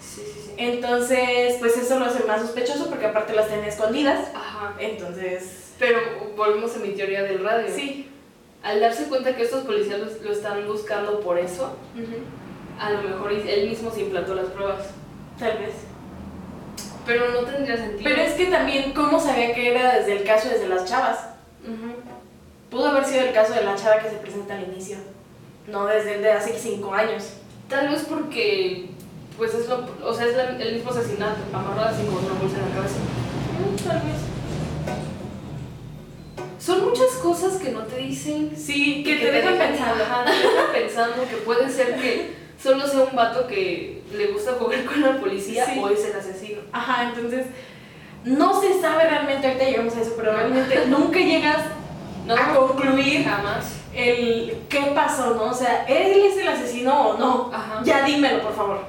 Sí, 0.00 0.22
sí, 0.24 0.40
sí. 0.46 0.52
Entonces, 0.58 1.56
pues 1.60 1.76
eso 1.76 1.98
lo 1.98 2.06
hace 2.06 2.24
más 2.24 2.40
sospechoso 2.40 2.88
porque 2.88 3.06
aparte 3.06 3.32
las 3.34 3.48
tienen 3.48 3.66
escondidas. 3.66 4.28
Ajá. 4.34 4.74
Entonces, 4.78 5.58
Pero 5.78 5.98
volvemos 6.36 6.74
a 6.76 6.78
mi 6.78 6.90
teoría 6.90 7.22
del 7.22 7.42
radio. 7.44 7.66
sí. 7.74 8.08
Al 8.62 8.78
darse 8.78 9.04
cuenta 9.08 9.34
que 9.34 9.42
estos 9.42 9.64
policías 9.64 9.98
lo, 9.98 10.06
lo 10.22 10.30
están 10.32 10.64
buscando 10.68 11.18
por 11.18 11.36
eso, 11.36 11.74
a 12.78 12.90
lo 12.90 13.02
mejor 13.02 13.32
él 13.32 13.68
mismo 13.68 13.90
se 13.90 14.02
implantó 14.02 14.36
las 14.36 14.46
pruebas. 14.46 14.86
Tal 15.36 15.58
vez. 15.58 15.74
Pero 17.04 17.30
no 17.32 17.40
tendría 17.40 17.76
sentido. 17.76 18.02
Pero 18.04 18.22
es 18.22 18.34
que 18.34 18.46
también, 18.46 18.92
¿cómo 18.92 19.18
sabía 19.18 19.52
que 19.52 19.68
era 19.72 19.98
desde 19.98 20.12
el 20.18 20.22
caso 20.24 20.48
desde 20.48 20.68
las 20.68 20.84
chavas? 20.88 21.18
Pudo 22.72 22.88
haber 22.88 23.04
sido 23.04 23.20
el 23.26 23.34
caso 23.34 23.52
de 23.52 23.64
la 23.64 23.76
chava 23.76 23.98
que 24.02 24.08
se 24.08 24.16
presenta 24.16 24.54
al 24.54 24.62
inicio, 24.64 24.96
no 25.68 25.84
desde 25.84 26.18
de 26.20 26.32
hace 26.32 26.58
cinco 26.58 26.94
años. 26.94 27.34
Tal 27.68 27.90
vez 27.90 28.06
porque, 28.08 28.88
pues 29.36 29.52
es 29.52 29.68
lo, 29.68 29.86
o 30.02 30.14
sea, 30.14 30.24
es 30.26 30.34
la- 30.34 30.56
el 30.58 30.74
mismo 30.76 30.90
asesinato, 30.90 31.40
amarrado 31.52 31.90
así 31.90 32.02
con 32.06 32.24
una 32.24 32.32
bolsa 32.40 32.56
en 32.56 32.68
la 32.70 32.74
cabeza. 32.74 32.96
tal 33.86 33.98
vez. 34.08 34.16
Son 36.58 36.82
muchas 36.84 37.08
cosas 37.22 37.58
que 37.60 37.72
no 37.72 37.80
te 37.80 37.96
dicen. 37.98 38.52
Sí, 38.56 39.04
que, 39.04 39.16
te, 39.16 39.30
dejan 39.32 39.58
pensando. 39.58 40.04
Ajá, 40.04 40.24
te 40.24 40.30
dejan 40.30 40.72
pensando 40.72 41.22
que 41.28 41.36
puede 41.44 41.68
ser 41.68 41.96
que 41.96 42.34
solo 42.62 42.86
sea 42.86 43.00
un 43.00 43.14
vato 43.14 43.46
que 43.48 44.02
le 44.16 44.28
gusta 44.28 44.52
jugar 44.52 44.84
con 44.86 45.00
la 45.02 45.18
policía 45.20 45.66
Sí. 45.66 45.78
o 45.78 45.88
es 45.90 46.04
el 46.06 46.16
asesino. 46.16 46.62
Ajá, 46.72 47.10
entonces 47.14 47.46
no 48.24 48.58
se 48.60 48.80
sabe 48.80 49.04
realmente, 49.10 49.46
ahorita 49.46 49.64
llegamos 49.64 49.94
a 49.96 50.00
eso, 50.00 50.14
pero 50.16 50.32
realmente 50.32 50.86
nunca 50.86 51.18
llegas 51.18 51.58
No, 52.26 52.34
a 52.34 52.54
concluir 52.54 53.24
jamás. 53.24 53.80
el 53.94 54.56
qué 54.68 54.80
pasó, 54.94 55.34
¿no? 55.34 55.44
O 55.44 55.54
sea, 55.54 55.84
¿él 55.86 56.22
es 56.24 56.36
el 56.36 56.48
asesino 56.48 57.08
o 57.08 57.18
no? 57.18 57.50
Ajá. 57.52 57.82
Ya 57.84 58.04
dímelo, 58.04 58.42
por 58.42 58.54
favor. 58.54 58.84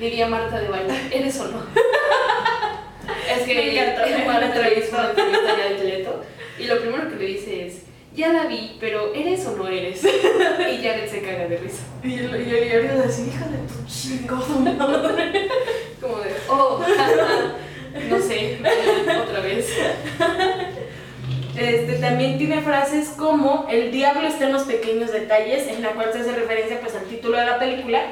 Diría 0.00 0.28
Marta 0.28 0.58
de 0.60 0.68
Baile, 0.68 0.94
¿eres 1.10 1.40
o 1.40 1.48
no? 1.48 1.58
es 3.36 3.42
que 3.42 3.54
Me 3.54 3.72
encantó, 3.72 4.04
en 4.04 4.18
me 4.18 4.28
una 4.28 4.46
entrevista, 4.46 5.12
ya 5.16 5.68
de 5.70 5.74
Teleto, 5.76 6.22
y 6.58 6.64
lo 6.64 6.80
primero 6.80 7.08
que 7.08 7.16
le 7.16 7.24
dice 7.24 7.66
es, 7.66 7.82
ya 8.14 8.32
la 8.32 8.44
vi, 8.44 8.76
pero 8.78 9.14
¿eres 9.14 9.46
o 9.46 9.56
no 9.56 9.68
eres? 9.68 10.02
y 10.04 10.82
Jared 10.82 11.08
se 11.08 11.22
caga 11.22 11.48
de 11.48 11.56
risa. 11.56 11.82
Y 12.02 12.16
yo, 12.16 12.30
yo, 12.30 12.36
yo 12.36 13.04
así, 13.04 13.28
hija 13.28 13.46
de 13.46 13.58
tu 13.66 13.84
chingado 13.86 14.58
madre. 14.60 15.48
Como 16.00 16.18
de, 16.18 16.30
oh, 16.48 16.80
no 18.08 18.20
sé, 18.20 18.58
otra 19.22 19.40
vez. 19.40 19.70
Este, 21.58 21.94
también 22.00 22.38
tiene 22.38 22.60
frases 22.62 23.08
como 23.16 23.66
el 23.70 23.90
diablo 23.90 24.26
está 24.28 24.46
en 24.46 24.52
los 24.52 24.64
pequeños 24.64 25.10
detalles, 25.12 25.66
en 25.68 25.82
la 25.82 25.90
cual 25.90 26.12
se 26.12 26.20
hace 26.20 26.32
referencia 26.32 26.80
pues 26.80 26.94
al 26.94 27.04
título 27.04 27.38
de 27.38 27.46
la 27.46 27.58
película. 27.58 28.02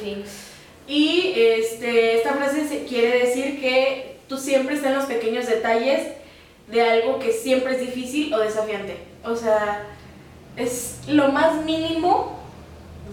Things. 0.00 0.48
Y 0.86 1.32
este, 1.36 2.16
esta 2.18 2.34
frase 2.34 2.68
se- 2.68 2.84
quiere 2.84 3.18
decir 3.26 3.60
que 3.60 4.16
tú 4.28 4.36
siempre 4.36 4.74
estás 4.74 4.90
en 4.92 4.98
los 4.98 5.06
pequeños 5.06 5.46
detalles 5.46 6.08
de 6.68 6.82
algo 6.82 7.18
que 7.18 7.32
siempre 7.32 7.72
es 7.74 7.80
difícil 7.80 8.32
o 8.34 8.38
desafiante. 8.38 8.96
O 9.24 9.34
sea, 9.34 9.84
es 10.56 11.00
lo 11.08 11.28
más 11.32 11.64
mínimo 11.64 12.38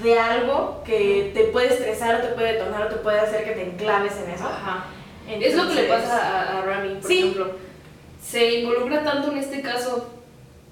de 0.04 0.20
algo 0.20 0.82
que 0.86 1.32
te 1.34 1.46
puede 1.46 1.68
estresar 1.70 2.16
o 2.16 2.20
te 2.20 2.34
puede 2.34 2.54
detonar 2.54 2.84
o 2.84 2.88
te 2.90 2.96
puede 2.98 3.20
hacer 3.20 3.44
que 3.44 3.52
te 3.52 3.64
enclaves 3.64 4.14
en 4.24 4.32
eso. 4.32 4.46
Ajá. 4.48 4.86
Es 5.30 5.56
lo 5.56 5.68
que 5.68 5.76
le 5.76 5.82
Entonces, 5.84 6.10
pasa 6.10 6.42
a, 6.42 6.60
a 6.60 6.62
Rami, 6.62 6.96
por 6.96 7.08
Sí. 7.08 7.20
ejemplo. 7.20 7.69
Se 8.22 8.54
involucra 8.62 9.04
tanto 9.04 9.32
en 9.32 9.38
este 9.38 9.62
caso 9.62 10.08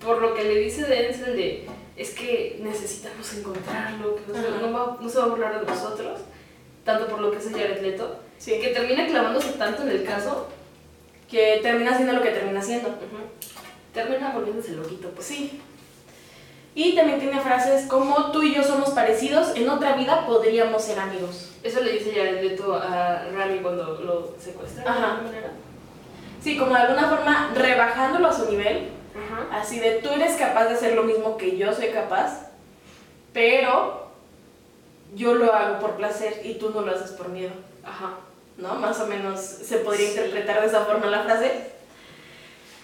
por 0.03 0.21
lo 0.21 0.33
que 0.33 0.43
le 0.43 0.55
dice 0.59 0.85
Denzel 0.85 1.35
de 1.35 1.67
es 1.95 2.11
que 2.11 2.59
necesitamos 2.61 3.33
encontrarlo, 3.33 4.15
que 4.15 4.21
no 4.31 4.33
se, 4.41 4.49
no 4.61 4.71
va- 4.71 4.97
no 5.01 5.09
se 5.09 5.17
va 5.17 5.23
a 5.25 5.27
burlar 5.29 5.59
de 5.59 5.65
nosotros, 5.65 6.19
tanto 6.85 7.07
por 7.07 7.19
lo 7.19 7.31
que 7.31 7.37
hace 7.37 7.51
Jared 7.51 7.81
Leto, 7.81 8.19
Sí, 8.37 8.59
que 8.61 8.67
termina 8.67 9.07
clavándose 9.07 9.53
tanto 9.53 9.81
en 9.81 9.89
el 9.89 10.03
caso, 10.03 10.47
que 11.27 11.59
termina 11.63 11.95
siendo 11.95 12.13
lo 12.13 12.21
que 12.21 12.29
termina 12.29 12.61
siendo. 12.61 12.89
termina 13.93 14.29
volviéndose 14.31 14.73
loquito, 14.73 15.09
pues. 15.09 15.25
Sí. 15.25 15.59
Y 16.75 16.95
también 16.95 17.19
tiene 17.19 17.41
frases 17.41 17.87
como 17.87 18.31
tú 18.31 18.43
y 18.43 18.53
yo 18.53 18.63
somos 18.63 18.91
parecidos, 18.91 19.55
en 19.55 19.67
otra 19.67 19.95
vida 19.95 20.27
podríamos 20.27 20.83
ser 20.83 20.99
amigos. 20.99 21.53
Eso 21.63 21.81
le 21.81 21.93
dice 21.93 22.11
Jared 22.15 22.43
Leto 22.43 22.75
a 22.75 23.23
Rami 23.33 23.57
cuando 23.59 23.95
lo 24.01 24.35
secuestra. 24.39 24.83
de 24.83 24.89
Ajá. 24.89 25.11
alguna 25.13 25.23
manera. 25.31 25.51
Sí, 26.43 26.57
como 26.57 26.73
de 26.73 26.79
alguna 26.81 27.09
forma 27.09 27.51
rebajándolo 27.55 28.27
a 28.27 28.33
su 28.33 28.49
nivel, 28.51 28.89
Ajá. 29.15 29.59
así 29.59 29.79
de 29.79 29.93
tú 29.95 30.09
eres 30.11 30.35
capaz 30.35 30.65
de 30.65 30.75
hacer 30.75 30.93
lo 30.93 31.03
mismo 31.03 31.37
que 31.37 31.57
yo 31.57 31.73
soy 31.73 31.87
capaz, 31.89 32.49
pero 33.33 34.07
yo 35.15 35.33
lo 35.35 35.53
hago 35.53 35.79
por 35.79 35.95
placer 35.95 36.41
y 36.43 36.55
tú 36.55 36.69
no 36.71 36.81
lo 36.81 36.91
haces 36.95 37.11
por 37.11 37.29
miedo, 37.29 37.51
Ajá. 37.83 38.11
¿no? 38.57 38.75
Más 38.75 38.99
o 38.99 39.07
menos 39.07 39.39
se 39.39 39.77
podría 39.77 40.07
Sí. 40.09 40.13
interpretar 40.15 40.61
de 40.61 40.67
esa 40.67 40.85
forma 40.85 41.07
la 41.07 41.23
frase. 41.23 41.51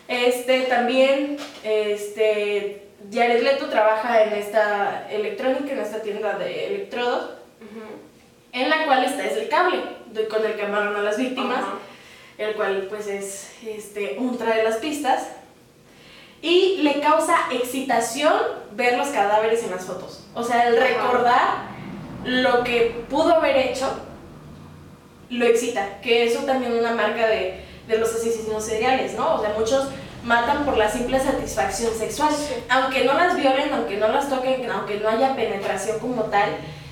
Este 0.07 0.61
también, 0.63 1.37
este, 1.63 2.87
Jared 3.11 3.41
Leto 3.41 3.67
trabaja 3.67 4.23
en 4.23 4.33
esta 4.33 5.07
electrónica, 5.09 5.71
en 5.71 5.79
esta 5.79 6.01
tienda 6.01 6.37
de 6.37 6.67
electrodos, 6.67 7.31
en 8.51 8.69
la 8.69 8.85
cual 8.85 9.03
está 9.05 9.25
es 9.25 9.37
el 9.37 9.49
cable 9.49 9.81
con 10.29 10.45
el 10.45 10.53
que 10.55 10.61
amarran 10.63 10.95
a 10.95 11.01
las 11.01 11.17
víctimas. 11.17 11.63
El 12.37 12.55
cual 12.55 12.87
pues 12.89 13.07
es 13.07 13.51
este, 13.65 14.17
un 14.19 14.37
trae 14.37 14.63
las 14.63 14.77
pistas, 14.77 15.27
y 16.41 16.81
le 16.81 16.99
causa 16.99 17.35
excitación 17.51 18.33
ver 18.73 18.97
los 18.97 19.07
cadáveres 19.07 19.63
en 19.63 19.71
las 19.71 19.85
fotos. 19.85 20.25
O 20.33 20.43
sea, 20.43 20.67
el 20.67 20.77
recordar 20.77 21.71
lo 22.25 22.63
que 22.63 23.05
pudo 23.09 23.35
haber 23.35 23.55
hecho, 23.57 23.89
lo 25.29 25.45
excita, 25.45 26.01
que 26.01 26.25
eso 26.25 26.43
también 26.43 26.73
es 26.73 26.79
una 26.79 26.91
marca 26.91 27.27
de, 27.27 27.61
de 27.87 27.97
los 27.97 28.13
asesinos 28.13 28.65
seriales, 28.65 29.13
¿no? 29.13 29.35
O 29.35 29.41
sea, 29.41 29.53
muchos 29.57 29.87
matan 30.23 30.65
por 30.65 30.77
la 30.77 30.89
simple 30.89 31.19
satisfacción 31.19 31.93
sexual. 31.93 32.33
Sí. 32.33 32.55
Aunque 32.69 33.05
no 33.05 33.13
las 33.13 33.35
violen, 33.35 33.73
aunque 33.73 33.97
no 33.97 34.07
las 34.09 34.29
toquen, 34.29 34.69
aunque 34.69 34.99
no 34.99 35.09
haya 35.09 35.35
penetración 35.35 35.99
como 35.99 36.23
tal, 36.23 36.49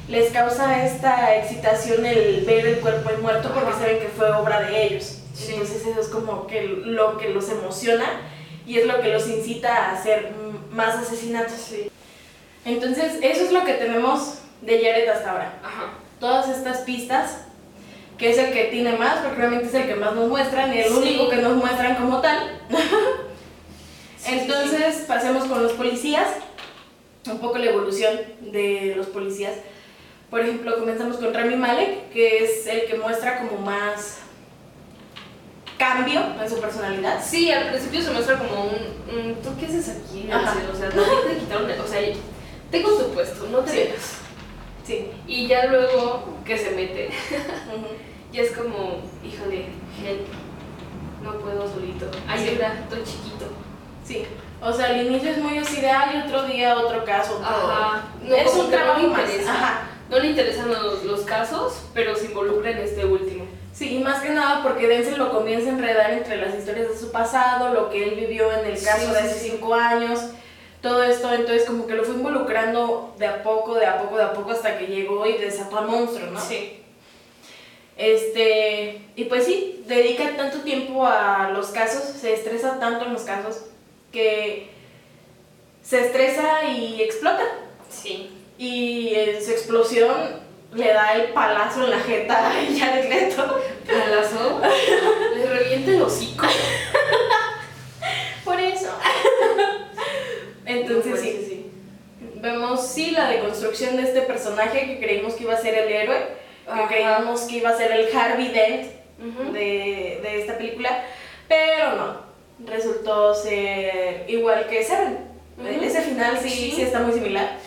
les 0.07 0.31
causa 0.31 0.85
esta 0.85 1.35
excitación 1.35 2.05
el 2.05 2.43
ver 2.45 2.67
el 2.67 2.79
cuerpo 2.79 3.09
muerto 3.21 3.51
porque 3.53 3.73
saben 3.73 3.99
que 3.99 4.07
fue 4.07 4.29
obra 4.31 4.61
de 4.61 4.85
ellos. 4.85 5.20
Sí. 5.45 5.53
Entonces 5.53 5.85
eso 5.85 5.99
es 6.01 6.07
como 6.07 6.47
que 6.47 6.63
lo 6.63 7.17
que 7.17 7.29
los 7.29 7.49
emociona 7.49 8.05
y 8.65 8.77
es 8.77 8.85
lo 8.85 9.01
que 9.01 9.09
los 9.09 9.27
incita 9.27 9.75
a 9.75 9.91
hacer 9.93 10.31
más 10.71 10.95
asesinatos. 10.95 11.53
Sí. 11.53 11.91
Entonces 12.65 13.15
eso 13.21 13.43
es 13.45 13.51
lo 13.51 13.65
que 13.65 13.73
tenemos 13.73 14.39
de 14.61 14.77
Jared 14.83 15.07
hasta 15.09 15.31
ahora. 15.31 15.59
Ajá. 15.63 15.93
Todas 16.19 16.49
estas 16.49 16.79
pistas, 16.81 17.45
que 18.17 18.29
es 18.29 18.37
el 18.37 18.53
que 18.53 18.65
tiene 18.65 18.93
más, 18.93 19.19
porque 19.21 19.37
realmente 19.37 19.65
es 19.67 19.73
el 19.73 19.87
que 19.87 19.95
más 19.95 20.13
nos 20.13 20.29
muestran 20.29 20.71
y 20.73 20.77
el 20.79 20.89
Sí. 20.89 20.93
único 20.95 21.29
que 21.29 21.37
nos 21.37 21.55
muestran 21.55 21.95
como 21.95 22.21
tal. 22.21 22.59
Entonces 24.27 25.05
pasemos 25.07 25.45
con 25.45 25.63
los 25.63 25.73
policías, 25.73 26.27
un 27.27 27.39
poco 27.39 27.57
la 27.57 27.65
evolución 27.71 28.19
de 28.41 28.93
los 28.95 29.07
policías. 29.07 29.53
Por 30.29 30.41
ejemplo, 30.41 30.77
comenzamos 30.77 31.17
con 31.17 31.33
Rami 31.33 31.55
Malek, 31.55 32.11
que 32.11 32.43
es 32.43 32.67
el 32.67 32.85
que 32.85 32.95
muestra 32.95 33.39
como 33.39 33.57
más 33.61 34.19
cambio 35.81 36.21
en 36.39 36.47
su 36.47 36.61
personalidad. 36.61 37.19
Sí, 37.25 37.51
al 37.51 37.69
principio 37.69 38.03
se 38.03 38.11
muestra 38.11 38.37
como 38.37 38.65
un, 38.65 39.35
¿tú 39.41 39.49
qué 39.59 39.65
haces 39.65 39.89
aquí? 39.89 40.29
Ajá. 40.31 40.55
O 40.71 40.77
sea, 40.77 40.89
ti 40.89 40.97
te 41.27 41.37
quitaron, 41.37 41.71
o 41.71 41.87
sea, 41.87 42.01
tengo 42.69 42.91
tu 42.91 43.11
puesto, 43.11 43.47
no 43.47 43.59
te 43.59 43.71
Sí. 43.71 43.89
Sí. 44.85 45.11
Y 45.25 45.47
ya 45.47 45.65
luego 45.65 46.37
que 46.45 46.57
se 46.57 46.71
mete, 46.71 47.07
Ujú. 47.07 47.87
ya 48.31 48.43
es 48.43 48.51
como, 48.51 49.01
híjole, 49.23 49.69
help, 50.05 50.27
no 51.23 51.33
puedo 51.39 51.67
solito. 51.67 52.05
Ayuda, 52.27 52.79
estoy 52.83 53.03
chiquito. 53.03 53.45
Sí. 54.05 54.25
O 54.61 54.71
sea, 54.71 54.87
al 54.87 55.07
inicio 55.07 55.31
es 55.31 55.39
muy 55.39 55.57
así 55.57 55.81
de, 55.81 55.89
ay, 55.89 56.23
otro 56.27 56.43
día, 56.43 56.77
otro 56.77 57.03
caso, 57.03 57.37
otro... 57.37 57.47
Ajá. 57.47 58.03
No, 58.21 58.35
es 58.35 58.53
un 58.53 58.65
no 58.65 58.69
trabajo 58.69 58.99
le 59.01 59.07
interesa. 59.07 59.51
Ajá. 59.51 59.81
No 60.11 60.19
le 60.19 60.27
interesan 60.27 60.69
los, 60.69 61.03
los 61.05 61.21
casos, 61.21 61.83
pero 61.93 62.15
se 62.15 62.25
involucra 62.25 62.71
en 62.71 62.79
este 62.79 63.05
último. 63.05 63.40
Sí, 63.73 63.97
y 63.97 63.99
más 64.03 64.21
que 64.21 64.29
nada 64.29 64.61
porque 64.63 64.87
Denzel 64.87 65.17
lo 65.17 65.31
comienza 65.31 65.69
a 65.69 65.73
enredar 65.73 66.11
entre 66.11 66.37
las 66.37 66.53
historias 66.55 66.89
de 66.89 66.97
su 66.97 67.11
pasado, 67.11 67.73
lo 67.73 67.89
que 67.89 68.03
él 68.03 68.15
vivió 68.15 68.51
en 68.51 68.65
el 68.65 68.77
Sí, 68.77 68.85
caso 68.85 69.11
de 69.13 69.19
hace 69.19 69.39
sí. 69.39 69.49
cinco 69.51 69.73
años, 69.73 70.19
todo 70.81 71.03
esto, 71.03 71.33
entonces 71.33 71.65
como 71.65 71.87
que 71.87 71.93
lo 71.93 72.03
fue 72.03 72.15
involucrando 72.15 73.15
de 73.17 73.27
a 73.27 73.43
poco, 73.43 73.75
de 73.75 73.85
a 73.85 74.01
poco, 74.01 74.17
de 74.17 74.23
a 74.23 74.33
poco 74.33 74.51
hasta 74.51 74.77
que 74.77 74.87
llegó 74.87 75.25
y 75.25 75.37
desató 75.37 75.77
al 75.79 75.87
monstruo, 75.87 76.29
¿no? 76.31 76.41
Sí. 76.41 76.77
Este, 77.97 79.01
y 79.15 79.25
pues 79.25 79.45
sí, 79.45 79.83
dedica 79.87 80.35
tanto 80.35 80.59
tiempo 80.61 81.05
a 81.05 81.51
los 81.53 81.67
casos, 81.67 82.03
se 82.03 82.33
estresa 82.33 82.79
tanto 82.79 83.05
en 83.05 83.13
los 83.13 83.21
casos 83.23 83.61
que 84.11 84.69
se 85.83 86.05
estresa 86.07 86.65
y 86.65 87.01
explota. 87.01 87.43
Sí. 87.89 88.31
Y 88.57 89.13
en 89.15 89.43
su 89.43 89.51
explosión 89.51 90.40
le 90.73 90.87
da 90.93 91.13
el 91.15 91.29
palazo 91.33 91.83
en 91.83 91.89
la 91.91 91.99
jeta 91.99 92.47
a 92.47 92.51
Jared 92.51 93.09
Leto. 93.09 93.61
Palazo, 93.87 94.61
le 95.35 95.45
revienta 95.45 95.91
el 95.91 96.01
hocico. 96.01 96.45
Por 98.45 98.59
eso. 98.59 98.91
sí, 102.81 103.11
la 103.11 103.29
deconstrucción 103.29 103.95
de 103.97 104.03
este 104.03 104.21
personaje 104.21 104.85
que 104.85 104.99
creímos 104.99 105.35
que 105.35 105.43
iba 105.43 105.53
a 105.53 105.61
ser 105.61 105.75
el 105.75 105.91
héroe, 105.91 106.17
que 106.65 106.71
Ajá. 106.71 106.87
creíamos 106.87 107.41
que 107.41 107.57
iba 107.57 107.69
a 107.69 107.77
ser 107.77 107.91
el 107.91 108.15
Harvey 108.15 108.49
Dent 108.49 108.91
de, 109.53 110.19
de 110.21 110.41
esta 110.41 110.57
película, 110.57 111.03
pero 111.47 111.95
no, 111.95 112.21
resultó 112.71 113.33
ser 113.33 114.25
igual 114.27 114.67
que 114.67 114.83
Seven. 114.83 115.31
Ese 115.81 116.01
final 116.01 116.39
sí, 116.41 116.49
Sí. 116.49 116.73
sí 116.75 116.81
está 116.81 116.99
muy 116.99 117.13
similar. 117.13 117.57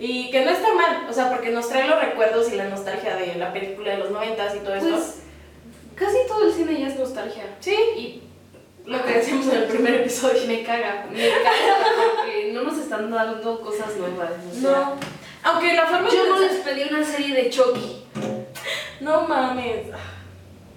Y 0.00 0.30
que 0.30 0.44
no 0.44 0.50
está 0.50 0.72
mal, 0.74 1.06
o 1.08 1.12
sea, 1.12 1.28
porque 1.30 1.50
nos 1.50 1.68
trae 1.68 1.86
los 1.86 2.00
recuerdos 2.00 2.50
y 2.50 2.56
la 2.56 2.68
nostalgia 2.70 3.16
de 3.16 3.34
la 3.34 3.52
película 3.52 3.92
de 3.92 3.98
los 3.98 4.10
noventas 4.10 4.56
y 4.56 4.60
todo 4.60 4.74
esto. 4.74 4.88
Pues 4.88 5.16
casi 5.94 6.16
todo 6.26 6.46
el 6.46 6.52
cine 6.52 6.80
ya 6.80 6.86
es 6.88 6.98
nostalgia. 6.98 7.44
sí, 7.60 7.74
Y 7.96 8.22
lo 8.86 9.04
que 9.04 9.12
decíamos 9.12 9.46
en 9.48 9.56
el 9.56 9.64
primer 9.64 9.94
episodio. 9.96 10.40
me 10.46 10.62
caga, 10.62 11.06
me 11.12 11.28
caga 11.28 11.76
porque 12.16 12.50
no 12.54 12.62
nos 12.62 12.78
están 12.78 13.10
dando 13.10 13.60
cosas 13.60 13.94
nuevas. 13.96 14.30
o 14.50 14.60
sea, 14.60 14.70
No, 14.70 14.94
aunque 15.42 15.74
la 15.74 15.86
forma 15.86 16.08
Yo 16.08 16.26
no 16.26 16.40
les 16.40 16.52
pedí 16.54 16.82
una 16.88 17.04
serie 17.04 17.34
de 17.34 17.50
Chucky 17.50 18.04
No 19.00 19.28
mames. 19.28 19.86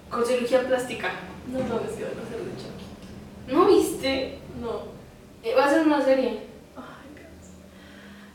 con 0.09 0.26
cirugía 0.26 0.61
plástica. 0.67 1.11
No 1.47 1.59
mames 1.59 1.91
que 1.93 2.03
van 2.03 2.13
a 2.19 2.24
hacer 2.28 2.39
de 2.39 2.51
Chucky. 2.61 3.53
¿No 3.53 3.65
viste? 3.67 4.38
No. 4.61 4.82
Eh, 5.43 5.55
Va 5.57 5.65
a 5.65 5.69
ser 5.69 5.82
una 5.88 6.01
serie. 6.03 6.39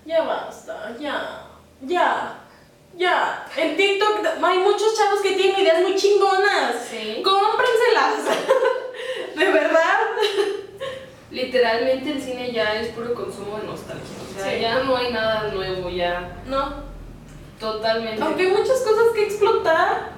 Ya 0.08 0.22
basta, 0.22 0.96
ya. 0.98 1.44
Ya. 1.82 2.38
Ya. 2.96 3.44
En 3.58 3.76
TikTok 3.76 4.24
hay 4.42 4.58
muchos 4.60 4.96
chavos 4.96 5.20
que 5.20 5.32
tienen 5.32 5.60
ideas 5.60 5.82
muy 5.82 5.94
chingonas. 5.96 6.76
Sí. 6.90 7.20
Cómprenselas. 7.22 8.24
De 9.36 9.44
verdad. 9.52 9.98
Literalmente 11.30 12.12
el 12.12 12.22
cine 12.22 12.50
ya 12.52 12.80
es 12.80 12.88
puro 12.88 13.12
consumo 13.12 13.58
de 13.58 13.66
nostalgia. 13.66 14.16
O 14.34 14.40
sea, 14.42 14.50
Sí. 14.54 14.60
ya 14.62 14.82
no 14.82 14.96
hay 14.96 15.12
nada 15.12 15.52
nuevo, 15.52 15.90
ya 15.90 16.38
No. 16.46 16.72
totalmente. 17.60 18.22
Aunque 18.22 18.44
hay 18.44 18.52
muchas 18.52 18.80
cosas 18.80 19.08
que 19.14 19.24
explotar. 19.26 20.12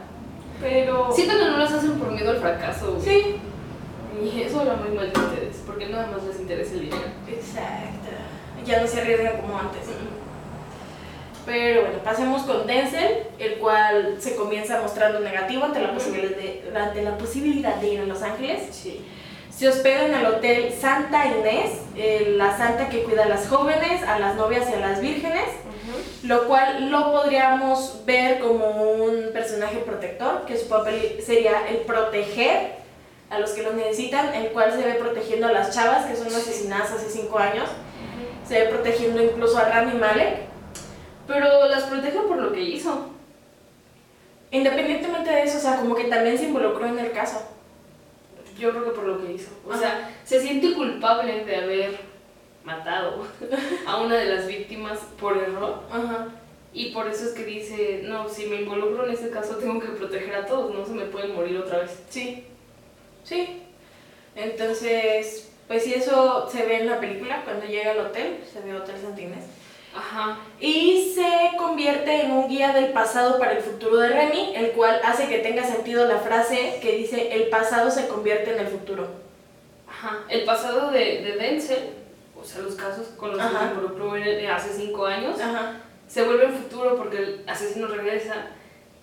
Pero. 0.61 1.11
Siento 1.13 1.37
que 1.37 1.45
no 1.47 1.57
las 1.59 1.73
hacen 1.73 1.99
por 1.99 2.13
miedo 2.13 2.31
al 2.31 2.37
fracaso. 2.39 2.97
Sí. 3.03 3.41
Y 4.23 4.43
eso 4.43 4.61
habla 4.61 4.75
muy 4.75 4.91
mal 4.97 5.13
de 5.13 5.19
ustedes, 5.19 5.57
porque 5.67 5.87
nada 5.87 6.07
más 6.13 6.23
les 6.25 6.39
interesa 6.39 6.75
el 6.75 6.81
dinero. 6.83 7.03
Exacto. 7.27 8.00
Ya 8.71 8.81
no 8.81 8.87
se 8.87 9.01
arriesgan 9.01 9.41
como 9.41 9.59
antes. 9.59 9.81
Pero 11.45 11.81
bueno, 11.81 11.99
pasemos 12.05 12.43
con 12.43 12.69
Denzel, 12.69 13.25
el 13.41 13.55
cual 13.55 14.19
se 14.21 14.37
comienza 14.37 14.81
mostrando 14.81 15.19
negativo 15.19 15.65
ante 15.65 15.81
la, 15.81 15.93
posibilidad 15.93 16.37
de, 16.37 16.73
ante 16.77 17.03
la 17.03 17.19
posibilidad 17.19 17.75
de 17.77 17.89
ir 17.89 18.01
a 18.01 18.05
Los 18.05 18.23
Ángeles. 18.23 18.69
Sí. 18.71 19.05
Se 19.51 19.69
hospeda 19.69 20.07
en 20.07 20.15
el 20.15 20.27
hotel 20.27 20.73
Santa 20.73 21.27
Inés, 21.27 21.81
eh, 21.97 22.35
la 22.37 22.57
santa 22.57 22.89
que 22.89 23.03
cuida 23.03 23.25
a 23.25 23.29
las 23.29 23.49
jóvenes, 23.49 24.05
a 24.05 24.21
las 24.21 24.37
novias 24.37 24.71
y 24.71 24.75
a 24.75 24.81
las 24.81 25.01
vírgenes, 25.01 25.49
lo 26.23 26.47
cual 26.47 26.91
lo 26.91 27.11
podríamos 27.11 28.05
ver 28.07 28.39
como 28.39 28.67
un 28.93 29.33
personaje 29.33 29.79
protector, 29.79 30.47
que 30.47 30.57
su 30.57 30.69
papel 30.69 31.21
sería 31.27 31.69
el 31.69 31.79
proteger 31.79 32.75
a 33.31 33.41
los 33.41 33.51
que 33.51 33.63
lo 33.63 33.73
necesitan, 33.73 34.33
el 34.33 34.51
cual 34.53 34.71
se 34.73 34.87
ve 34.87 34.95
protegiendo 34.95 35.49
a 35.49 35.53
las 35.53 35.75
chavas 35.75 36.07
que 36.07 36.17
son 36.17 36.29
asesinadas 36.29 36.93
hace 36.93 37.11
5 37.11 37.39
años, 37.39 37.69
se 38.51 38.65
ve 38.65 38.67
protegiendo 38.69 39.23
incluso 39.23 39.57
a 39.59 39.67
Rami 39.69 39.97
Malek, 39.97 40.39
Pero 41.29 41.69
las 41.69 41.85
protege 41.85 42.19
por 42.19 42.37
lo 42.37 42.53
que 42.53 42.61
hizo. 42.61 43.11
independientemente 44.51 45.31
de 45.31 45.43
eso, 45.45 45.59
o 45.59 45.61
sea, 45.61 45.77
como 45.77 45.95
que 45.95 46.05
también 46.05 46.37
se 46.37 46.47
involucró 46.47 46.85
en 46.87 46.99
el 46.99 47.13
caso. 47.13 47.47
Yo 48.59 48.71
creo 48.71 48.85
que 48.87 48.91
por 48.91 49.05
lo 49.05 49.23
que 49.25 49.33
hizo. 49.35 49.53
O 49.65 49.71
Ajá. 49.71 49.81
sea, 49.81 50.15
se 50.25 50.41
siente 50.41 50.75
culpable 50.75 51.45
de 51.45 51.57
haber 51.57 51.99
matado 52.65 53.25
a 53.87 54.01
una 54.01 54.17
de 54.17 54.27
las 54.35 54.49
víctimas 54.49 54.99
por 55.21 55.37
error. 55.39 55.85
Ajá. 55.89 56.27
Y 56.73 56.91
por 56.91 57.07
eso 57.07 57.27
es 57.27 57.31
que 57.33 57.45
dice, 57.45 58.01
no, 58.05 58.29
si 58.29 58.47
me 58.47 58.63
involucro 58.63 59.07
en 59.07 59.13
ese 59.13 59.31
caso 59.31 59.59
tengo 59.59 59.79
que 59.79 59.87
proteger 59.91 60.35
a 60.35 60.47
todos, 60.47 60.75
no 60.75 60.85
se 60.85 60.93
me 60.93 61.05
pueden 61.05 61.37
morir 61.37 61.57
otra 61.59 61.79
vez. 61.79 62.01
Sí, 62.09 62.45
sí. 63.23 63.63
Entonces, 64.35 65.50
pues 65.71 65.85
sí, 65.85 65.95
eso 65.95 66.49
se 66.51 66.67
ve 66.67 66.81
en 66.81 66.89
la 66.89 66.99
película, 66.99 67.43
cuando 67.45 67.65
llega 67.65 67.93
al 67.93 68.01
hotel, 68.01 68.41
se 68.53 68.61
ve 68.61 68.75
Hotel 68.75 68.97
Santines. 69.01 69.45
Ajá. 69.95 70.41
Y 70.59 71.13
se 71.15 71.57
convierte 71.57 72.23
en 72.23 72.33
un 72.33 72.49
guía 72.49 72.73
del 72.73 72.93
pasado 72.93 73.39
para 73.39 73.53
el 73.53 73.63
futuro 73.63 73.99
de 73.99 74.09
Remy, 74.09 74.57
el 74.57 74.73
cual 74.73 75.01
hace 75.05 75.29
que 75.29 75.39
tenga 75.39 75.63
sentido 75.63 76.09
la 76.09 76.19
frase 76.19 76.81
que 76.83 76.97
dice, 76.97 77.37
el 77.37 77.51
pasado 77.51 77.89
se 77.89 78.09
convierte 78.09 78.53
en 78.53 78.59
el 78.59 78.67
futuro. 78.67 79.07
Ajá. 79.89 80.25
El 80.29 80.43
pasado 80.45 80.91
de, 80.91 81.23
de 81.23 81.37
Denzel, 81.37 81.91
o 82.37 82.45
sea, 82.45 82.63
los 82.63 82.75
casos 82.75 83.07
con 83.17 83.37
los 83.37 83.41
que 83.41 83.57
se 83.57 83.65
involucró 83.67 84.15
hace 84.53 84.75
cinco 84.77 85.07
años, 85.07 85.41
Ajá. 85.41 85.83
se 86.09 86.25
vuelve 86.25 86.47
en 86.47 86.55
futuro 86.55 86.97
porque 86.97 87.17
el 87.19 87.45
asesino 87.47 87.87
regresa 87.87 88.47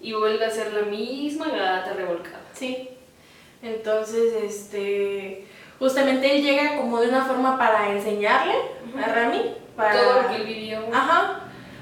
y 0.02 0.12
vuelve 0.12 0.44
a 0.44 0.52
ser 0.52 0.74
la 0.74 0.82
misma 0.82 1.48
gata 1.48 1.94
revolcada. 1.94 2.44
Sí. 2.54 2.90
Entonces, 3.64 4.34
este, 4.44 5.48
justamente 5.80 6.36
él 6.36 6.44
llega 6.44 6.78
como 6.78 7.00
de 7.00 7.10
una 7.10 7.26
forma 7.26 7.58
para 7.58 7.92
enseñarle 7.92 8.54
a. 9.04 9.14
Remy, 9.14 9.56
para... 9.76 9.94
Todo 10.02 10.22
lo 10.22 10.28
que 10.30 10.36
él 10.38 10.44
vivió. 10.44 10.80
Ajá. 10.94 11.42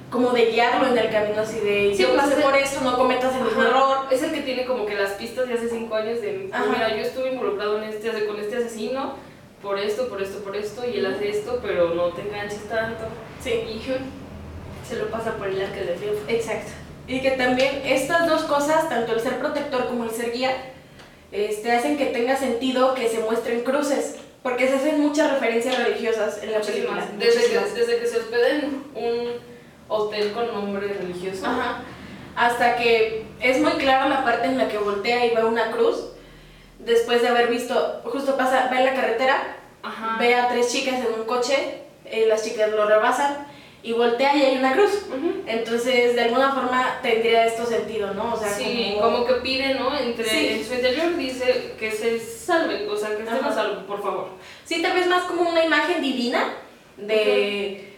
Como 0.09 0.29
de 0.31 0.45
guiarlo 0.51 0.87
en 0.87 0.97
el 0.97 1.09
camino 1.11 1.41
así 1.41 1.59
de, 1.59 1.93
Sí, 1.95 2.03
yo 2.03 2.09
pues, 2.09 2.21
pasé 2.21 2.39
es- 2.39 2.45
por 2.45 2.55
esto, 2.55 2.81
no 2.81 2.97
cometas 2.97 3.35
el 3.35 3.43
mismo 3.43 3.61
error. 3.63 4.05
Es 4.11 4.21
el 4.23 4.31
que 4.31 4.41
tiene 4.41 4.65
como 4.65 4.85
que 4.85 4.95
las 4.95 5.11
pistas 5.11 5.47
de 5.47 5.55
hace 5.55 5.69
cinco 5.69 5.95
años 5.95 6.21
de, 6.21 6.47
pues, 6.49 6.53
Ajá. 6.53 6.65
mira, 6.71 6.89
yo 6.95 7.01
estuve 7.01 7.33
involucrado 7.33 7.81
en 7.81 7.89
este, 7.89 8.25
con 8.27 8.39
este 8.39 8.57
asesino 8.57 9.15
por 9.61 9.79
esto, 9.79 10.07
por 10.07 10.21
esto, 10.21 10.39
por 10.43 10.55
esto, 10.55 10.87
y 10.87 10.97
él 10.99 11.05
hace 11.07 11.29
esto, 11.29 11.59
pero 11.61 11.95
no 11.95 12.09
te 12.09 12.21
enganches 12.21 12.69
tanto. 12.69 13.03
Sí. 13.41 13.49
Y 13.51 13.81
se 14.87 14.95
lo 14.97 15.07
pasa 15.07 15.33
por 15.37 15.47
el 15.47 15.59
arca 15.59 15.77
de 15.81 15.93
triunfo. 15.93 16.21
Exacto. 16.27 16.71
Y 17.07 17.21
que 17.21 17.31
también 17.31 17.81
estas 17.83 18.27
dos 18.27 18.43
cosas, 18.43 18.87
tanto 18.89 19.13
el 19.13 19.19
ser 19.19 19.39
protector 19.39 19.87
como 19.87 20.03
el 20.05 20.11
ser 20.11 20.31
guía, 20.31 20.51
este, 21.35 21.71
hacen 21.71 21.97
que 21.97 22.07
tenga 22.07 22.37
sentido 22.37 22.93
que 22.93 23.09
se 23.09 23.19
muestren 23.19 23.63
cruces, 23.63 24.15
porque 24.43 24.67
se 24.67 24.75
hacen 24.75 25.01
muchas 25.01 25.31
referencias 25.31 25.77
religiosas 25.77 26.41
en 26.41 26.51
la 26.51 26.61
película. 26.61 27.07
Muchísimas. 27.13 27.19
Desde 27.19 27.49
que, 27.49 27.79
desde 27.79 27.99
que 27.99 28.07
se 28.07 28.17
hospeda 28.19 28.49
en 28.49 28.83
un 28.95 29.31
hotel 29.87 30.31
con 30.33 30.47
nombre 30.47 30.87
religioso. 30.87 31.45
Ajá. 31.45 31.81
Hasta 32.35 32.75
que 32.75 33.25
es 33.41 33.59
muy 33.59 33.73
claro 33.73 34.09
la 34.09 34.23
parte 34.23 34.47
en 34.47 34.57
la 34.57 34.67
que 34.67 34.77
voltea 34.77 35.25
y 35.25 35.35
ve 35.35 35.43
una 35.43 35.71
cruz, 35.71 36.09
después 36.79 37.21
de 37.21 37.29
haber 37.29 37.47
visto, 37.47 38.01
justo 38.05 38.35
pasa, 38.37 38.69
va 38.71 38.79
en 38.79 38.85
la 38.85 38.93
carretera, 38.93 39.57
Ajá. 39.81 40.17
ve 40.19 40.35
a 40.35 40.49
tres 40.49 40.71
chicas 40.71 40.95
en 40.95 41.19
un 41.19 41.25
coche, 41.25 41.81
eh, 42.05 42.25
las 42.27 42.43
chicas 42.43 42.71
lo 42.71 42.85
rebasan 42.85 43.47
y 43.85 43.93
voltea 43.93 44.35
y 44.35 44.41
hay 44.41 44.57
una 44.57 44.73
cruz. 44.73 45.05
Entonces, 45.45 46.15
de 46.15 46.21
alguna 46.21 46.51
forma 46.53 46.97
tendría 47.03 47.45
esto 47.45 47.67
sentido, 47.67 48.15
¿no? 48.15 48.33
O 48.33 48.37
sea, 48.37 48.49
sí, 48.49 48.97
como... 48.99 49.27
que 49.27 49.35
pide, 49.35 49.75
¿no? 49.75 49.95
Entre, 49.95 50.25
Sí. 50.27 50.47
En 50.53 50.65
su 50.65 50.73
interior 50.73 51.15
dice 51.15 51.75
que 51.77 51.91
se 51.91 52.19
salven, 52.19 52.89
o 52.89 52.97
sea, 52.97 53.09
que 53.09 53.21
estén 53.21 53.45
a 53.45 53.53
salvo, 53.53 53.85
por 53.85 54.01
favor. 54.01 54.29
Sí, 54.63 54.81
tal 54.81 54.93
vez 54.93 55.05
más 55.05 55.25
como 55.25 55.47
una 55.47 55.63
imagen 55.63 56.01
divina 56.01 56.55
de 56.97 57.93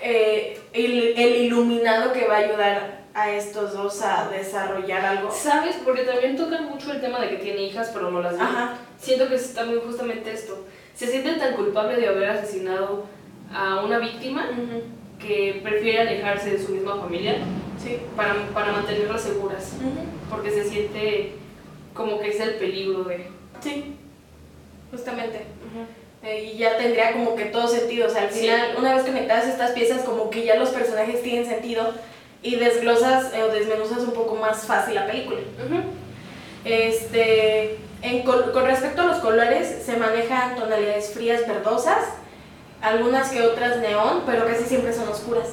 eh, 0.00 0.58
el, 0.72 1.18
el 1.18 1.36
iluminado 1.44 2.14
que 2.14 2.26
va 2.26 2.36
a 2.36 2.38
ayudar 2.38 3.02
a 3.12 3.30
estos 3.30 3.74
dos 3.74 4.00
a 4.00 4.30
desarrollar 4.30 5.04
algo. 5.04 5.30
¿Sabes? 5.30 5.76
Porque 5.84 6.04
también 6.04 6.34
tocan 6.34 6.64
mucho 6.64 6.92
el 6.92 7.02
tema 7.02 7.20
de 7.20 7.28
que 7.28 7.36
tiene 7.36 7.64
hijas, 7.64 7.90
pero 7.92 8.10
no 8.10 8.22
las 8.22 8.38
ve. 8.38 8.42
Ajá. 8.42 8.78
Siento 8.98 9.28
que 9.28 9.34
es 9.34 9.52
también 9.52 9.82
justamente 9.82 10.32
esto. 10.32 10.64
Se 10.94 11.08
sienten 11.08 11.38
tan 11.38 11.54
culpables 11.56 11.98
de 11.98 12.08
haber 12.08 12.30
asesinado 12.30 13.17
a 13.52 13.82
una 13.84 13.98
víctima 13.98 14.48
Ujú. 14.52 14.82
que 15.18 15.60
prefiere 15.62 16.00
alejarse 16.00 16.50
de 16.50 16.58
su 16.64 16.72
misma 16.72 16.96
familia 16.96 17.36
Sí. 17.82 17.98
para, 18.16 18.34
para 18.54 18.72
mantenerlas 18.72 19.22
seguras. 19.22 19.72
Ujú. 19.80 19.90
Porque 20.30 20.50
se 20.50 20.64
siente 20.64 21.32
como 21.94 22.18
que 22.20 22.28
es 22.28 22.40
el 22.40 22.54
peligro 22.54 23.04
de... 23.04 23.26
Sí. 23.60 23.94
Justamente. 24.90 25.42
Eh, 26.24 26.50
y 26.52 26.58
ya 26.58 26.76
tendría 26.78 27.12
como 27.12 27.36
que 27.36 27.44
todo 27.46 27.68
sentido. 27.68 28.06
O 28.08 28.10
sea, 28.10 28.22
al 28.22 28.30
Sí. 28.30 28.40
final, 28.40 28.74
una 28.78 28.94
vez 28.94 29.04
conectadas 29.04 29.46
estas 29.46 29.70
piezas, 29.72 30.02
como 30.02 30.30
que 30.30 30.44
ya 30.44 30.56
los 30.56 30.70
personajes 30.70 31.22
tienen 31.22 31.46
sentido 31.46 31.92
y 32.42 32.56
desglosas 32.56 33.32
eh, 33.34 33.42
o 33.42 33.48
desmenuzas 33.48 33.98
un 34.00 34.12
poco 34.12 34.34
más 34.36 34.64
fácil 34.66 34.94
la 34.96 35.06
película. 35.06 35.38
Este, 36.64 37.78
en 38.02 38.22
col- 38.24 38.52
con 38.52 38.64
respecto 38.64 39.02
a 39.02 39.06
los 39.06 39.18
colores, 39.18 39.82
se 39.84 39.96
manejan 39.96 40.56
tonalidades 40.56 41.12
frías 41.12 41.46
verdosas, 41.46 42.04
algunas 42.80 43.30
que 43.30 43.42
otras 43.42 43.78
neón, 43.78 44.22
pero 44.26 44.46
casi 44.46 44.64
siempre 44.64 44.92
son 44.92 45.08
oscuras. 45.08 45.48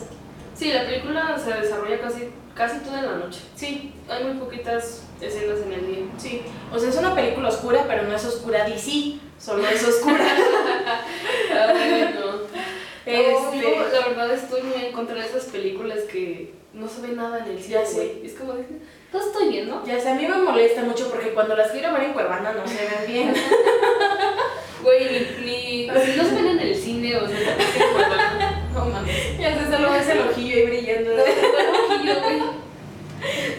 Sí, 0.55 0.71
la 0.71 0.85
película 0.85 1.37
se 1.37 1.51
desarrolla 1.53 1.99
casi, 1.99 2.29
casi 2.53 2.79
toda 2.79 3.01
la 3.01 3.15
noche. 3.17 3.41
Sí, 3.55 3.93
Hay 4.09 4.23
muy 4.23 4.35
poquitas 4.35 5.03
escenas 5.19 5.59
en 5.65 5.73
el 5.73 5.87
día. 5.87 6.05
sí. 6.17 6.41
O 6.73 6.79
sea, 6.79 6.89
es 6.89 6.95
una 6.97 7.13
película 7.15 7.49
oscura, 7.49 7.83
pero 7.87 8.03
no 8.03 8.15
es 8.15 8.23
oscura 8.25 8.63
DC, 8.65 9.15
solo 9.39 9.67
es 9.67 9.83
oscura. 9.87 10.25
Ay, 11.51 12.15
no. 12.19 12.35
Este- 12.35 12.65
No, 13.05 13.61
yo, 13.61 13.87
la 14.01 14.07
verdad 14.07 14.33
estoy 14.33 14.63
muy 14.63 14.85
en 14.85 14.91
contra 14.91 15.15
de 15.15 15.25
esas 15.27 15.45
películas 15.45 15.99
que 16.11 16.53
no 16.73 16.87
se 16.89 17.01
ve 17.01 17.09
nada 17.09 17.39
en 17.39 17.51
el 17.51 17.61
cine, 17.61 17.79
güey. 17.93 18.25
Es 18.25 18.33
como, 18.33 18.53
de, 18.53 18.65
no 19.15 19.21
estoy 19.21 19.49
viendo. 19.49 19.83
ya 19.85 19.99
sé, 19.99 20.09
a 20.09 20.15
mí 20.15 20.27
me 20.27 20.37
molesta 20.37 20.81
mucho 20.83 21.09
porque 21.09 21.33
cuando 21.33 21.55
las 21.55 21.71
quiero 21.71 21.91
ver 21.93 22.03
en 22.03 22.13
Cuevana 22.13 22.51
no 22.53 22.67
se 22.67 22.75
ven 22.75 23.07
bien. 23.07 23.33
Güey, 24.83 25.35
ni, 25.43 25.45
ni, 25.45 25.89
si 26.05 26.15
no 26.17 26.23
se 26.23 26.35
ven 26.35 26.47
en 26.47 26.59
el 26.59 26.75
cine, 26.75 27.15
o 27.17 27.27
sea, 27.27 27.39
no 27.39 27.63
sé, 27.63 27.79
cuando- 27.91 28.15
No 28.73 28.85
mames. 28.93 29.39
Ya 29.39 29.57
se 29.57 29.71
solo 29.75 29.91
ves 29.91 30.07
el 30.09 30.19
ojillo 30.29 30.55
ahí 30.57 30.65
brillando. 30.67 31.11
No, 31.15 31.95
ojillo, 31.95 32.21
güey. 32.21 32.41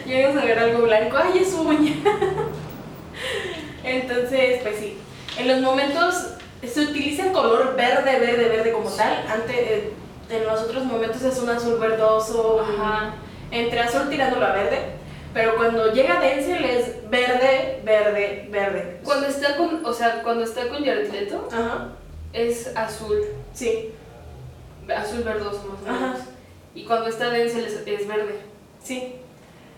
Llegas 0.05 0.37
a 0.37 0.45
ver 0.45 0.57
algo 0.59 0.83
blanco, 0.83 1.17
¡ay, 1.17 1.39
es 1.39 1.53
uña! 1.53 1.95
Entonces, 3.83 4.61
pues 4.61 4.75
sí. 4.79 4.97
En 5.37 5.47
los 5.49 5.59
momentos 5.61 6.15
se 6.65 6.81
utiliza 6.81 7.25
el 7.27 7.31
color 7.33 7.75
verde, 7.75 8.19
verde, 8.19 8.49
verde 8.49 8.71
como 8.71 8.89
tal. 8.89 9.25
Antes, 9.29 9.55
eh, 9.57 9.91
en 10.29 10.45
los 10.45 10.61
otros 10.61 10.83
momentos 10.85 11.21
es 11.23 11.37
un 11.39 11.49
azul 11.49 11.77
verdoso, 11.79 12.61
Ajá. 12.61 13.15
entre 13.51 13.79
azul 13.79 14.09
tirándolo 14.09 14.45
a 14.45 14.53
verde. 14.53 14.96
Pero 15.37 15.55
cuando 15.55 15.93
llega 15.93 16.19
Denzel 16.19 16.65
es 16.65 17.09
verde, 17.11 17.79
verde, 17.83 18.47
verde. 18.49 18.99
Cuando 19.03 19.27
está 19.27 19.55
con, 19.55 19.85
o 19.85 19.93
sea, 19.93 20.23
cuando 20.23 20.43
está 20.43 20.67
con 20.67 20.83
Jared 20.83 21.11
Leto 21.11 21.47
Ajá, 21.51 21.89
es 22.33 22.75
azul, 22.75 23.21
sí, 23.53 23.91
azul 24.95 25.21
verdoso 25.23 25.63
más 25.67 25.83
o 25.83 25.95
Ajá. 25.95 26.07
menos. 26.13 26.27
Y 26.73 26.85
cuando 26.85 27.07
está 27.09 27.29
Denzel 27.29 27.65
es, 27.65 27.73
es 27.85 28.07
verde. 28.07 28.35
sí. 28.83 29.13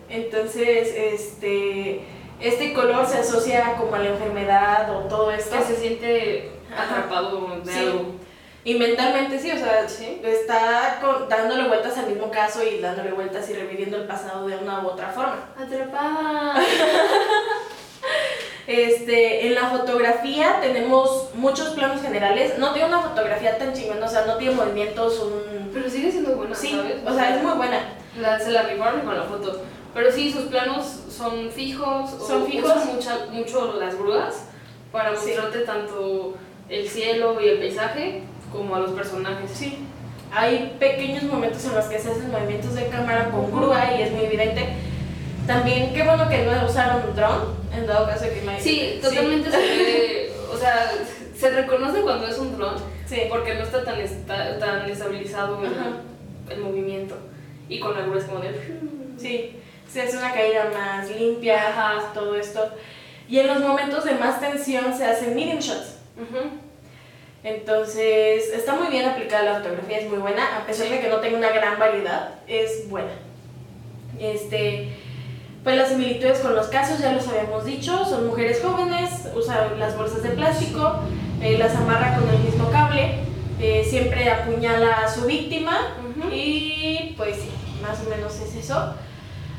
Entonces, 0.08 0.92
este, 0.96 2.00
este 2.40 2.72
color 2.72 3.06
se 3.06 3.18
asocia 3.18 3.76
como 3.78 3.94
a 3.94 3.98
la 4.00 4.08
enfermedad 4.08 4.90
o 4.96 5.00
todo 5.08 5.30
esto. 5.30 5.56
Que 5.56 5.62
se 5.62 5.76
siente 5.76 6.50
Ajá. 6.74 6.84
atrapado 7.02 7.60
de 7.64 7.70
Sí. 7.72 7.78
algo. 7.78 8.04
Y 8.62 8.74
mentalmente 8.74 9.38
sí, 9.38 9.50
o 9.52 9.56
sea, 9.56 9.88
Sí. 9.88 10.20
está 10.22 10.98
con- 11.00 11.28
dándole 11.28 11.66
vueltas 11.68 11.96
al 11.96 12.06
mismo 12.08 12.30
caso 12.30 12.62
y 12.62 12.78
dándole 12.78 13.12
vueltas 13.12 13.48
y 13.48 13.54
reviviendo 13.54 13.96
el 13.96 14.04
pasado 14.06 14.46
de 14.46 14.56
una 14.56 14.80
u 14.80 14.88
otra 14.88 15.08
forma. 15.08 15.48
Atrapada. 15.58 16.54
Este, 18.66 19.48
en 19.48 19.54
la 19.56 19.68
fotografía 19.68 20.58
tenemos 20.60 21.30
muchos 21.34 21.70
planos 21.70 22.02
generales. 22.02 22.56
No 22.58 22.72
tiene 22.72 22.88
una 22.88 23.00
fotografía 23.00 23.58
tan 23.58 23.72
chingona, 23.72 24.06
o 24.06 24.08
sea, 24.08 24.26
no 24.26 24.36
tiene 24.36 24.54
movimientos, 24.54 25.18
un... 25.18 25.70
Pero 25.74 25.90
sigue 25.90 26.10
siendo 26.12 26.36
buena, 26.36 26.54
Sí, 26.54 26.70
¿sabes? 26.70 26.96
o 27.04 27.12
sea, 27.14 27.36
es 27.36 27.42
muy 27.42 27.52
buena. 27.54 27.94
La, 28.20 28.38
se 28.38 28.50
la 28.52 28.62
rifaron 28.62 29.00
con 29.00 29.16
la 29.16 29.24
foto. 29.24 29.60
Pero 29.92 30.12
sí, 30.12 30.30
sus 30.32 30.42
planos 30.44 30.86
son 31.10 31.50
fijos. 31.50 32.12
o 32.12 32.26
Son 32.26 32.46
fijos. 32.46 32.70
usan 32.70 32.94
mucha- 32.94 33.26
mucho 33.32 33.74
las 33.80 33.96
grúas 33.96 34.44
para 34.92 35.16
Sí. 35.16 35.26
mostrarte 35.30 35.60
tanto 35.60 36.34
el 36.68 36.88
cielo 36.88 37.40
y 37.40 37.48
el 37.48 37.58
paisaje 37.58 38.22
como 38.52 38.74
a 38.76 38.80
los 38.80 38.90
personajes. 38.92 39.50
Sí. 39.54 39.78
Hay 40.32 40.76
pequeños 40.78 41.24
momentos 41.24 41.64
en 41.64 41.74
los 41.74 41.86
que 41.86 41.98
se 41.98 42.10
hacen 42.10 42.30
movimientos 42.30 42.74
de 42.74 42.86
cámara 42.88 43.30
con 43.30 43.50
grúa 43.50 43.94
y 43.96 44.02
es 44.02 44.12
muy 44.12 44.24
evidente. 44.26 44.68
También, 45.46 45.92
qué 45.92 46.02
bueno 46.04 46.28
que 46.28 46.44
no 46.44 46.66
usaron 46.66 47.08
un 47.08 47.16
dron, 47.16 47.54
en 47.74 47.86
dado 47.86 48.06
caso 48.06 48.26
que 48.32 48.42
me... 48.42 48.60
Sí, 48.60 49.00
totalmente 49.02 49.50
se 49.50 49.56
ve. 49.56 50.32
O 50.52 50.56
sea, 50.56 50.92
se 51.36 51.50
reconoce 51.50 52.02
cuando 52.02 52.26
es 52.28 52.38
un 52.38 52.56
dron 52.56 52.74
Sí. 53.06 53.22
porque 53.28 53.54
no 53.54 53.62
está 53.64 53.82
tan, 53.84 53.98
esta- 54.00 54.58
tan 54.60 54.88
estabilizado 54.88 55.58
el, 55.64 56.52
el 56.54 56.60
movimiento. 56.60 57.16
Y 57.68 57.80
con 57.80 57.94
la 57.94 58.02
grúa 58.02 58.18
es 58.18 58.24
como 58.24 58.38
de. 58.40 58.50
Sí, 59.18 59.56
se 59.92 60.02
hace 60.02 60.16
una 60.18 60.32
caída 60.32 60.70
más 60.72 61.10
limpia, 61.10 61.68
Ajá. 61.70 62.12
todo 62.14 62.36
esto. 62.36 62.70
Y 63.28 63.38
en 63.40 63.48
los 63.48 63.60
momentos 63.60 64.04
de 64.04 64.14
más 64.14 64.38
tensión 64.40 64.96
se 64.96 65.04
hacen 65.06 65.34
medium 65.34 65.58
shots. 65.58 65.96
Ujú. 66.16 66.50
Entonces, 67.42 68.50
está 68.52 68.74
muy 68.74 68.88
bien 68.88 69.06
aplicada 69.06 69.44
la 69.44 69.58
fotografía, 69.60 69.98
es 69.98 70.08
muy 70.08 70.18
buena, 70.18 70.58
a 70.58 70.66
pesar 70.66 70.88
de 70.88 71.00
que 71.00 71.08
no 71.08 71.16
tenga 71.20 71.38
una 71.38 71.50
gran 71.50 71.78
variedad, 71.78 72.34
es 72.46 72.88
buena. 72.90 73.12
Este, 74.18 74.92
pues 75.64 75.76
las 75.76 75.88
similitudes 75.88 76.40
con 76.40 76.54
los 76.54 76.66
casos 76.66 76.98
ya 76.98 77.12
los 77.12 77.26
habíamos 77.28 77.64
dicho, 77.64 78.04
son 78.04 78.26
mujeres 78.26 78.60
jóvenes, 78.62 79.28
usan 79.34 79.78
las 79.78 79.96
bolsas 79.96 80.22
de 80.22 80.30
plástico, 80.30 81.00
eh, 81.40 81.56
las 81.56 81.74
amarra 81.76 82.18
con 82.18 82.28
el 82.28 82.38
mismo 82.40 82.70
cable, 82.70 83.20
eh, 83.58 83.86
siempre 83.88 84.28
apuñala 84.30 85.00
a 85.00 85.08
su 85.08 85.24
víctima 85.24 85.96
y 86.30 87.14
pues 87.16 87.36
sí, 87.36 87.50
más 87.80 88.00
o 88.06 88.10
menos 88.10 88.38
es 88.40 88.54
eso. 88.54 88.94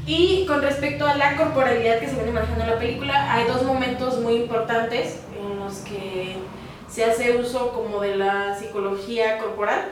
Y 0.05 0.45
con 0.47 0.61
respecto 0.61 1.07
a 1.07 1.15
la 1.15 1.35
corporalidad 1.35 1.99
que 1.99 2.07
se 2.07 2.15
viene 2.15 2.31
manejando 2.31 2.63
en 2.63 2.69
la 2.71 2.79
película, 2.79 3.33
hay 3.33 3.45
dos 3.45 3.63
momentos 3.63 4.19
muy 4.19 4.35
importantes 4.35 5.19
en 5.39 5.59
los 5.59 5.77
que 5.79 6.37
se 6.91 7.05
hace 7.05 7.37
uso 7.37 7.71
como 7.73 8.01
de 8.01 8.15
la 8.15 8.57
psicología 8.57 9.37
corporal, 9.37 9.85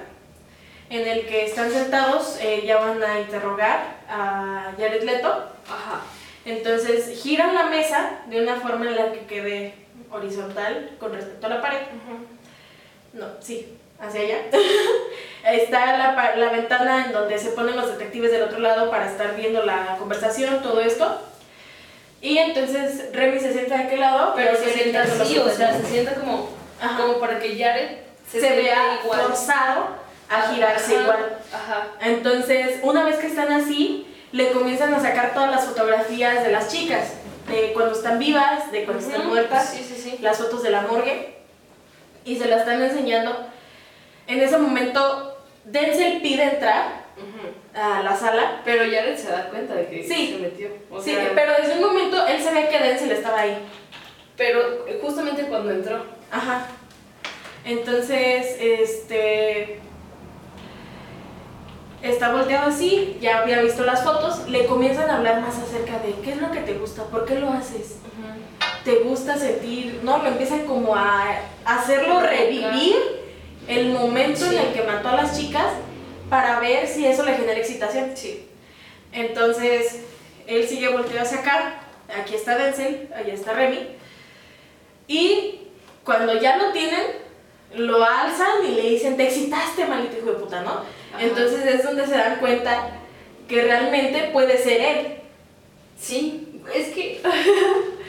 en 0.89 1.07
el 1.07 1.27
que 1.27 1.45
están 1.45 1.71
sentados, 1.71 2.37
eh, 2.41 2.63
ya 2.65 2.77
van 2.77 3.01
a 3.03 3.19
interrogar 3.19 3.97
a 4.09 4.71
Jared 4.77 5.03
Leto, 5.03 5.27
Ajá. 5.67 6.01
entonces 6.45 7.21
giran 7.21 7.53
la 7.53 7.65
mesa 7.65 8.21
de 8.27 8.41
una 8.41 8.55
forma 8.55 8.87
en 8.87 8.95
la 8.95 9.11
que 9.11 9.25
quede 9.27 9.73
horizontal 10.11 10.91
con 10.99 11.13
respecto 11.13 11.45
a 11.45 11.49
la 11.49 11.61
pared. 11.61 11.77
No, 13.13 13.25
sí, 13.39 13.77
hacia 13.99 14.21
allá. 14.21 14.37
Está 15.45 15.97
la, 15.97 16.35
la 16.35 16.49
ventana 16.51 17.05
en 17.05 17.13
donde 17.13 17.37
se 17.37 17.51
ponen 17.51 17.75
los 17.75 17.87
detectives 17.87 18.31
del 18.31 18.43
otro 18.43 18.59
lado 18.59 18.89
para 18.89 19.09
estar 19.09 19.35
viendo 19.35 19.63
la 19.63 19.95
conversación, 19.97 20.61
todo 20.61 20.81
esto. 20.81 21.21
Y 22.21 22.37
entonces 22.37 23.13
Remy 23.13 23.39
se 23.39 23.53
sienta 23.53 23.77
de 23.77 23.83
aquel 23.83 23.99
lado, 24.01 24.33
Pero 24.35 24.57
se 24.57 24.65
Jared 24.65 24.73
sienta 24.73 25.03
así, 25.03 25.37
o 25.37 25.49
sea, 25.49 25.73
se 25.79 25.85
sienta 25.85 26.15
como, 26.15 26.49
Ajá. 26.81 26.97
como 27.01 27.19
para 27.19 27.39
que 27.39 27.57
Jared 27.57 27.97
se, 28.29 28.39
vea 28.39 28.99
forzado 29.03 29.87
a 30.29 30.41
girarse 30.53 30.93
Ajá, 30.95 31.01
igual. 31.03 31.37
Ajá. 31.53 31.87
Entonces, 32.01 32.79
una 32.83 33.03
vez 33.03 33.17
que 33.17 33.27
están 33.27 33.51
así, 33.51 34.05
le 34.31 34.51
comienzan 34.51 34.93
a 34.93 34.99
sacar 35.01 35.33
todas 35.33 35.49
las 35.51 35.65
fotografías 35.65 36.43
de 36.43 36.51
las 36.51 36.71
chicas, 36.71 37.13
de 37.47 37.73
cuando 37.73 37.93
están 37.95 38.19
vivas, 38.19 38.71
de 38.71 38.85
cuando 38.85 39.03
están 39.05 39.27
muertas, 39.27 39.69
Sí, 39.71 39.83
sí, 39.83 39.99
sí. 39.99 40.17
las 40.21 40.37
fotos 40.37 40.61
de 40.61 40.69
la 40.69 40.81
morgue, 40.81 41.35
y 42.25 42.35
se 42.37 42.47
las 42.47 42.59
están 42.59 42.81
enseñando. 42.83 43.47
En 44.27 44.39
ese 44.41 44.57
momento, 44.59 45.37
Denzel 45.65 46.21
pide 46.21 46.43
entrar 46.43 46.99
a 47.73 48.03
la 48.03 48.15
sala. 48.15 48.61
Pero 48.63 48.83
Jared 48.83 49.17
se 49.17 49.29
da 49.31 49.49
cuenta 49.49 49.73
de 49.73 49.87
que 49.87 50.03
Sí. 50.07 50.33
se 50.33 50.37
metió. 50.39 50.69
O 50.91 51.01
Sí, 51.01 51.11
sea, 51.15 51.31
pero 51.33 51.53
desde 51.59 51.73
un 51.73 51.81
momento 51.81 52.27
él 52.27 52.41
se 52.41 52.51
ve 52.53 52.67
que 52.69 52.77
Denzel 52.79 53.11
estaba 53.11 53.39
ahí. 53.41 53.57
pero 54.37 54.85
justamente 55.01 55.43
cuando 55.43 55.71
entró. 55.71 56.05
Ajá. 56.31 56.67
Entonces, 57.65 58.55
este. 58.59 59.79
Está 62.01 62.31
volteado 62.31 62.69
así, 62.69 63.17
ya 63.19 63.39
había 63.39 63.61
visto 63.61 63.83
las 63.83 64.03
fotos, 64.05 64.47
le 64.47 64.65
comienzan 64.67 65.09
a 65.09 65.17
hablar 65.17 65.41
más 65.41 65.57
acerca 65.57 65.99
de 65.99 66.13
qué 66.23 66.31
es 66.31 66.37
lo 66.41 66.49
que 66.49 66.61
te 66.61 66.75
gusta, 66.75 67.03
por 67.03 67.25
qué 67.25 67.35
lo 67.35 67.51
haces, 67.51 67.97
te 68.85 68.99
gusta 68.99 69.37
sentir, 69.37 69.99
¿no? 70.03 70.19
Lo 70.19 70.29
empiezan 70.29 70.61
como 70.65 70.95
a 70.95 71.25
hacerlo 71.65 72.21
revivir 72.21 72.95
el 73.67 73.89
momento 73.89 74.45
Sí. 74.45 74.55
en 74.55 74.61
el 74.67 74.73
que 74.73 74.83
mató 74.83 75.09
a 75.09 75.15
las 75.17 75.37
chicas 75.37 75.65
para 76.29 76.61
ver 76.61 76.87
si 76.87 77.05
eso 77.05 77.23
le 77.25 77.33
genera 77.35 77.59
excitación. 77.59 78.11
Sí. 78.15 78.47
Entonces, 79.11 79.99
él 80.47 80.65
sigue 80.69 80.87
volteado 80.87 81.23
hacia 81.23 81.39
acá, 81.39 81.81
aquí 82.17 82.33
está 82.33 82.57
Denzel, 82.57 83.09
allá 83.13 83.33
está 83.33 83.51
Remy, 83.51 83.87
y 85.09 85.58
cuando 86.09 86.33
ya 86.41 86.57
lo 86.57 86.71
tienen, 86.71 87.03
lo 87.75 88.03
alzan 88.03 88.65
y 88.67 88.71
le 88.71 88.81
dicen, 88.89 89.15
te 89.15 89.25
excitaste, 89.27 89.85
maldito 89.85 90.17
hijo 90.17 90.31
de 90.31 90.37
puta, 90.37 90.61
¿no? 90.61 90.71
Ajá. 90.71 91.21
Entonces 91.21 91.63
es 91.65 91.83
donde 91.83 92.07
se 92.07 92.17
dan 92.17 92.37
cuenta 92.37 92.89
que 93.47 93.61
realmente 93.61 94.31
puede 94.33 94.57
ser 94.57 94.81
él. 94.81 95.07
Sí, 95.99 96.61
es 96.73 96.87
que. 96.87 97.21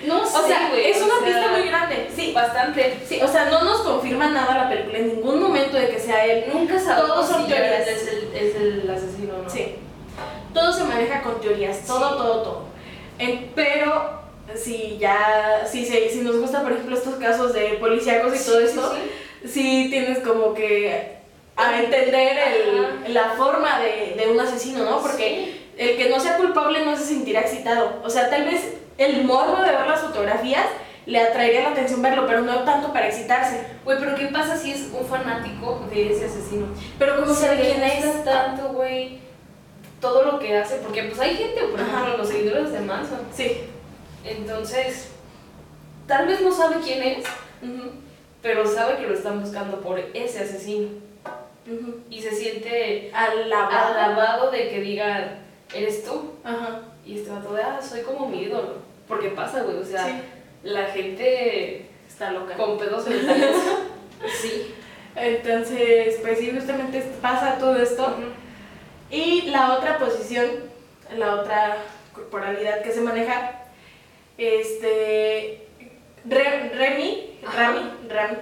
No 0.06 0.22
O 0.22 0.24
sé, 0.26 0.46
sea, 0.46 0.70
güey, 0.70 0.90
es 0.92 1.02
o 1.02 1.04
una 1.04 1.16
sea, 1.18 1.24
pista 1.26 1.48
muy 1.50 1.68
grande, 1.68 2.08
sí. 2.16 2.32
Bastante. 2.34 2.96
Sí, 3.06 3.20
o 3.22 3.28
sea, 3.28 3.50
no 3.50 3.62
nos 3.64 3.82
confirma 3.82 4.30
nada 4.30 4.56
la 4.56 4.70
película 4.70 4.96
en 4.96 5.08
ningún 5.08 5.42
momento 5.42 5.76
de 5.76 5.90
que 5.90 5.98
sea 6.00 6.24
él. 6.24 6.44
Nunca 6.50 6.78
sabemos 6.78 7.08
Todos 7.16 7.28
son 7.28 7.42
si 7.44 7.52
teorías. 7.52 7.86
es 7.86 8.08
el, 8.08 8.30
es 8.34 8.56
el 8.56 8.90
asesino, 8.90 9.34
¿no? 9.44 9.50
Sí. 9.50 9.74
Todo 10.54 10.72
se 10.72 10.84
maneja 10.84 11.20
con 11.20 11.38
teorías, 11.42 11.86
todo, 11.86 12.08
Sí. 12.12 12.16
todo, 12.16 12.42
todo. 12.42 12.64
Pero 13.54 14.19
si 14.56 14.98
ya, 14.98 15.66
si, 15.70 15.84
se, 15.84 16.08
si 16.10 16.20
nos 16.20 16.36
gusta, 16.36 16.62
por 16.62 16.72
ejemplo, 16.72 16.96
estos 16.96 17.14
casos 17.16 17.52
de 17.54 17.74
policíacos 17.80 18.34
y 18.34 18.38
Sí, 18.38 18.44
todo 18.46 18.60
esto, 18.60 18.94
sí. 19.42 19.48
sí 19.48 19.86
tienes 19.90 20.18
como 20.20 20.54
que 20.54 21.18
a 21.56 21.80
entender 21.82 22.38
el- 22.38 23.12
la 23.14 23.30
forma 23.30 23.80
de, 23.80 24.14
de 24.16 24.30
un 24.30 24.40
asesino, 24.40 24.84
¿no? 24.84 25.00
Porque 25.00 25.60
el 25.76 25.96
que 25.96 26.08
no 26.08 26.18
sea 26.20 26.36
culpable 26.36 26.84
no 26.84 26.96
se 26.96 27.04
sentirá 27.04 27.40
excitado. 27.40 28.00
O 28.04 28.10
sea, 28.10 28.30
tal 28.30 28.44
vez 28.44 28.74
el 28.98 29.24
morbo 29.24 29.62
de 29.62 29.70
ver 29.72 29.86
las 29.86 30.00
fotografías 30.00 30.66
le 31.06 31.18
atraería 31.20 31.62
la 31.62 31.70
atención 31.70 32.02
verlo, 32.02 32.26
pero 32.26 32.42
no 32.42 32.60
tanto 32.64 32.92
para 32.92 33.08
excitarse. 33.08 33.60
Güey, 33.84 33.98
pero 33.98 34.14
¿qué 34.14 34.26
pasa 34.26 34.56
si 34.56 34.70
es 34.72 34.88
un 34.92 35.06
fanático 35.06 35.84
de 35.90 36.12
ese 36.12 36.26
asesino? 36.26 36.66
Pero 36.98 37.20
como 37.20 37.34
Se 37.34 37.46
sabe 37.46 37.56
le 37.56 37.62
quién 37.62 37.82
es, 37.82 38.24
tanto, 38.24 38.68
güey, 38.74 39.18
todo 40.00 40.22
lo 40.24 40.38
que 40.38 40.56
hace, 40.56 40.76
porque 40.76 41.02
pues 41.04 41.18
hay 41.20 41.34
gente, 41.36 41.60
por 41.64 41.80
Ajá. 41.80 41.90
ejemplo, 41.90 42.16
los 42.18 42.28
seguidores 42.28 42.72
de 42.72 42.80
Manson. 42.80 43.18
Sí. 43.34 43.60
Entonces, 44.24 45.08
tal 46.06 46.26
vez 46.26 46.40
no 46.40 46.52
sabe 46.52 46.76
quién 46.82 47.02
es, 47.02 47.24
pero 48.42 48.66
sabe 48.66 48.96
que 48.98 49.06
lo 49.06 49.14
están 49.14 49.40
buscando 49.40 49.80
por 49.80 49.98
ese 49.98 50.40
asesino. 50.40 50.88
Y 52.08 52.20
se 52.20 52.32
siente 52.34 53.10
Alabado. 53.14 53.94
alabado 53.94 54.50
de 54.50 54.70
que 54.70 54.80
digan, 54.80 55.38
eres 55.72 56.04
tú. 56.04 56.32
Ajá. 56.42 56.80
Y 57.06 57.18
este 57.18 57.30
vato 57.30 57.54
de, 57.54 57.62
ah, 57.62 57.80
soy 57.80 58.00
como 58.02 58.26
mi 58.28 58.42
ídolo. 58.42 58.74
Porque 59.06 59.28
pasa, 59.30 59.62
güey, 59.62 59.76
o 59.76 59.84
sea, 59.84 60.04
Sí. 60.06 60.14
la 60.64 60.86
gente 60.86 61.86
Está 62.08 62.32
loca. 62.32 62.54
con 62.56 62.76
pedos 62.76 63.06
mentales. 63.08 63.56
sí. 64.40 64.74
Entonces, 65.14 66.16
pues 66.22 66.38
sí, 66.38 66.50
justamente 66.50 67.00
pasa 67.22 67.56
todo 67.58 67.76
esto. 67.76 68.02
Ujú. 68.04 68.30
Y 69.10 69.42
la 69.50 69.74
otra 69.76 69.98
posición, 69.98 70.46
la 71.16 71.36
otra 71.36 71.76
corporalidad 72.14 72.82
que 72.82 72.92
se 72.92 73.00
maneja, 73.00 73.59
este. 74.40 75.66
Re- 76.24 76.68
Remy, 76.74 77.38
Ajá. 77.46 77.56
Rami, 77.68 77.80
Rami, 78.08 78.36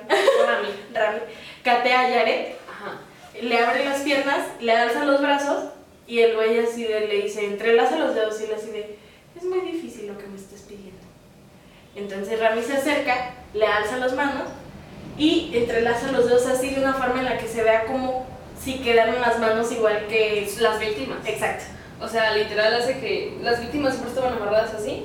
Rami. 0.45 0.69
Rami, 0.93 1.19
catea 1.63 2.01
a 2.01 2.09
Jared, 2.11 2.47
Ajá. 2.69 3.01
le 3.41 3.59
abre 3.59 3.85
las 3.85 4.01
piernas, 4.01 4.47
le 4.61 4.73
alza 4.73 5.05
los 5.05 5.21
brazos 5.21 5.71
y 6.09 6.19
el 6.21 6.35
güey 6.35 6.59
así 6.59 6.83
de, 6.85 7.07
le 7.07 7.23
dice, 7.23 7.45
entrelaza 7.45 7.97
los 7.99 8.17
dedos 8.17 8.41
y 8.41 8.49
le 8.49 8.55
así 8.57 8.71
de, 8.73 8.97
es 9.37 9.45
muy 9.45 9.61
difícil 9.61 10.09
lo 10.09 10.19
que 10.19 10.27
me 10.27 10.37
estás 10.37 10.63
pidiendo. 10.63 10.99
Entonces 11.95 12.41
Rami 12.41 12.63
se 12.63 12.73
acerca, 12.77 13.35
le 13.55 13.67
alza 13.67 13.97
las 13.99 14.13
manos 14.15 14.49
y 15.17 15.53
entrelaza 15.55 16.11
los 16.11 16.27
dedos 16.27 16.47
así 16.47 16.71
de 16.71 16.81
una 16.81 16.95
forma 16.95 17.21
en 17.21 17.27
la 17.27 17.39
que 17.39 17.47
se 17.47 17.63
vea 17.63 17.85
como 17.87 18.27
si 18.61 18.81
quedaran 18.81 19.21
las 19.21 19.39
manos 19.39 19.71
igual 19.71 20.07
que... 20.09 20.49
Las 20.59 20.81
víctimas. 20.81 21.19
Exacto. 21.25 21.65
O 22.01 22.09
sea, 22.09 22.33
literal 22.35 22.75
hace 22.75 22.99
que 22.99 23.39
las 23.41 23.61
víctimas 23.61 23.93
siempre 23.95 24.11
estaban 24.13 24.35
amarradas 24.37 24.75
así. 24.75 25.05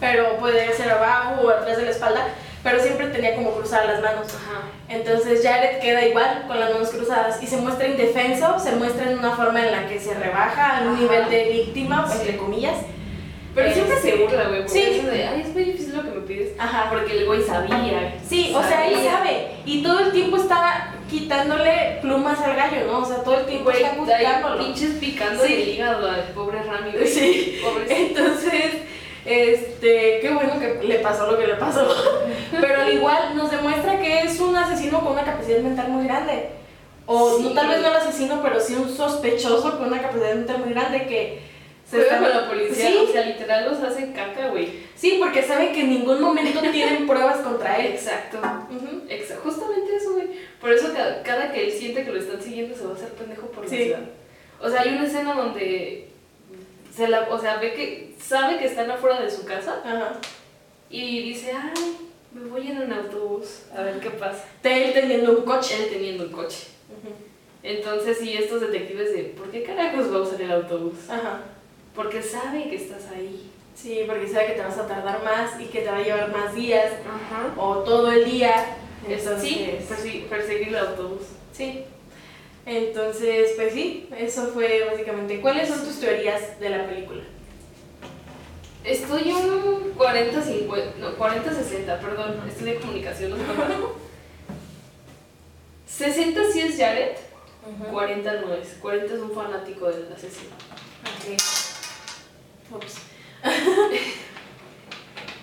Pero 0.00 0.36
puede 0.38 0.72
ser 0.74 0.90
abajo 0.90 1.42
o 1.42 1.48
atrás 1.50 1.76
de 1.76 1.84
la 1.84 1.90
espalda, 1.90 2.28
pero 2.62 2.80
siempre 2.80 3.08
tenía 3.08 3.34
como 3.34 3.50
cruzadas 3.52 3.86
las 3.88 4.00
manos. 4.02 4.28
Ajá. 4.28 4.62
Entonces 4.88 5.42
Jared 5.42 5.80
queda 5.80 6.04
igual 6.06 6.44
con 6.46 6.58
las 6.60 6.72
manos 6.72 6.90
cruzadas 6.90 7.42
y 7.42 7.46
se 7.46 7.56
muestra 7.56 7.88
indefenso, 7.88 8.58
se 8.58 8.72
muestra 8.76 9.10
en 9.10 9.18
una 9.18 9.32
forma 9.32 9.64
en 9.66 9.72
la 9.72 9.88
que 9.88 9.98
se 9.98 10.14
rebaja 10.14 10.78
a 10.78 10.82
un 10.82 10.88
Ajá. 10.94 11.00
nivel 11.00 11.28
de 11.30 11.44
víctima, 11.50 12.08
Sí. 12.08 12.18
entre 12.20 12.36
comillas. 12.36 12.76
Pero 13.54 13.72
siempre 13.72 13.96
se 14.00 14.14
burla, 14.14 14.44
güey. 14.48 14.60
Porque 14.60 14.72
sí. 14.72 14.98
eso 15.00 15.08
de, 15.08 15.24
ay, 15.26 15.40
es 15.40 15.48
muy 15.52 15.64
difícil 15.64 15.96
lo 15.96 16.02
que 16.04 16.10
me 16.10 16.20
pides. 16.20 16.50
Ajá. 16.60 16.86
Porque 16.90 17.18
el 17.18 17.26
güey 17.26 17.42
sabía. 17.42 18.14
Sí, 18.28 18.52
o 18.54 18.62
sea, 18.62 18.86
él 18.86 18.94
Sabía. 18.94 19.10
sabe. 19.12 19.46
Y 19.64 19.82
todo 19.82 19.98
el 19.98 20.12
tiempo 20.12 20.36
está 20.36 20.94
quitándole 21.10 21.98
plumas 22.02 22.38
al 22.40 22.54
gallo, 22.54 22.86
¿no? 22.86 22.98
O 23.00 23.04
sea, 23.04 23.16
todo 23.24 23.40
el 23.40 23.46
tiempo 23.46 23.70
Güey, 23.70 23.82
está 23.82 23.96
buscándolo. 23.96 24.58
pinches 24.64 24.90
picando 25.00 25.44
Sí. 25.44 25.54
el 25.54 25.68
hígado 25.70 26.08
al 26.08 26.22
pobre 26.34 26.62
Rami, 26.62 26.92
güey. 26.92 27.06
Sí. 27.08 27.60
Entonces, 27.88 28.74
este, 29.28 30.18
qué 30.20 30.30
bueno 30.32 30.58
que 30.58 30.80
le 30.86 30.98
pasó 31.00 31.30
lo 31.30 31.38
que 31.38 31.46
le 31.46 31.54
pasó. 31.54 31.86
Pero 32.60 32.82
al 32.82 32.92
igual 32.92 33.36
nos 33.36 33.50
demuestra 33.50 33.98
que 34.00 34.22
es 34.22 34.40
un 34.40 34.56
asesino 34.56 35.00
con 35.00 35.12
una 35.12 35.24
capacidad 35.24 35.58
mental 35.60 35.88
muy 35.88 36.04
grande. 36.06 36.50
O 37.06 37.36
Sí. 37.38 37.42
no, 37.44 37.50
tal 37.52 37.68
vez 37.68 37.80
no 37.80 37.88
el 37.88 37.94
asesino, 37.96 38.42
pero 38.42 38.60
sí 38.60 38.74
un 38.74 38.94
sospechoso 38.94 39.78
con 39.78 39.88
una 39.88 40.02
capacidad 40.02 40.34
mental 40.34 40.58
muy 40.58 40.74
grande 40.74 41.06
que 41.06 41.38
Juega 41.90 42.04
está- 42.04 42.18
con 42.18 42.28
la 42.30 42.46
policía. 42.48 42.86
Sí, 42.90 42.98
O 43.08 43.10
sea, 43.10 43.24
literal 43.24 43.64
los 43.70 43.78
hace 43.82 44.12
caca, 44.12 44.48
güey. 44.48 44.68
sí, 44.94 45.16
porque 45.18 45.42
sabe 45.42 45.72
que 45.72 45.80
en 45.80 45.88
ningún 45.90 46.20
momento 46.20 46.60
tienen 46.70 47.06
pruebas 47.06 47.38
contra 47.38 47.78
él. 47.78 47.86
Exacto. 47.94 48.36
Ujú. 48.70 49.08
Exa- 49.08 49.38
justamente 49.42 49.96
eso, 49.96 50.12
güey. 50.12 50.28
Por 50.60 50.70
eso 50.70 50.92
cada, 50.94 51.22
cada 51.22 51.50
que 51.50 51.64
él 51.64 51.72
siente 51.72 52.04
que 52.04 52.10
lo 52.12 52.18
están 52.18 52.42
siguiendo 52.42 52.76
se 52.76 52.84
va 52.84 52.90
a 52.90 52.94
hacer 52.96 53.08
pendejo 53.14 53.46
por 53.46 53.64
la 53.64 53.70
Sí. 53.70 53.84
ciudad. 53.84 54.00
O 54.60 54.68
sea, 54.68 54.82
hay 54.82 54.90
una 54.90 55.06
escena 55.06 55.32
donde 55.32 56.07
se 56.98 57.06
la, 57.06 57.28
o 57.30 57.38
sea, 57.38 57.58
ve 57.58 57.74
que 57.74 58.16
sabe 58.20 58.58
que 58.58 58.66
están 58.66 58.90
afuera 58.90 59.20
de 59.20 59.30
su 59.30 59.44
casa 59.44 59.80
Ajá. 59.84 60.18
y 60.90 61.22
dice, 61.22 61.52
ay, 61.52 61.96
me 62.32 62.50
voy 62.50 62.66
en 62.72 62.82
un 62.82 62.92
autobús 62.92 63.62
a 63.72 63.82
ver 63.82 64.00
qué 64.00 64.10
pasa. 64.10 64.44
Él 64.64 64.92
teniendo 64.92 65.38
un 65.38 65.44
coche. 65.44 65.76
Él 65.84 65.90
teniendo 65.90 66.24
un 66.24 66.32
coche. 66.32 66.66
Entonces, 67.62 68.18
sí, 68.18 68.34
estos 68.36 68.60
detectives 68.62 69.12
de, 69.12 69.22
¿por 69.38 69.48
qué 69.50 69.62
carajos 69.62 70.12
va 70.12 70.16
a 70.18 70.22
usar 70.22 70.42
el 70.42 70.50
autobús? 70.50 71.08
Ajá. 71.08 71.42
Porque 71.94 72.20
sabe 72.20 72.68
que 72.68 72.76
estás 72.76 73.06
ahí. 73.14 73.48
Sí, 73.76 74.02
porque 74.08 74.26
sabe 74.26 74.48
que 74.48 74.52
te 74.54 74.62
vas 74.62 74.78
a 74.78 74.88
tardar 74.88 75.22
más 75.22 75.60
y 75.60 75.66
que 75.66 75.82
te 75.82 75.90
va 75.90 75.98
a 75.98 76.02
llevar 76.02 76.32
más 76.32 76.52
días 76.52 76.92
Ajá. 77.06 77.54
o 77.56 77.76
todo 77.84 78.10
el 78.10 78.24
día. 78.24 78.76
Entonces, 79.08 79.40
sí, 80.02 80.26
perseguir 80.28 80.68
el 80.68 80.78
autobús. 80.78 81.22
sí. 81.52 81.84
Entonces, 82.68 83.52
pues 83.56 83.72
sí, 83.72 84.06
eso 84.16 84.48
fue 84.48 84.84
básicamente. 84.90 85.40
¿Cuáles 85.40 85.68
son 85.68 85.82
tus 85.84 86.00
teorías 86.00 86.60
de 86.60 86.68
la 86.68 86.86
película? 86.86 87.22
Estoy 88.84 89.32
un 89.32 89.94
40-50, 89.96 90.96
no, 90.98 91.16
40-60, 91.16 91.98
perdón, 91.98 92.42
estudié 92.46 92.78
comunicación, 92.78 93.30
no 93.30 93.36
sé 93.38 93.42
cuánto. 93.56 93.96
60 95.86 96.40
sí 96.52 96.60
es 96.60 96.78
Jared, 96.78 97.16
40 97.90 98.32
no 98.42 98.54
es. 98.54 98.74
40 98.80 99.14
es 99.14 99.20
un 99.20 99.32
fanático 99.32 99.88
del 99.88 100.12
asesino. 100.12 100.54
Ok. 101.02 101.38
Ups. 102.76 102.98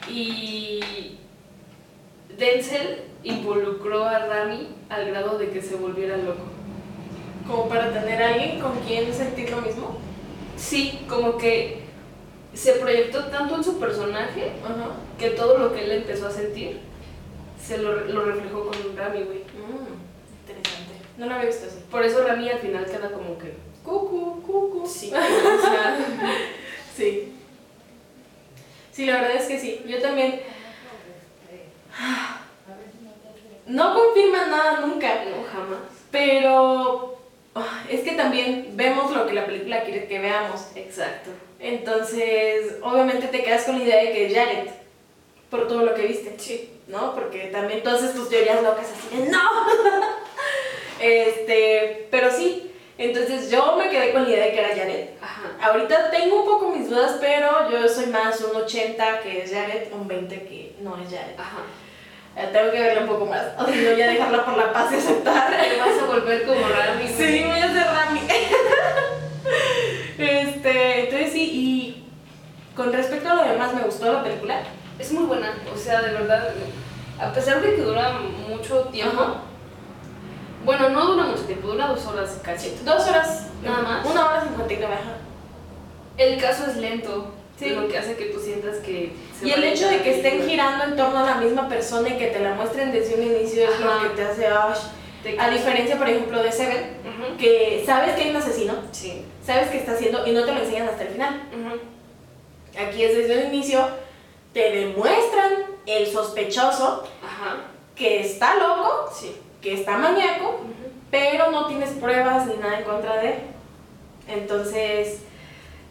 Y 0.07 1.17
Denzel 2.37 3.05
involucró 3.23 4.05
a 4.05 4.19
Rami 4.27 4.67
al 4.87 5.07
grado 5.07 5.39
de 5.39 5.49
que 5.49 5.63
se 5.63 5.75
volviera 5.75 6.15
loco. 6.15 6.54
Como 7.47 7.69
para 7.69 7.91
tener 7.93 8.21
a 8.21 8.29
alguien 8.33 8.59
con 8.59 8.79
quien 8.79 9.13
sentir 9.13 9.49
lo 9.51 9.61
mismo. 9.61 9.97
Sí, 10.57 11.05
como 11.07 11.37
que 11.37 11.83
se 12.53 12.73
proyectó 12.73 13.25
tanto 13.25 13.55
en 13.55 13.63
su 13.63 13.79
personaje 13.79 14.53
Ajá. 14.63 14.95
que 15.19 15.31
todo 15.31 15.57
lo 15.57 15.73
que 15.73 15.83
él 15.83 15.91
empezó 15.91 16.27
a 16.27 16.31
sentir 16.31 16.79
se 17.61 17.77
lo, 17.79 18.05
lo 18.05 18.25
reflejó 18.25 18.65
con 18.67 18.97
Rami, 18.97 19.23
güey. 19.23 19.39
Mm, 19.39 20.41
interesante. 20.41 20.93
No 21.17 21.25
lo 21.25 21.33
había 21.35 21.47
visto 21.47 21.65
así. 21.67 21.79
Por 21.91 22.03
eso 22.03 22.25
Rami 22.25 22.49
al 22.49 22.59
final 22.59 22.85
queda 22.85 23.11
como 23.11 23.37
que. 23.37 23.53
Cucu, 23.83 24.41
cucu. 24.41 24.87
Sí, 24.87 25.11
o 25.13 25.61
sea, 25.61 25.97
Sí. 26.95 27.33
Sí, 28.91 29.05
la 29.05 29.15
verdad 29.21 29.35
es 29.35 29.45
que 29.47 29.59
sí. 29.59 29.83
Yo 29.87 30.01
también. 30.01 30.41
No 33.67 33.95
confirma 33.95 34.45
nada 34.45 34.81
nunca, 34.81 35.25
no, 35.25 35.43
jamás. 35.51 35.79
pero 36.11 37.14
es 37.89 38.01
que 38.01 38.11
también 38.11 38.71
vemos 38.73 39.11
lo 39.11 39.25
que 39.27 39.33
la 39.33 39.45
película 39.45 39.83
quiere 39.83 40.07
que 40.07 40.19
veamos. 40.19 40.67
Exacto. 40.75 41.29
Entonces, 41.59 42.75
obviamente 42.81 43.27
te 43.27 43.43
quedas 43.43 43.63
con 43.63 43.77
la 43.79 43.85
idea 43.85 44.03
de 44.03 44.11
que 44.11 44.25
es 44.27 44.33
Jared, 44.33 44.69
por 45.49 45.67
todo 45.67 45.83
lo 45.83 45.93
que 45.93 46.07
viste. 46.07 46.35
Sí. 46.37 46.71
¿no? 46.87 47.15
Porque 47.15 47.47
también 47.47 47.83
todas 47.83 48.13
tus 48.13 48.29
teorías 48.29 48.61
locas 48.61 48.87
así 48.91 49.17
de 49.17 49.29
¡No! 49.29 49.39
este, 50.99 52.07
pero 52.11 52.31
sí. 52.31 52.71
Entonces 52.97 53.51
yo 53.51 53.75
me 53.75 53.89
quedé 53.89 54.13
con 54.13 54.23
la 54.23 54.29
idea 54.29 54.45
de 54.45 54.51
que 54.53 54.59
era 54.59 54.69
Jared. 54.69 55.09
Ajá. 55.21 55.51
Ahorita 55.61 56.11
tengo 56.11 56.41
un 56.41 56.45
poco 56.45 56.69
mis 56.69 56.89
dudas, 56.89 57.17
pero 57.19 57.69
yo 57.69 57.89
soy 57.89 58.05
más 58.05 58.39
un 58.39 58.55
80 58.55 59.19
que 59.19 59.43
es 59.43 59.51
Jared, 59.51 59.91
un 59.91 60.07
20 60.07 60.43
que 60.43 60.75
no 60.79 60.97
es 60.97 61.09
Jared. 61.09 61.37
Ajá. 61.37 61.63
Eh, 62.37 62.49
tengo 62.51 62.71
que 62.71 62.79
verla 62.81 63.01
un 63.01 63.07
poco 63.07 63.25
más, 63.25 63.43
o 63.57 63.65
si 63.65 63.81
no 63.81 63.93
ya 63.93 64.07
dejarla 64.07 64.43
por 64.43 64.57
la 64.57 64.73
paz 64.73 64.91
y 64.91 64.95
aceptar. 64.95 65.51
Te 65.51 65.79
vas 65.79 66.01
a 66.01 66.05
volver 66.05 66.45
como 66.45 66.67
Rami. 66.67 67.07
Sí, 67.07 67.43
voy 67.45 67.59
a 67.59 67.65
hacer 67.65 67.87
Rami. 67.87 68.21
este, 70.17 70.99
entonces 71.05 71.31
sí, 71.31 71.51
y 71.53 72.05
con 72.75 72.91
respecto 72.91 73.29
a 73.29 73.35
lo 73.35 73.43
demás, 73.43 73.73
me 73.73 73.83
gustó 73.83 74.11
la 74.11 74.23
película. 74.23 74.63
Es 74.99 75.11
muy 75.13 75.23
buena. 75.23 75.53
O 75.73 75.77
sea, 75.77 76.01
de 76.01 76.11
verdad. 76.11 76.49
A 77.19 77.31
pesar 77.31 77.61
de 77.61 77.75
que 77.75 77.81
dura 77.81 78.19
mucho 78.49 78.81
tiempo. 78.91 79.21
Ajá. 79.21 79.35
Bueno, 80.65 80.89
no 80.89 81.05
dura 81.05 81.25
mucho 81.25 81.43
tiempo, 81.43 81.67
dura 81.67 81.87
dos 81.87 82.05
horas 82.07 82.39
casi. 82.43 82.75
Dos 82.83 83.07
horas, 83.07 83.47
Nada 83.63 83.81
más. 83.81 84.05
Una 84.05 84.25
hora 84.25 84.41
cincuenta 84.41 84.73
y 84.73 84.77
nueve. 84.77 84.95
El 86.17 86.41
caso 86.41 86.65
es 86.69 86.77
lento. 86.77 87.31
Sí. 87.57 87.69
Lo 87.69 87.87
que 87.87 87.97
hace 87.97 88.15
que 88.17 88.25
tú 88.25 88.39
sientas 88.39 88.77
que. 88.77 89.13
se 89.39 89.47
Y 89.47 89.51
el 89.51 89.63
hecho 89.63 89.87
de 89.87 90.01
que 90.01 90.15
estén 90.17 90.47
girando 90.47 90.83
en 90.83 90.95
torno 90.97 91.19
a 91.19 91.23
la 91.25 91.35
misma 91.35 91.69
persona 91.69 92.09
y 92.09 92.17
que 92.17 92.27
te 92.27 92.39
la 92.39 92.53
muestren 92.53 92.91
desde 92.91 93.15
un 93.15 93.23
inicio 93.23 93.63
es 93.63 93.69
Ajá. 93.79 94.03
lo 94.03 94.09
que 94.09 94.15
te 94.15 94.23
hace 94.23 94.47
A 95.39 95.49
diferencia, 95.49 95.97
por 95.97 96.09
ejemplo, 96.09 96.43
de 96.43 96.51
Seven, 96.51 96.97
que 97.39 97.81
sabes 97.85 98.15
que 98.15 98.23
hay 98.23 98.29
un 98.31 98.35
asesino, 98.35 98.73
Sí. 98.91 99.23
sabes 99.45 99.69
que 99.69 99.77
está 99.77 99.93
haciendo 99.93 100.27
y 100.27 100.31
no 100.33 100.43
te 100.45 100.51
lo 100.51 100.59
enseñan 100.59 100.87
hasta 100.89 101.03
el 101.03 101.09
final. 101.09 101.41
Aquí 102.77 103.03
es 103.03 103.15
desde 103.15 103.41
el 103.41 103.53
inicio, 103.53 103.87
te 104.53 104.71
demuestran 104.71 105.53
el 105.85 106.07
sospechoso 106.07 107.07
Ajá. 107.23 107.57
que 107.95 108.19
está 108.19 108.55
loco, 108.55 109.09
Sí. 109.13 109.33
que 109.61 109.75
está 109.75 109.97
maníaco, 109.97 110.59
pero 111.09 111.51
no 111.51 111.67
tienes 111.67 111.91
pruebas 111.91 112.47
ni 112.47 112.55
nada 112.57 112.79
en 112.79 112.83
contra 112.83 113.15
de 113.21 113.27
él. 113.29 113.35
Entonces, 114.27 115.19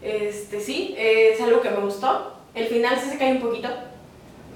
este 0.05 0.59
sí, 0.61 0.95
es 0.97 1.39
algo 1.41 1.61
que 1.61 1.69
me 1.69 1.77
gustó. 1.79 2.33
El 2.53 2.67
final 2.67 2.97
sí 3.01 3.09
se 3.09 3.17
cae 3.17 3.31
un 3.33 3.41
poquito. 3.41 3.69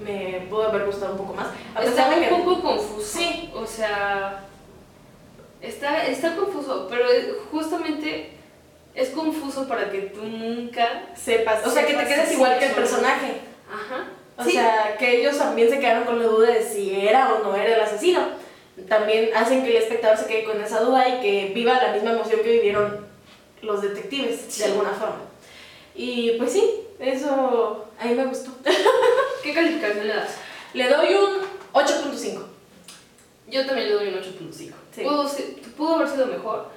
Me 0.04 0.46
pudo 0.48 0.68
haber 0.68 0.86
gustado 0.86 1.12
un 1.12 1.18
poco 1.18 1.34
más. 1.34 1.48
A 1.74 1.80
pesar 1.80 2.08
Está 2.08 2.20
de 2.20 2.28
que- 2.28 2.34
un 2.34 2.44
poco 2.44 2.62
confuso. 2.62 3.18
Sí. 3.18 3.50
O 3.54 3.66
sea, 3.66 4.44
está, 5.60 6.06
está 6.06 6.34
confuso, 6.36 6.86
pero 6.88 7.04
justamente 7.50 8.30
es 8.94 9.10
confuso 9.10 9.68
para 9.68 9.90
que 9.90 9.98
tú 10.02 10.22
nunca... 10.24 11.04
sepas, 11.14 11.66
o 11.66 11.70
sea, 11.70 11.86
que 11.86 11.94
te 11.94 12.04
quedes 12.06 12.32
igual 12.32 12.58
que 12.58 12.66
el 12.66 12.72
personaje. 12.72 13.32
Ajá. 13.70 14.06
O 14.38 14.42
Sí. 14.44 14.52
sea, 14.52 14.96
que 14.98 15.20
ellos 15.20 15.36
también 15.36 15.68
se 15.68 15.78
quedaron 15.78 16.04
con 16.04 16.18
la 16.18 16.24
duda 16.26 16.48
de 16.50 16.62
si 16.62 16.98
era 17.06 17.34
o 17.34 17.42
no 17.44 17.54
era 17.54 17.74
el 17.76 17.80
asesino. 17.82 18.20
También 18.88 19.30
hacen 19.36 19.62
que 19.62 19.70
el 19.76 19.82
espectador 19.82 20.16
se 20.16 20.26
quede 20.26 20.44
con 20.44 20.60
esa 20.62 20.80
duda 20.80 21.06
y 21.08 21.20
que 21.20 21.52
viva 21.54 21.74
la 21.82 21.92
misma 21.92 22.12
emoción 22.12 22.40
que 22.42 22.52
vivieron 22.52 23.06
los 23.60 23.82
detectives, 23.82 24.40
Sí. 24.48 24.62
de 24.62 24.68
alguna 24.70 24.90
forma. 24.90 25.16
Y 26.02 26.30
pues 26.38 26.52
sí, 26.52 26.64
eso 26.98 27.84
a 28.00 28.04
mí 28.06 28.14
me 28.14 28.24
gustó. 28.24 28.52
¿Qué 29.42 29.52
calificación 29.52 30.06
le 30.06 30.14
das? 30.14 30.30
Le 30.72 30.88
doy 30.88 31.12
un 31.12 31.40
8.5. 31.74 32.42
Yo 33.48 33.66
también 33.66 33.88
le 33.88 33.94
doy 33.96 34.08
un 34.08 34.14
8.5. 34.14 34.72
Sí. 34.94 35.02
Pudo, 35.02 35.30
pudo 35.76 35.96
haber 35.96 36.08
sido 36.08 36.26
mejor. 36.28 36.68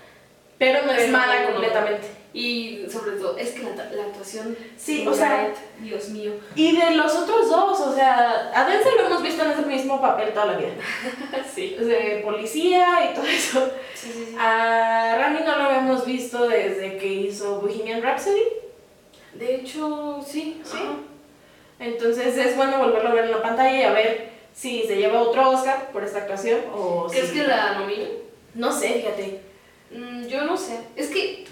Pero 0.57 0.85
no 0.85 0.91
es 0.91 1.09
mala 1.09 1.45
completamente. 1.45 2.07
Y 2.33 2.85
sobre 2.91 3.13
todo, 3.13 3.37
es 3.37 3.51
que 3.51 3.61
la, 3.63 3.75
la 3.91 4.03
actuación. 4.07 4.57
Sí, 4.75 5.05
o 5.07 5.13
sea- 5.13 5.53
Dios 5.79 6.09
mío. 6.09 6.33
Y 6.55 6.75
de 6.75 6.91
los 6.91 7.15
otros 7.15 7.49
dos, 7.49 7.79
o 7.79 7.95
sea, 7.95 8.51
a 8.53 8.69
Denzel 8.69 8.95
lo 8.97 9.05
hemos 9.05 9.23
visto 9.23 9.41
en 9.45 9.51
ese 9.51 9.61
mismo 9.61 10.01
papel 10.01 10.33
toda 10.33 10.47
la 10.47 10.57
vida. 10.57 10.73
sí. 11.55 11.77
De 11.79 12.21
policía 12.25 13.09
y 13.09 13.13
todo 13.15 13.25
eso. 13.25 13.71
Sí, 13.95 14.11
sí, 14.11 14.25
sí. 14.31 14.35
A 14.37 15.15
Rami 15.17 15.39
no 15.45 15.55
lo 15.55 15.63
habíamos 15.63 16.05
visto 16.05 16.45
desde 16.49 16.97
que 16.97 17.07
hizo 17.07 17.61
Bohemian 17.61 18.01
Rhapsody. 18.01 18.62
De 19.45 19.55
hecho, 19.55 20.23
sí. 20.25 20.61
Sí. 20.63 20.77
ajá. 20.77 20.93
Entonces 21.79 22.37
es 22.37 22.55
bueno 22.55 22.77
volverlo 22.77 23.09
a 23.09 23.13
ver 23.13 23.25
en 23.25 23.31
la 23.31 23.41
pantalla 23.41 23.77
y 23.77 23.83
a 23.83 23.91
ver 23.91 24.29
si 24.53 24.83
se 24.83 24.95
lleva 24.95 25.21
otro 25.21 25.49
Oscar 25.49 25.89
por 25.91 26.03
esta 26.03 26.19
actuación 26.19 26.61
o 26.73 27.07
¿Crees 27.09 27.27
si- 27.29 27.33
que 27.35 27.43
la 27.47 27.79
nominen? 27.79 28.09
No 28.53 28.71
sé, 28.71 28.93
fíjate. 28.93 29.41
Mm, 29.91 30.25
yo 30.27 30.43
no 30.45 30.55
sé. 30.55 30.79
Es 30.95 31.09
que. 31.09 31.45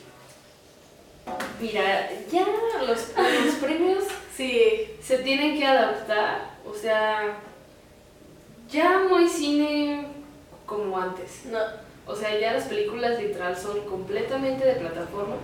Mira, 1.60 2.10
ya 2.32 2.46
los, 2.88 3.10
los 3.46 3.56
premios 3.56 4.04
Sí. 4.36 4.88
se 5.02 5.18
tienen 5.20 5.58
que 5.60 5.66
adaptar. 5.66 6.52
O 6.66 6.74
sea, 6.74 7.38
ya 8.70 9.00
no 9.10 9.18
hay 9.18 9.28
cine 9.28 10.06
como 10.66 10.98
antes. 10.98 11.46
No. 11.46 11.60
O 12.08 12.16
sea, 12.16 12.38
ya 12.40 12.54
las 12.54 12.64
películas 12.66 13.22
literal 13.22 13.56
son 13.58 13.82
completamente 13.82 14.66
de 14.66 14.74
plataformas 14.76 15.40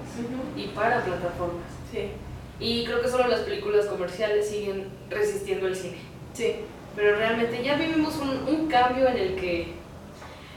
y 0.56 0.68
para 0.68 1.02
plataformas. 1.04 1.66
Sí. 1.92 2.10
Y 2.60 2.86
creo 2.86 3.02
que 3.02 3.08
solo 3.10 3.28
las 3.28 3.42
películas 3.42 3.86
comerciales 3.86 4.50
siguen 4.50 4.88
resistiendo 5.10 5.68
el 5.68 5.76
cine. 5.76 5.98
Sí. 6.34 6.56
Pero 6.96 7.16
realmente 7.18 7.62
ya 7.64 7.76
vivimos 7.76 8.16
un, 8.18 8.30
un 8.48 8.68
cambio 8.68 9.08
en 9.08 9.18
el 9.18 9.36
que... 9.36 9.76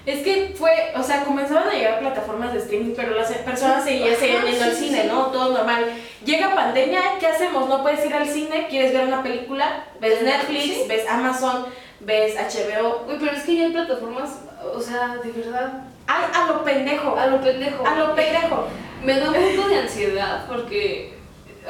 Es 0.06 0.22
que 0.22 0.54
fue, 0.56 0.72
o 0.96 1.02
sea, 1.02 1.24
comenzaban 1.24 1.68
a 1.68 1.72
llegar 1.72 2.00
plataformas 2.00 2.54
de 2.54 2.60
streaming, 2.60 2.94
pero 2.96 3.14
las 3.14 3.30
personas 3.32 3.84
seguían, 3.84 4.16
yendo 4.18 4.64
al 4.64 4.72
cine. 4.72 5.04
¿no? 5.04 5.26
Todo 5.26 5.52
normal. 5.52 5.84
Llega 6.24 6.54
pandemia, 6.54 7.02
¿qué 7.20 7.26
hacemos? 7.26 7.68
No 7.68 7.82
puedes 7.82 8.04
ir 8.06 8.14
al 8.14 8.26
cine, 8.26 8.66
quieres 8.70 8.94
ver 8.94 9.06
una 9.06 9.22
película, 9.22 9.84
ves 10.00 10.22
Netflix, 10.22 10.62
Sí. 10.62 10.84
ves 10.88 11.06
Amazon, 11.06 11.66
ves 12.00 12.34
HBO. 12.34 13.04
Uy, 13.08 13.16
pero 13.20 13.32
es 13.32 13.42
que 13.42 13.56
ya 13.56 13.64
hay 13.66 13.72
plataformas, 13.72 14.40
o 14.74 14.80
sea, 14.80 15.18
de 15.22 15.32
verdad, 15.32 15.84
Ay, 16.06 16.24
a 16.32 16.46
lo 16.50 16.64
pendejo. 16.64 17.16
a 17.16 17.26
lo 17.26 17.40
pendejo. 17.42 17.86
A 17.86 17.94
lo 17.94 18.14
pendejo. 18.14 18.66
Me 19.04 19.20
da 19.20 19.30
un 19.30 19.56
poco 19.56 19.68
de 19.68 19.78
ansiedad 19.80 20.46
porque, 20.48 21.12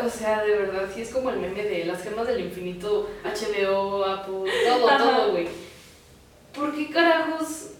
o 0.05 0.09
sea, 0.09 0.43
de 0.43 0.57
verdad, 0.57 0.89
sí 0.95 1.03
es 1.03 1.11
como 1.11 1.31
el 1.31 1.39
meme 1.39 1.63
de 1.65 1.85
las 1.85 2.03
gemas 2.03 2.27
del 2.27 2.41
infinito, 2.41 3.09
HBO, 3.25 4.05
Apple, 4.05 4.51
todo, 4.67 4.89
Ajá. 4.89 4.99
todo, 4.99 5.31
güey. 5.33 5.49
¿Por 6.55 6.75
qué 6.75 6.91
carajos 6.91 7.71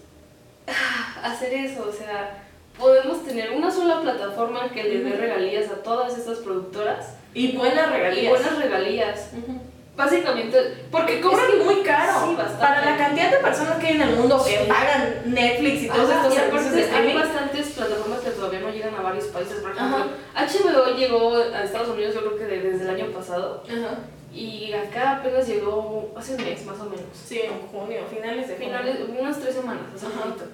ah, 0.67 1.21
hacer 1.23 1.53
eso? 1.53 1.87
O 1.89 1.91
sea, 1.93 2.43
podemos 2.77 3.23
tener 3.25 3.51
una 3.51 3.69
sola 3.71 4.01
plataforma 4.01 4.69
que 4.71 4.83
le 4.83 4.99
dé 5.03 5.15
regalías 5.17 5.69
a 5.69 5.83
todas 5.83 6.17
estas 6.17 6.39
productoras 6.39 7.15
Y 7.33 7.51
buenas 7.55 7.89
regalías. 7.91 8.25
y 8.25 8.29
buenas 8.29 8.57
regalías. 8.57 9.29
Ujú. 9.37 9.59
Básicamente, 10.05 10.57
Porque 10.89 11.21
cobran 11.21 11.45
Es 11.51 11.55
que- 11.57 11.63
muy 11.63 11.75
caro. 11.83 12.27
sí, 12.27 12.35
bastante. 12.35 12.59
Para 12.59 12.85
la 12.85 12.97
cantidad 12.97 13.29
de 13.31 13.37
personas 13.37 13.77
que 13.79 13.87
hay 13.87 13.95
en 13.95 14.01
el 14.01 14.15
mundo 14.15 14.43
que 14.43 14.57
Sí. 14.57 14.65
pagan 14.67 15.21
Netflix 15.25 15.83
y 15.83 15.87
todos 15.89 16.09
Ajá, 16.09 16.21
estos 16.27 16.33
y 16.33 16.37
servicios 16.37 16.89
hay 16.93 17.13
bastantes 17.13 17.67
plataformas 17.69 18.19
que 18.21 18.29
todavía 18.31 18.59
no 18.61 18.69
llegan 18.71 18.95
a 18.95 19.01
varios 19.01 19.25
países. 19.25 19.59
Por 19.59 19.71
ejemplo, 19.71 19.97
Ajá. 19.97 20.07
HBO 20.47 20.95
llegó 20.97 21.35
a 21.35 21.63
Estados 21.63 21.89
Unidos 21.89 22.15
yo 22.15 22.21
creo 22.21 22.37
que 22.37 22.45
de- 22.45 22.61
desde 22.71 22.83
el 22.85 22.89
año 22.89 23.11
pasado 23.11 23.63
Ajá. 23.67 23.99
y 24.33 24.73
acá 24.73 25.17
apenas 25.17 25.47
llegó 25.47 26.11
hace 26.17 26.35
un 26.35 26.43
mes 26.45 26.65
más 26.65 26.79
o 26.79 26.85
menos. 26.85 27.05
Sí, 27.25 27.39
en 27.41 27.59
junio, 27.67 28.01
finales 28.09 28.47
de 28.47 28.55
junio. 28.55 28.69
Finales, 28.79 28.97
unas 29.19 29.39
tres 29.39 29.53
semanas, 29.55 29.83
hace 29.95 30.07
poquito. 30.07 30.45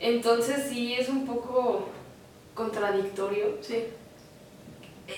Entonces 0.00 0.66
sí 0.70 0.94
es 0.94 1.08
un 1.10 1.26
poco 1.26 1.88
contradictorio. 2.54 3.58
Sí. 3.60 3.84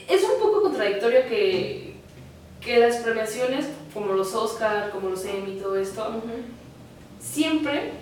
Es 0.09 0.23
un 0.25 0.41
poco 0.41 0.63
contradictorio 0.63 1.21
que, 1.29 1.97
que 2.61 2.79
las 2.79 2.97
premiaciones 2.97 3.67
como 3.95 4.13
los 4.13 4.35
Oscar, 4.35 4.91
como 4.91 5.11
los 5.11 5.25
Emmy 5.25 5.59
todo 5.61 5.77
esto, 5.77 6.03
Ujú. 6.09 6.43
siempre 7.21 7.93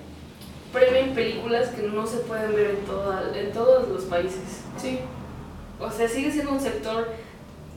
premien 0.73 1.15
películas 1.15 1.69
que 1.69 1.83
no 1.83 2.07
se 2.07 2.19
pueden 2.19 2.55
ver 2.55 2.71
en, 2.71 2.85
toda, 2.85 3.31
en 3.35 3.53
todos 3.53 3.89
los 3.89 4.05
países. 4.05 4.63
Sí. 4.77 4.99
O 5.81 5.91
sea, 5.91 6.09
sigue 6.09 6.31
siendo 6.33 6.53
un 6.53 6.61
sector 6.61 7.09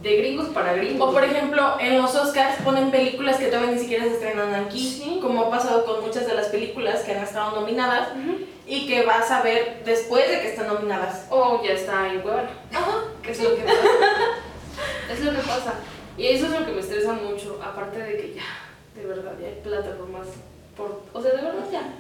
de 0.02 0.16
gringos 0.18 0.48
para 0.50 0.74
gringos. 0.74 1.10
O 1.10 1.14
por 1.14 1.24
ejemplo, 1.24 1.76
en 1.80 2.02
los 2.02 2.16
Oscars 2.16 2.62
ponen 2.64 2.90
películas 2.92 3.38
que 3.38 3.48
todavía 3.48 3.72
ni 3.72 3.80
siquiera 3.80 4.06
se 4.06 4.14
estrenan 4.14 4.54
aquí, 4.56 4.80
Sí. 4.80 5.20
como 5.22 5.44
ha 5.46 5.50
pasado 5.50 5.86
con 5.86 6.02
muchas 6.06 6.26
de 6.26 6.34
las 6.34 6.48
películas 6.48 7.02
que 7.02 7.14
han 7.14 7.24
estado 7.24 7.60
nominadas 7.60 8.10
Ujú. 8.14 8.38
y 8.68 8.88
que 8.88 9.04
vas 9.06 9.30
a 9.32 9.42
ver 9.42 9.82
después 9.86 10.30
de 10.30 10.40
que 10.42 10.50
están 10.50 10.68
nominadas. 10.68 11.26
O 11.30 11.62
ya 11.64 11.72
está 11.74 12.12
en 12.12 12.22
Cuevana. 12.22 12.50
Ajá. 12.74 13.04
¿Qué 13.22 13.32
es 13.32 13.44
lo 13.44 13.56
que 13.56 13.62
pasa? 13.64 13.78
es 15.14 15.20
lo 15.20 15.32
que 15.32 15.38
pasa. 15.40 15.74
Y 16.20 16.28
eso 16.28 16.46
es 16.48 16.52
lo 16.60 16.66
que 16.66 16.72
me 16.74 16.80
estresa 16.82 17.14
mucho, 17.14 17.60
aparte 17.64 18.00
de 18.00 18.18
que 18.18 18.34
ya, 18.36 19.00
de 19.02 19.08
verdad, 19.08 19.34
ya 19.40 19.48
hay 19.48 19.60
plataformas 19.64 20.28
por... 20.76 21.02
O 21.14 21.22
sea, 21.22 21.32
de 21.32 21.42
verdad 21.42 21.66
ya, 21.72 21.94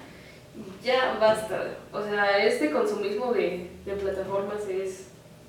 ya 0.83 1.17
basta. 1.19 1.77
O 1.93 2.01
sea, 2.03 2.45
este 2.45 2.69
consumismo 2.71 3.31
de, 3.33 3.69
de 3.85 3.93
plataformas 3.93 4.67
es 4.69 5.05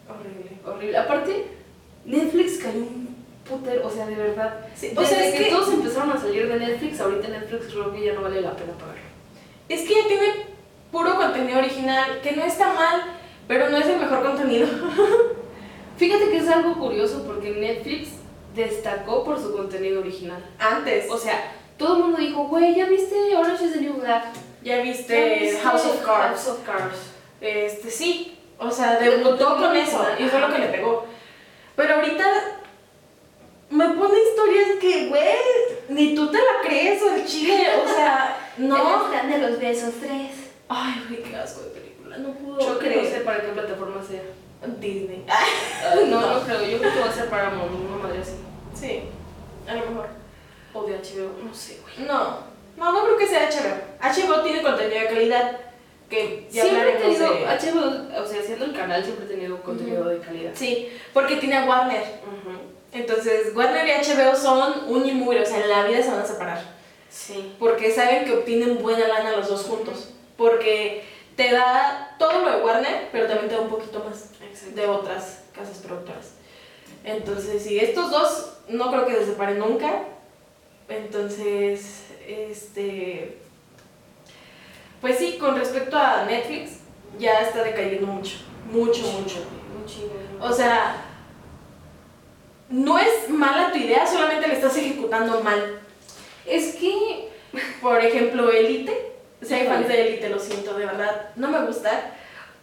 Horrible. 0.09 0.51
horrible. 0.65 0.97
Aparte, 0.97 1.47
Netflix 2.05 2.59
cayó 2.59 2.79
un 2.81 3.17
putero, 3.49 3.87
o 3.87 3.91
sea, 3.91 4.07
de 4.07 4.15
verdad. 4.15 4.67
Sí, 4.77 4.93
O 4.97 5.05
sea, 5.05 5.27
es 5.27 5.35
que, 5.35 5.45
que- 5.45 5.51
todos 5.51 5.73
empezaron 5.73 6.11
a 6.13 6.21
salir 6.21 6.49
de 6.49 6.59
Netflix, 6.59 7.01
ahorita 7.01 7.29
Netflix 7.29 7.67
creo 7.73 7.93
que 7.93 8.05
ya 8.05 8.13
no 8.15 8.23
vale 8.23 8.41
la 8.41 8.55
pena 8.57 8.73
pagar. 8.75 8.97
Es 9.69 9.83
que 9.83 9.95
ya 9.95 10.07
tiene 10.09 10.27
puro 10.93 11.17
contenido 11.17 11.59
original, 11.59 12.21
que 12.23 12.33
no 12.37 12.45
está 12.45 12.73
mal, 12.73 13.03
pero 13.49 13.69
no 13.71 13.77
es 13.77 13.87
el 13.87 13.99
mejor 13.99 14.23
contenido. 14.23 14.67
Fíjate 15.97 16.31
que 16.31 16.37
es 16.39 16.49
algo 16.49 16.75
curioso 16.79 17.25
porque 17.27 17.51
Netflix 17.51 18.11
destacó 18.55 19.25
por 19.25 19.41
su 19.41 19.53
contenido 19.53 20.01
original. 20.01 20.45
Antes. 20.59 21.11
O 21.11 21.19
sea, 21.19 21.53
todo 21.77 21.97
el 21.97 22.03
mundo 22.03 22.19
dijo, 22.19 22.45
güey, 22.45 22.75
¿ya 22.75 22.87
viste 22.87 23.37
Orange 23.37 23.65
is 23.65 23.73
the 23.73 23.81
New 23.81 23.95
Black? 23.95 24.25
ya 24.63 24.77
¿Ya 24.77 24.83
viste 24.83 25.59
House 25.63 25.87
of 25.87 26.05
Cards. 26.05 26.45
House 26.45 26.49
of 26.49 26.67
Cards. 26.67 26.99
Este, 27.41 27.91
sí. 27.91 28.37
O 28.59 28.71
sea, 28.71 28.99
De 28.99 29.11
debutó 29.11 29.57
con 29.57 29.75
eso 29.75 30.05
y 30.19 30.25
fue 30.25 30.41
lo 30.41 30.53
que 30.53 30.59
le 30.59 30.67
pegó. 30.67 31.07
Pero 31.77 31.95
ahorita 31.95 32.25
me 33.71 33.89
pone 33.91 34.19
historias 34.29 34.79
que, 34.81 35.09
güey, 35.09 35.37
ni 35.89 36.15
tú 36.15 36.31
te 36.31 36.39
la 36.39 36.61
crees 36.63 37.03
o 37.03 37.15
el 37.15 37.25
chile, 37.25 37.69
o 37.83 37.89
sea, 37.89 38.37
no. 38.59 39.09
de 39.09 39.39
los 39.39 39.59
besos 39.59 39.95
3. 40.01 40.13
Ay, 40.69 41.05
güey, 41.09 41.23
qué 41.23 41.37
asco 41.37 41.63
de 41.63 41.71
película, 41.71 42.19
no 42.19 42.33
puedo 42.35 42.61
Yo 42.61 42.79
que 42.79 42.97
no 42.97 43.03
sé 43.03 43.21
para 43.21 43.41
qué 43.41 43.49
plataforma 43.49 44.03
sea. 44.03 44.23
Disney. 44.79 45.25
no, 46.09 46.21
no, 46.21 46.41
creo, 46.45 46.63
yo 46.63 46.79
creo 46.79 46.93
que 46.93 47.01
va 47.01 47.09
a 47.09 47.13
ser 47.13 47.29
para 47.29 47.49
una 47.49 47.97
madre 48.03 48.21
así. 48.21 48.33
Sí, 48.75 49.03
a 49.67 49.75
lo 49.75 49.87
mejor. 49.87 50.09
O 50.73 50.85
de 50.85 50.95
HBO, 50.95 51.45
no 51.45 51.55
sé, 51.55 51.79
güey. 51.83 52.07
No, 52.07 52.39
no, 52.77 52.93
no 52.93 53.05
creo 53.05 53.17
que 53.17 53.27
sea 53.27 53.49
HBO. 53.49 53.99
HBO 54.01 54.43
tiene 54.43 54.63
contenido 54.63 55.01
de 55.01 55.07
calidad 55.07 55.61
que 56.11 56.49
ya 56.51 56.63
siempre 56.63 56.93
he 56.93 56.97
tenido, 56.97 57.33
de... 57.33 57.45
HBO, 57.47 58.23
o 58.23 58.27
sea, 58.27 58.43
siendo 58.43 58.65
el 58.65 58.75
canal, 58.75 59.03
siempre 59.03 59.27
he 59.27 59.29
tenido 59.29 59.63
contenido 59.63 60.09
de 60.09 60.19
calidad. 60.19 60.51
Sí, 60.55 60.93
porque 61.15 61.37
tiene 61.37 61.57
a 61.57 61.65
Warner. 61.65 62.03
Ujú. 62.03 62.59
Entonces, 62.93 63.55
Warner 63.55 63.87
y 63.87 63.91
HBO 63.93 64.35
son 64.35 64.89
un 64.89 65.07
y 65.07 65.13
mugre, 65.13 65.43
o 65.43 65.47
sea, 65.47 65.63
en 65.63 65.71
la 65.71 65.85
vida 65.85 66.03
se 66.03 66.11
van 66.11 66.21
a 66.21 66.27
separar. 66.27 66.61
Sí. 67.09 67.55
Porque 67.59 67.93
saben 67.93 68.25
que 68.25 68.33
obtienen 68.33 68.83
buena 68.83 69.07
lana 69.07 69.37
los 69.37 69.49
dos 69.49 69.63
juntos. 69.63 70.11
Porque 70.37 71.05
te 71.37 71.53
da 71.53 72.17
todo 72.19 72.41
lo 72.45 72.51
de 72.51 72.63
Warner, 72.65 73.09
pero 73.13 73.27
también 73.27 73.49
te 73.49 73.55
da 73.55 73.61
un 73.61 73.71
poquito 73.71 74.03
más. 74.05 74.31
De 74.75 74.87
otras 74.87 75.43
casas 75.53 75.79
productoras. 75.79 76.33
Entonces, 77.05 77.63
sí, 77.63 77.79
estos 77.79 78.11
dos 78.11 78.53
no 78.69 78.91
creo 78.91 79.07
que 79.07 79.15
se 79.15 79.27
separen 79.27 79.59
nunca. 79.59 80.03
Entonces, 80.89 82.05
este. 82.27 83.39
Pues 85.01 85.19
sí, 85.19 85.39
con 85.39 85.57
respecto 85.57 85.97
a 85.97 86.25
Netflix, 86.25 86.81
ya 87.19 87.41
está 87.41 87.63
decayendo 87.63 88.07
mucho. 88.07 88.37
Mucho, 88.71 89.03
mucho. 89.03 89.39
Chingo. 89.87 90.13
O 90.41 90.53
sea, 90.53 91.03
no 92.69 92.99
es 92.99 93.29
mala 93.29 93.73
tu 93.73 93.79
idea, 93.79 94.07
solamente 94.07 94.47
la 94.47 94.55
estás 94.55 94.77
ejecutando 94.77 95.41
mal. 95.43 95.81
es 96.47 96.77
que 96.77 97.31
Por 97.83 98.05
ejemplo, 98.05 98.51
Elite. 98.51 99.13
Si 99.43 99.55
hay 99.55 99.67
fans 99.67 99.89
de 99.89 100.09
Elite, 100.09 100.29
lo 100.29 100.39
siento, 100.39 100.75
de 100.75 100.87
verdad. 100.87 101.31
No 101.37 101.49
me 101.49 101.65
gusta. 101.65 102.15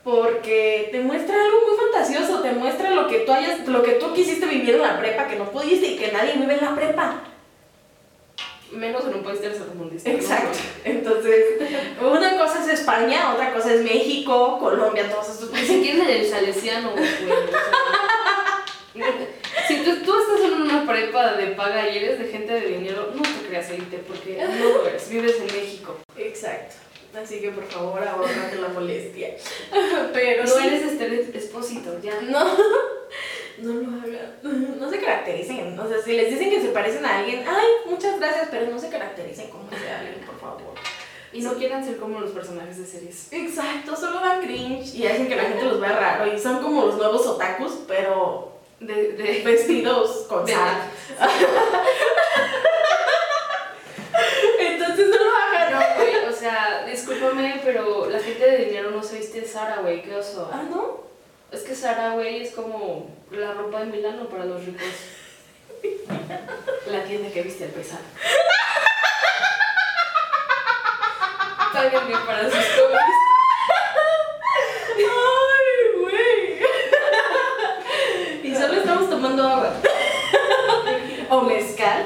Porque 0.08 0.88
te 0.94 1.02
muestra 1.02 1.36
algo 1.36 1.58
muy 1.68 1.76
fantasioso, 1.78 2.40
te 2.40 2.54
muestra 2.54 2.92
lo 2.92 3.10
que 3.10 3.20
tú 3.20 3.32
hayas, 3.34 3.68
lo 3.68 3.84
que 3.84 3.92
tú 3.96 4.14
quisiste 4.14 4.46
vivir 4.46 4.76
en 4.76 4.82
la 4.82 4.98
prepa, 4.98 5.28
que 5.28 5.36
no 5.36 5.52
pudiste 5.52 5.86
y 5.86 5.98
que 5.98 6.14
nadie 6.14 6.36
vive 6.38 6.54
en 6.54 6.64
la 6.64 6.74
prepa. 6.74 7.24
menos 8.72 9.04
en 9.06 9.16
un 9.16 9.24
país 9.24 9.42
tercermundista. 9.42 10.10
¿no? 10.10 10.16
Exacto. 10.16 10.60
Entonces, 10.86 11.44
una 12.00 12.38
cosa 12.38 12.64
es 12.64 12.80
España, 12.80 13.34
otra 13.34 13.52
cosa 13.54 13.74
es 13.74 13.84
México, 13.84 14.58
Colombia, 14.60 15.12
todos 15.12 15.28
estos 15.28 15.50
Ni 15.50 15.56
países. 15.58 15.76
siquiera 15.76 16.10
el 16.10 16.26
salesiano, 16.30 16.92
güey. 16.92 17.06
si 19.68 19.76
tú, 19.84 19.92
tú 20.06 20.20
estás 20.22 20.40
en 20.46 20.54
una 20.62 20.86
prepa 20.90 21.34
de 21.34 21.48
paga 21.48 21.90
y 21.90 21.98
eres 21.98 22.18
de 22.20 22.28
gente 22.28 22.54
de 22.54 22.62
dinero, 22.62 23.12
no 23.14 23.22
te 23.24 23.48
creas 23.50 23.70
élite 23.72 23.98
porque 24.08 24.42
no 24.42 24.70
lo 24.70 24.88
eres, 24.88 25.10
vives 25.10 25.36
en 25.38 25.48
México. 25.48 25.98
Exacto. 26.18 26.76
Así 27.22 27.40
que 27.42 27.50
por 27.52 27.66
favor, 27.66 28.02
ahorrate 28.08 28.58
la 28.58 28.68
molestia. 28.70 29.30
Pero 30.14 30.44
No 30.44 30.50
sí. 30.50 30.68
eres 30.68 30.84
Esther 30.84 31.14
Espósito, 31.36 32.00
ya. 32.02 32.22
No, 32.22 32.44
no 33.60 33.74
lo 33.74 33.98
hagan. 34.02 34.36
No 34.80 34.90
se 34.90 35.00
caractericen. 35.00 35.80
O 35.80 35.88
sea, 35.88 35.98
si 36.04 36.14
les 36.14 36.30
dicen 36.30 36.50
que 36.50 36.62
se 36.62 36.68
parecen 36.70 37.06
a 37.06 37.20
alguien, 37.20 37.44
ay, 37.48 37.68
muchas 37.90 38.20
gracias, 38.20 38.50
pero 38.52 38.68
no 38.72 38.78
se 38.80 38.90
caractericen 38.90 39.50
como 39.50 39.68
ese 39.72 39.90
alguien, 39.90 40.20
por 40.26 40.40
favor. 40.40 40.76
Y 41.34 41.42
no 41.42 41.54
quieran 41.56 41.84
ser 41.84 41.98
como 41.98 42.20
los 42.20 42.32
personajes 42.32 42.78
de 42.78 42.86
series. 42.86 43.28
Exacto, 43.34 43.96
solo 43.96 44.20
dan 44.22 44.42
cringe 44.42 44.94
y 44.96 45.06
hacen 45.08 45.28
que 45.28 45.36
la 45.36 45.44
gente 45.44 45.64
los 45.66 45.80
vea 45.82 45.92
raro. 45.94 46.32
Y 46.34 46.40
son 46.40 46.62
como 46.62 46.86
los 46.86 46.96
nuevos 46.98 47.26
otakus, 47.26 47.80
pero 47.88 48.54
De, 48.80 49.14
de, 49.14 49.42
vestidos 49.44 50.26
con 50.30 50.46
de- 50.46 50.54
sal. 50.54 50.84
Entonces 54.60 55.08
no 55.10 55.16
lo 55.18 55.36
hagan. 55.36 55.74
No, 55.74 55.80
güey, 55.96 56.16
o 56.26 56.32
sea, 56.48 56.86
discúlpame, 56.86 57.62
pero 57.64 58.10
la 58.10 58.20
gente 58.20 58.46
de 58.46 58.66
dinero 58.66 58.92
no 58.92 59.04
se 59.04 59.18
viste 59.18 59.46
Sara, 59.46 59.78
güey, 59.82 60.02
qué 60.02 60.16
oso. 60.16 60.50
Ah, 60.52 60.64
¿no? 60.70 61.04
Es 61.52 61.62
que 61.64 61.76
Sara, 61.76 62.12
güey, 62.12 62.44
es 62.44 62.52
como 62.52 63.10
la 63.32 63.54
ropa 63.54 63.80
de 63.82 63.88
Milano 63.88 64.30
para 64.30 64.46
los 64.46 64.66
ricos. 64.66 64.88
La 66.88 67.04
tienda 67.04 67.30
que 67.32 67.42
viste 67.42 67.66
al 67.66 67.72
pesar. 67.72 68.00
Páganme 71.74 72.16
para 72.26 72.44
sus 72.44 72.54
cómics. 72.54 73.18
Ay, 74.98 76.00
güey. 76.00 76.60
Y 78.44 78.56
solo 78.56 78.74
estamos 78.74 79.10
tomando 79.10 79.44
agua. 79.48 79.74
O 81.30 81.42
mezcal. 81.42 82.06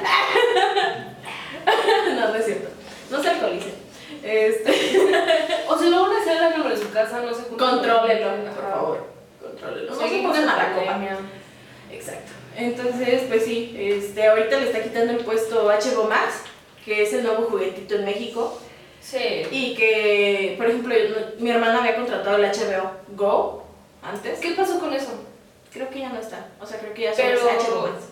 No, 2.15 2.29
no 2.29 2.35
es 2.35 2.45
cierto. 2.45 2.69
No 3.09 3.21
se 3.21 3.29
alcoholicen. 3.29 3.80
Este. 4.23 4.71
O 5.67 5.77
si 5.77 5.89
lo 5.89 6.01
van 6.01 6.11
a 6.11 6.21
hacer, 6.21 6.37
háganlo 6.37 6.69
en 6.69 6.77
su 6.77 6.91
casa, 6.91 7.21
no 7.21 7.33
se 7.33 7.43
junten. 7.43 7.57
Contrólelo, 7.57 8.29
por 8.53 8.71
favor. 8.71 9.07
Contrólelo. 9.41 9.91
No 9.91 9.95
se 9.95 10.21
pongan 10.21 10.45
mala 10.45 10.73
copa. 10.75 10.99
Exacto. 11.91 12.31
Entonces, 12.57 13.23
pues 13.29 13.45
sí, 13.45 13.73
este, 13.77 14.27
ahorita 14.27 14.59
le 14.59 14.65
está 14.65 14.83
quitando 14.83 15.13
el 15.13 15.23
puesto 15.23 15.67
HBO 15.67 16.03
Max, 16.09 16.41
que 16.83 17.03
es 17.03 17.13
el 17.13 17.23
nuevo 17.23 17.43
juguetito 17.43 17.95
en 17.95 18.05
México. 18.05 18.59
Sí. 19.01 19.43
Y 19.49 19.75
que, 19.75 20.55
por 20.57 20.67
ejemplo, 20.67 20.93
mi 21.39 21.49
hermana 21.49 21.79
había 21.79 21.95
contratado 21.95 22.35
el 22.35 22.43
HBO 22.43 22.91
Go 23.15 23.63
antes. 24.03 24.39
¿Qué 24.39 24.51
pasó 24.51 24.79
con 24.79 24.93
eso? 24.93 25.11
Creo 25.71 25.89
que 25.89 25.99
ya 25.99 26.09
no 26.09 26.19
está. 26.19 26.47
O 26.59 26.65
sea, 26.65 26.79
creo 26.79 26.93
que 26.93 27.03
ya 27.03 27.15
solo 27.15 27.29
es 27.29 27.41
HBO 27.41 27.87
Max. 27.87 28.03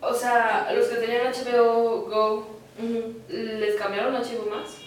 O 0.00 0.14
sea, 0.14 0.72
los 0.74 0.86
que 0.86 0.96
tenían 0.96 1.30
HBO 1.30 2.06
Go. 2.08 2.52
¿les 3.28 3.74
cambiaron 3.76 4.14
HBO 4.14 4.48
Max? 4.50 4.81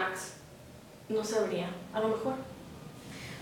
Max. 0.00 0.32
No 1.08 1.22
sabría. 1.24 1.68
A 1.92 2.00
lo 2.00 2.08
mejor. 2.08 2.32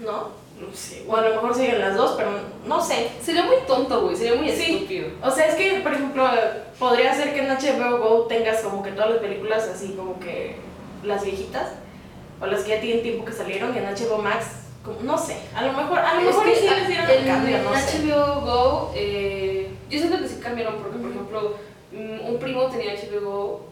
¿No? 0.00 0.28
No 0.58 0.74
sé, 0.74 1.04
O 1.08 1.14
a 1.16 1.20
lo 1.22 1.30
mejor 1.30 1.54
siguen 1.54 1.78
las 1.78 1.94
dos, 1.96 2.14
pero 2.16 2.30
no 2.66 2.82
sé. 2.84 3.10
Sería 3.22 3.44
muy 3.44 3.56
tonto, 3.66 4.02
güey, 4.02 4.16
sería 4.16 4.34
muy 4.34 4.50
Sí. 4.50 4.74
estúpido. 4.74 5.08
O 5.22 5.30
sea, 5.30 5.46
es 5.46 5.54
que, 5.54 5.80
por 5.80 5.92
ejemplo, 5.92 6.24
podría 6.78 7.14
ser 7.14 7.32
que 7.32 7.40
en 7.42 7.48
HBO 7.50 7.98
Go 7.98 8.22
tengas 8.26 8.60
como 8.62 8.82
que 8.82 8.90
todas 8.90 9.10
las 9.10 9.18
películas 9.20 9.68
así 9.72 9.92
como 9.96 10.18
que 10.18 10.56
las 11.04 11.24
viejitas 11.24 11.68
o 12.40 12.46
las 12.46 12.62
que 12.62 12.70
ya 12.70 12.80
tienen 12.80 13.02
tiempo 13.02 13.24
que 13.24 13.32
salieron 13.32 13.72
y 13.74 13.78
en 13.78 13.86
HBO 13.86 14.18
Max, 14.18 14.46
como- 14.84 15.00
no 15.02 15.16
sé, 15.16 15.36
a 15.54 15.62
lo 15.64 15.72
mejor, 15.72 15.98
a 16.00 16.14
lo 16.14 16.20
Es 16.20 16.26
mejor 16.26 16.44
que 16.44 16.56
sí 16.56 16.68
les 16.68 16.88
dieron 16.88 17.08
en 17.10 17.18
el 17.18 17.26
cambio, 17.26 17.58
no 17.62 17.74
sé. 17.74 17.98
HBO 17.98 18.40
Go, 18.40 18.92
eh, 18.96 19.70
yo 19.90 19.98
siento 19.98 20.18
que 20.18 20.28
sí 20.28 20.40
cambiaron 20.42 20.76
porque, 20.82 20.98
por 20.98 21.10
ejemplo, 21.10 21.54
mm, 21.92 22.26
un 22.32 22.38
primo 22.40 22.66
tenía 22.68 22.94
HBO 22.94 23.20
Go 23.20 23.68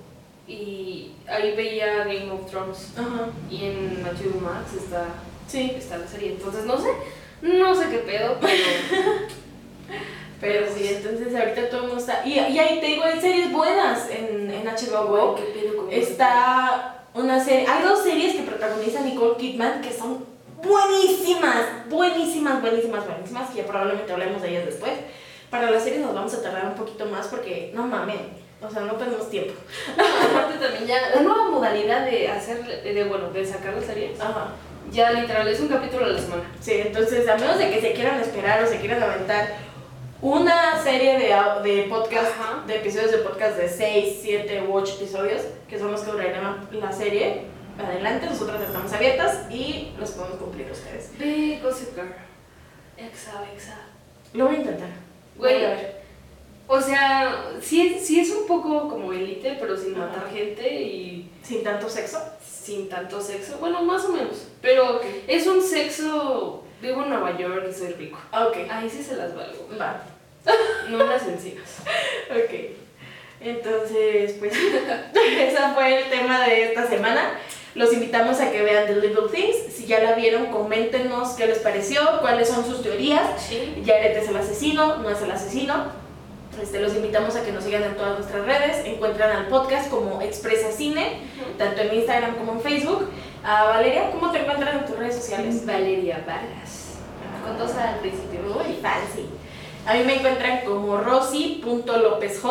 y 0.47 1.12
ahí 1.28 1.57
veía 1.57 2.05
Game 2.05 2.30
of 2.30 2.49
Thrones 2.51 2.92
Ajá, 2.97 3.30
y 3.51 3.64
en 3.64 4.03
HBO 4.05 4.40
Max 4.40 4.74
está, 4.76 5.07
sí, 5.49 5.72
está 5.76 5.99
la 5.99 6.07
serie. 6.07 6.32
Entonces, 6.32 6.64
no 6.64 6.78
sé, 6.78 6.90
no 7.42 7.74
sé 7.74 7.88
qué 7.90 7.99
pedo, 7.99 8.38
pero 8.40 8.64
pero 10.40 10.66
sí, 10.72 10.88
entonces 10.88 11.34
ahorita 11.34 11.68
todo 11.68 11.82
el 11.82 11.86
mundo 11.88 12.01
está... 12.01 12.26
Y, 12.26 12.34
y 12.34 12.59
ahí 12.59 12.80
te 12.80 12.86
digo, 12.86 13.05
hay 13.05 13.20
series 13.20 13.53
buenas 13.53 14.09
en, 14.11 14.51
en 14.51 14.64
HBO 14.64 15.07
Go. 15.07 15.34
¿qué 15.34 15.42
pedo 15.59 15.76
con 15.76 15.92
Está 15.92 17.05
una 17.14 17.42
serie, 17.42 17.66
hay 17.66 17.82
dos 17.82 18.03
series 18.03 18.34
que 18.34 18.42
protagoniza 18.42 19.01
Nicole 19.01 19.36
Kidman 19.38 19.80
que 19.80 19.92
son 19.92 20.24
buenísimas, 20.62 21.88
buenísimas, 21.88 22.61
buenísimas, 22.61 23.07
buenísimas, 23.07 23.51
que 23.51 23.59
ya 23.59 23.66
probablemente 23.66 24.12
hablemos 24.12 24.42
de 24.42 24.51
ellas 24.51 24.66
después. 24.66 24.92
Para 25.51 25.70
las 25.70 25.82
series 25.82 26.03
nos 26.03 26.14
vamos 26.14 26.34
a 26.34 26.42
tardar 26.42 26.66
un 26.66 26.74
poquito 26.74 27.07
más 27.07 27.28
porque 27.28 27.72
no 27.74 27.86
mames, 27.86 28.16
o 28.63 28.71
sea, 28.71 28.83
no 28.83 28.95
tenemos 28.95 29.29
tiempo. 29.31 29.55
Aparte 29.97 30.59
también 30.59 30.87
ya, 30.87 31.11
la 31.15 31.21
nueva 31.23 31.51
modalidad 31.51 32.05
de 32.07 32.29
hacer, 32.29 32.65
de, 32.83 33.05
bueno, 33.05 33.31
de 33.31 33.45
sacar 33.45 33.75
las 33.75 33.85
series, 33.85 34.21
Ajá. 34.21 34.49
ya 34.91 35.13
literal 35.13 35.47
es 35.49 35.61
un 35.61 35.69
capítulo 35.69 36.07
a 36.07 36.09
la 36.09 36.19
semana. 36.19 36.43
Sí, 36.61 36.73
entonces 36.75 37.29
a 37.29 37.37
menos 37.37 37.59
de 37.59 37.71
que 37.71 37.81
se 37.81 37.93
quieran 37.93 38.21
esperar 38.21 38.63
o 38.63 38.67
se 38.67 38.79
quieran 38.79 39.03
aventar 39.03 39.55
una 40.23 40.83
serie 40.83 41.19
de, 41.19 41.71
de 41.71 41.83
podcast, 41.85 42.33
Ajá. 42.41 42.63
de 42.67 42.77
episodios 42.77 43.11
de 43.13 43.19
podcast 43.19 43.57
de 43.59 43.69
6, 43.69 44.19
7 44.23 44.65
u 44.69 44.75
8 44.75 44.95
episodios, 45.01 45.43
que 45.69 45.79
son 45.79 45.93
los 45.93 46.01
que 46.01 46.11
durarían 46.13 46.67
la 46.73 46.91
serie, 46.93 47.43
adelante, 47.79 48.27
nosotras 48.27 48.63
estamos 48.63 48.91
abiertas 48.93 49.51
y 49.51 49.93
los 49.99 50.11
podemos 50.13 50.39
cumplir 50.39 50.71
ustedes. 50.71 51.11
Ve 51.19 51.61
Gossip 51.63 51.95
Girl. 51.95 52.09
Exa, 52.97 53.45
exa. 53.55 53.77
Lo 54.33 54.47
voy 54.47 54.57
a 54.57 54.59
intentar. 54.61 54.89
Voy 55.37 55.53
a 55.53 55.69
ver. 55.69 56.06
O 56.69 56.81
sea, 56.81 57.53
sí, 57.62 57.87
es- 57.95 58.07
sí 58.07 58.21
es 58.21 58.31
un 58.31 58.47
poco 58.47 58.89
como 58.89 59.12
élite, 59.12 59.57
pero 59.61 59.77
sin 59.77 59.95
Ajá. 59.95 60.07
matar 60.07 60.31
gente 60.33 60.69
y 60.83 61.31
Sin 61.43 61.62
tanto 61.62 61.89
sexo. 61.89 62.19
sin 62.45 62.89
tanto 62.89 63.21
sexo. 63.21 63.59
Bueno, 63.59 63.83
más 63.83 64.05
o 64.05 64.09
menos. 64.12 64.49
Pero 64.61 65.01
es 65.29 65.47
un 65.47 65.62
sexo. 65.62 66.62
Vivo 66.83 67.03
en 67.05 67.09
Nueva 67.11 67.39
York 67.39 67.67
y 67.71 67.73
soy 67.73 67.93
rico. 67.95 68.19
Ok. 68.33 68.57
Ahí 68.71 68.91
sí 68.91 69.03
se 69.03 69.17
las 69.17 69.35
valgo. 69.35 69.69
Va. 69.81 70.03
No 70.91 71.05
las 71.05 71.27
encinas. 71.27 71.79
Ok. 72.31 72.55
Entonces, 73.41 74.33
pues 74.39 74.53
ese 75.14 75.59
fue 75.75 75.99
el 76.03 76.11
tema 76.11 76.45
de 76.47 76.64
esta 76.64 76.89
semana. 76.89 77.39
Los 77.75 77.93
invitamos 77.93 78.41
a 78.41 78.51
que 78.51 78.62
vean 78.62 78.87
The 78.87 78.95
Little 78.97 79.29
Things. 79.33 79.73
Si 79.75 79.87
ya 79.87 80.01
la 80.03 80.14
vieron, 80.14 80.47
coméntenos 80.47 81.31
qué 81.35 81.47
les 81.47 81.59
pareció, 81.59 82.01
cuáles 82.21 82.49
son 82.49 82.64
sus 82.64 82.83
teorías. 82.83 83.41
Sí. 83.43 83.83
Jared 83.85 84.17
es 84.17 84.29
el 84.29 84.37
asesino, 84.37 84.97
no 84.99 85.11
es 85.11 85.21
el 85.21 85.31
asesino. 85.31 86.06
Este, 86.61 86.81
los 86.81 86.95
invitamos 86.95 87.37
a 87.37 87.45
que 87.45 87.53
nos 87.53 87.65
sigan 87.65 87.83
en 87.83 87.97
todas 87.97 88.19
nuestras 88.19 88.47
redes. 88.47 88.85
Encuentran 88.87 89.31
al 89.31 89.49
podcast 89.49 89.91
como 89.91 90.23
Expresa 90.23 90.73
Cine, 90.73 91.21
tanto 91.59 91.83
en 91.83 91.95
Instagram 91.95 92.37
como 92.37 92.53
en 92.53 92.61
Facebook. 92.61 93.11
A 93.45 93.65
Valeria, 93.65 94.11
¿cómo 94.11 94.33
te 94.33 94.41
encuentran 94.41 94.79
en 94.79 94.87
tus 94.87 94.97
redes 94.97 95.17
sociales? 95.17 95.67
Valeria 95.67 96.25
Vargas. 96.27 96.95
Con 97.47 97.59
dos 97.59 97.77
al 97.77 97.99
principio. 98.01 98.41
Muy 98.41 98.75
fancy. 98.81 99.29
A 99.87 99.95
mí 99.95 100.03
me 100.05 100.17
encuentran 100.17 100.65
como 100.65 100.97
rosy.lopezj. 100.97 102.45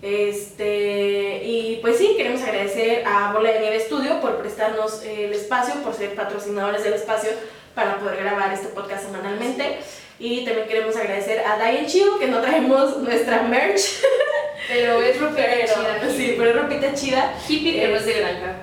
Este, 0.00 1.42
y 1.44 1.78
pues 1.80 1.98
sí, 1.98 2.14
queremos 2.16 2.42
agradecer 2.42 3.04
a 3.06 3.32
Bola 3.32 3.52
de 3.52 3.60
Nieve 3.60 3.78
Studio 3.78 4.20
por 4.20 4.38
prestarnos 4.38 5.04
el 5.04 5.32
espacio, 5.32 5.74
por 5.82 5.94
ser 5.94 6.16
patrocinadores 6.16 6.82
del 6.82 6.94
espacio 6.94 7.30
para 7.74 7.98
poder 7.98 8.16
grabar 8.16 8.52
este 8.52 8.68
podcast 8.68 9.04
semanalmente. 9.04 9.78
Y 10.22 10.44
también 10.44 10.68
queremos 10.68 10.94
agradecer 10.96 11.40
a 11.44 11.56
Diane 11.56 11.86
Chiu, 11.86 12.18
que 12.20 12.28
no 12.28 12.40
traemos 12.40 12.96
nuestra 12.98 13.42
merch, 13.42 13.80
Pero 14.68 15.02
es 15.02 15.20
ropita 15.20 15.42
pero, 15.44 15.66
chida. 15.66 16.12
sí, 16.16 16.34
pero 16.38 16.50
es 16.50 16.56
ropita 16.56 16.94
chida. 16.94 17.34
Hippie 17.48 17.80
que 17.80 17.88
no 17.88 17.96
es 17.96 18.06
de 18.06 18.12
granja. 18.12 18.56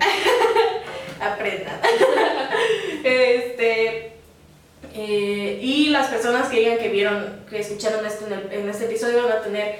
aprendan. 1.34 1.78
este, 3.04 4.14
eh, 4.96 5.60
y 5.62 5.90
las 5.90 6.08
personas 6.08 6.48
que 6.48 6.60
digan 6.60 6.78
que 6.78 6.88
vieron, 6.88 7.44
que 7.50 7.60
escucharon 7.60 8.06
esto 8.06 8.26
en, 8.28 8.34
el- 8.34 8.54
en 8.62 8.70
este 8.70 8.86
episodio 8.86 9.24
van 9.24 9.34
a 9.34 9.42
tener 9.42 9.76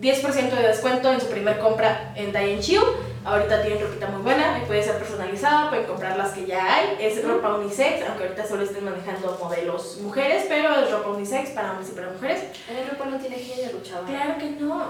10% 0.00 0.50
de 0.50 0.66
descuento 0.68 1.12
en 1.12 1.20
su 1.20 1.28
primer 1.28 1.58
compra 1.58 2.12
en 2.16 2.32
Diane 2.32 2.58
Chiu. 2.60 2.82
Ahorita 3.24 3.62
tienen 3.62 3.80
ropita 3.80 4.08
muy 4.08 4.22
buena 4.22 4.60
y 4.60 4.66
puede 4.66 4.82
ser 4.82 4.96
personalizada, 4.98 5.70
pueden 5.70 5.86
comprar 5.86 6.16
las 6.16 6.32
que 6.32 6.44
ya 6.44 6.74
hay. 6.74 6.96
Es 6.98 7.24
ropa 7.24 7.54
unisex, 7.54 8.04
aunque 8.08 8.24
ahorita 8.24 8.46
solo 8.46 8.64
estén 8.64 8.84
manejando 8.84 9.38
modelos 9.40 9.98
mujeres, 10.02 10.46
pero 10.48 10.74
es 10.74 10.90
ropa 10.90 11.10
unisex 11.10 11.50
para 11.50 11.70
hombres 11.70 11.90
y 11.90 11.92
para 11.92 12.10
mujeres. 12.10 12.42
El 12.68 12.90
ropa 12.90 13.04
no 13.04 13.18
tiene 13.18 13.36
género, 13.36 13.80
chaval. 13.82 14.06
Claro 14.06 14.38
que 14.38 14.50
no. 14.50 14.86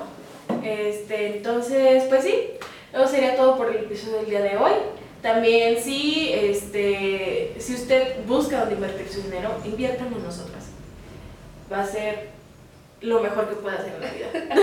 Este, 0.63 1.37
entonces, 1.37 2.05
pues 2.05 2.25
sí, 2.25 2.51
eso 2.93 3.07
sería 3.07 3.37
todo 3.37 3.59
por 3.59 3.69
el 3.69 3.85
episodio 3.85 4.19
del 4.19 4.31
día 4.31 4.41
de 4.41 4.57
hoy. 4.57 4.73
También 5.21 5.77
sí, 5.83 6.31
este, 6.33 7.55
si 7.59 7.75
usted 7.75 8.25
busca 8.27 8.61
dónde 8.61 8.75
invertir 8.77 9.09
su 9.09 9.23
dinero, 9.23 9.51
inviértalo 9.63 10.17
en 10.17 10.25
nosotras. 10.25 10.65
Va 11.71 11.83
a 11.83 11.87
ser 11.87 12.31
lo 13.03 13.21
mejor 13.21 13.49
que 13.49 13.57
pueda 13.57 13.77
hacer 13.79 13.95
en 13.95 14.01
la 14.01 14.11
vida. 14.11 14.29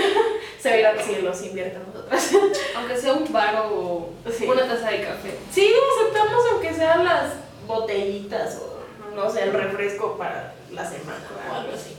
Se 0.60 0.80
ir 0.80 0.86
al 0.86 1.00
cielo 1.00 1.32
si 1.34 1.50
nosotras. 1.50 2.30
Aunque 2.76 2.96
sea 2.96 3.12
un 3.14 3.32
bar 3.32 3.62
o 3.70 4.10
Sí. 4.30 4.46
una 4.46 4.66
taza 4.66 4.90
de 4.90 5.02
café. 5.02 5.38
Sí, 5.50 5.72
aceptamos 6.02 6.44
aunque 6.50 6.74
sean 6.74 7.04
las 7.04 7.32
botellitas 7.66 8.58
o, 8.60 8.80
no 9.14 9.30
sé, 9.30 9.44
el 9.44 9.52
refresco 9.52 10.18
para 10.18 10.52
la 10.70 10.84
semana 10.84 11.24
o 11.50 11.54
algo 11.54 11.72
así. 11.74 11.96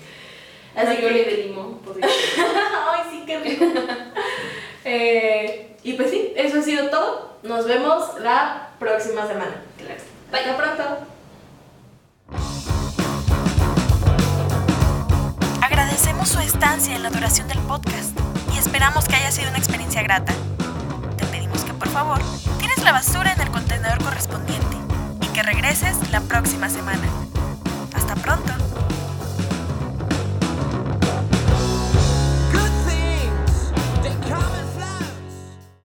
Así 0.76 0.98
que 0.98 1.10
de 1.12 1.38
limón. 1.44 1.80
Ay, 2.04 3.02
sí, 3.10 3.24
qué 3.26 3.40
rico. 3.40 3.66
Eh, 4.86 5.76
y 5.84 5.94
pues 5.94 6.10
sí, 6.12 6.34
eso 6.36 6.60
ha 6.60 6.62
sido 6.62 6.90
todo. 6.90 7.38
Nos 7.44 7.66
vemos 7.66 8.20
la 8.20 8.70
próxima 8.80 9.28
semana. 9.28 9.64
Claro. 9.78 10.02
Hasta 10.32 10.58
pronto. 10.58 10.84
Agradecemos 15.92 16.30
su 16.30 16.40
estancia 16.40 16.96
en 16.96 17.04
la 17.04 17.10
duración 17.10 17.50
del 17.50 17.60
podcast 17.60 18.18
y 18.56 18.58
esperamos 18.58 19.10
que 19.10 19.18
haya 19.18 19.30
sido 19.30 19.50
una 19.50 19.58
experiencia 19.58 20.02
grata. 20.02 20.32
Te 21.18 21.26
pedimos 21.26 21.66
que 21.66 21.74
por 21.74 21.90
favor 21.90 22.22
tires 22.60 22.82
la 22.82 22.94
basura 22.94 23.34
en 23.34 23.42
el 23.42 23.52
contenedor 23.52 24.02
correspondiente 24.02 24.78
y 25.20 25.28
que 25.34 25.44
regreses 25.44 25.98
la 26.10 26.22
próxima 26.22 26.70
semana. 26.70 27.10
Hasta 27.94 28.16
pronto. 28.16 28.81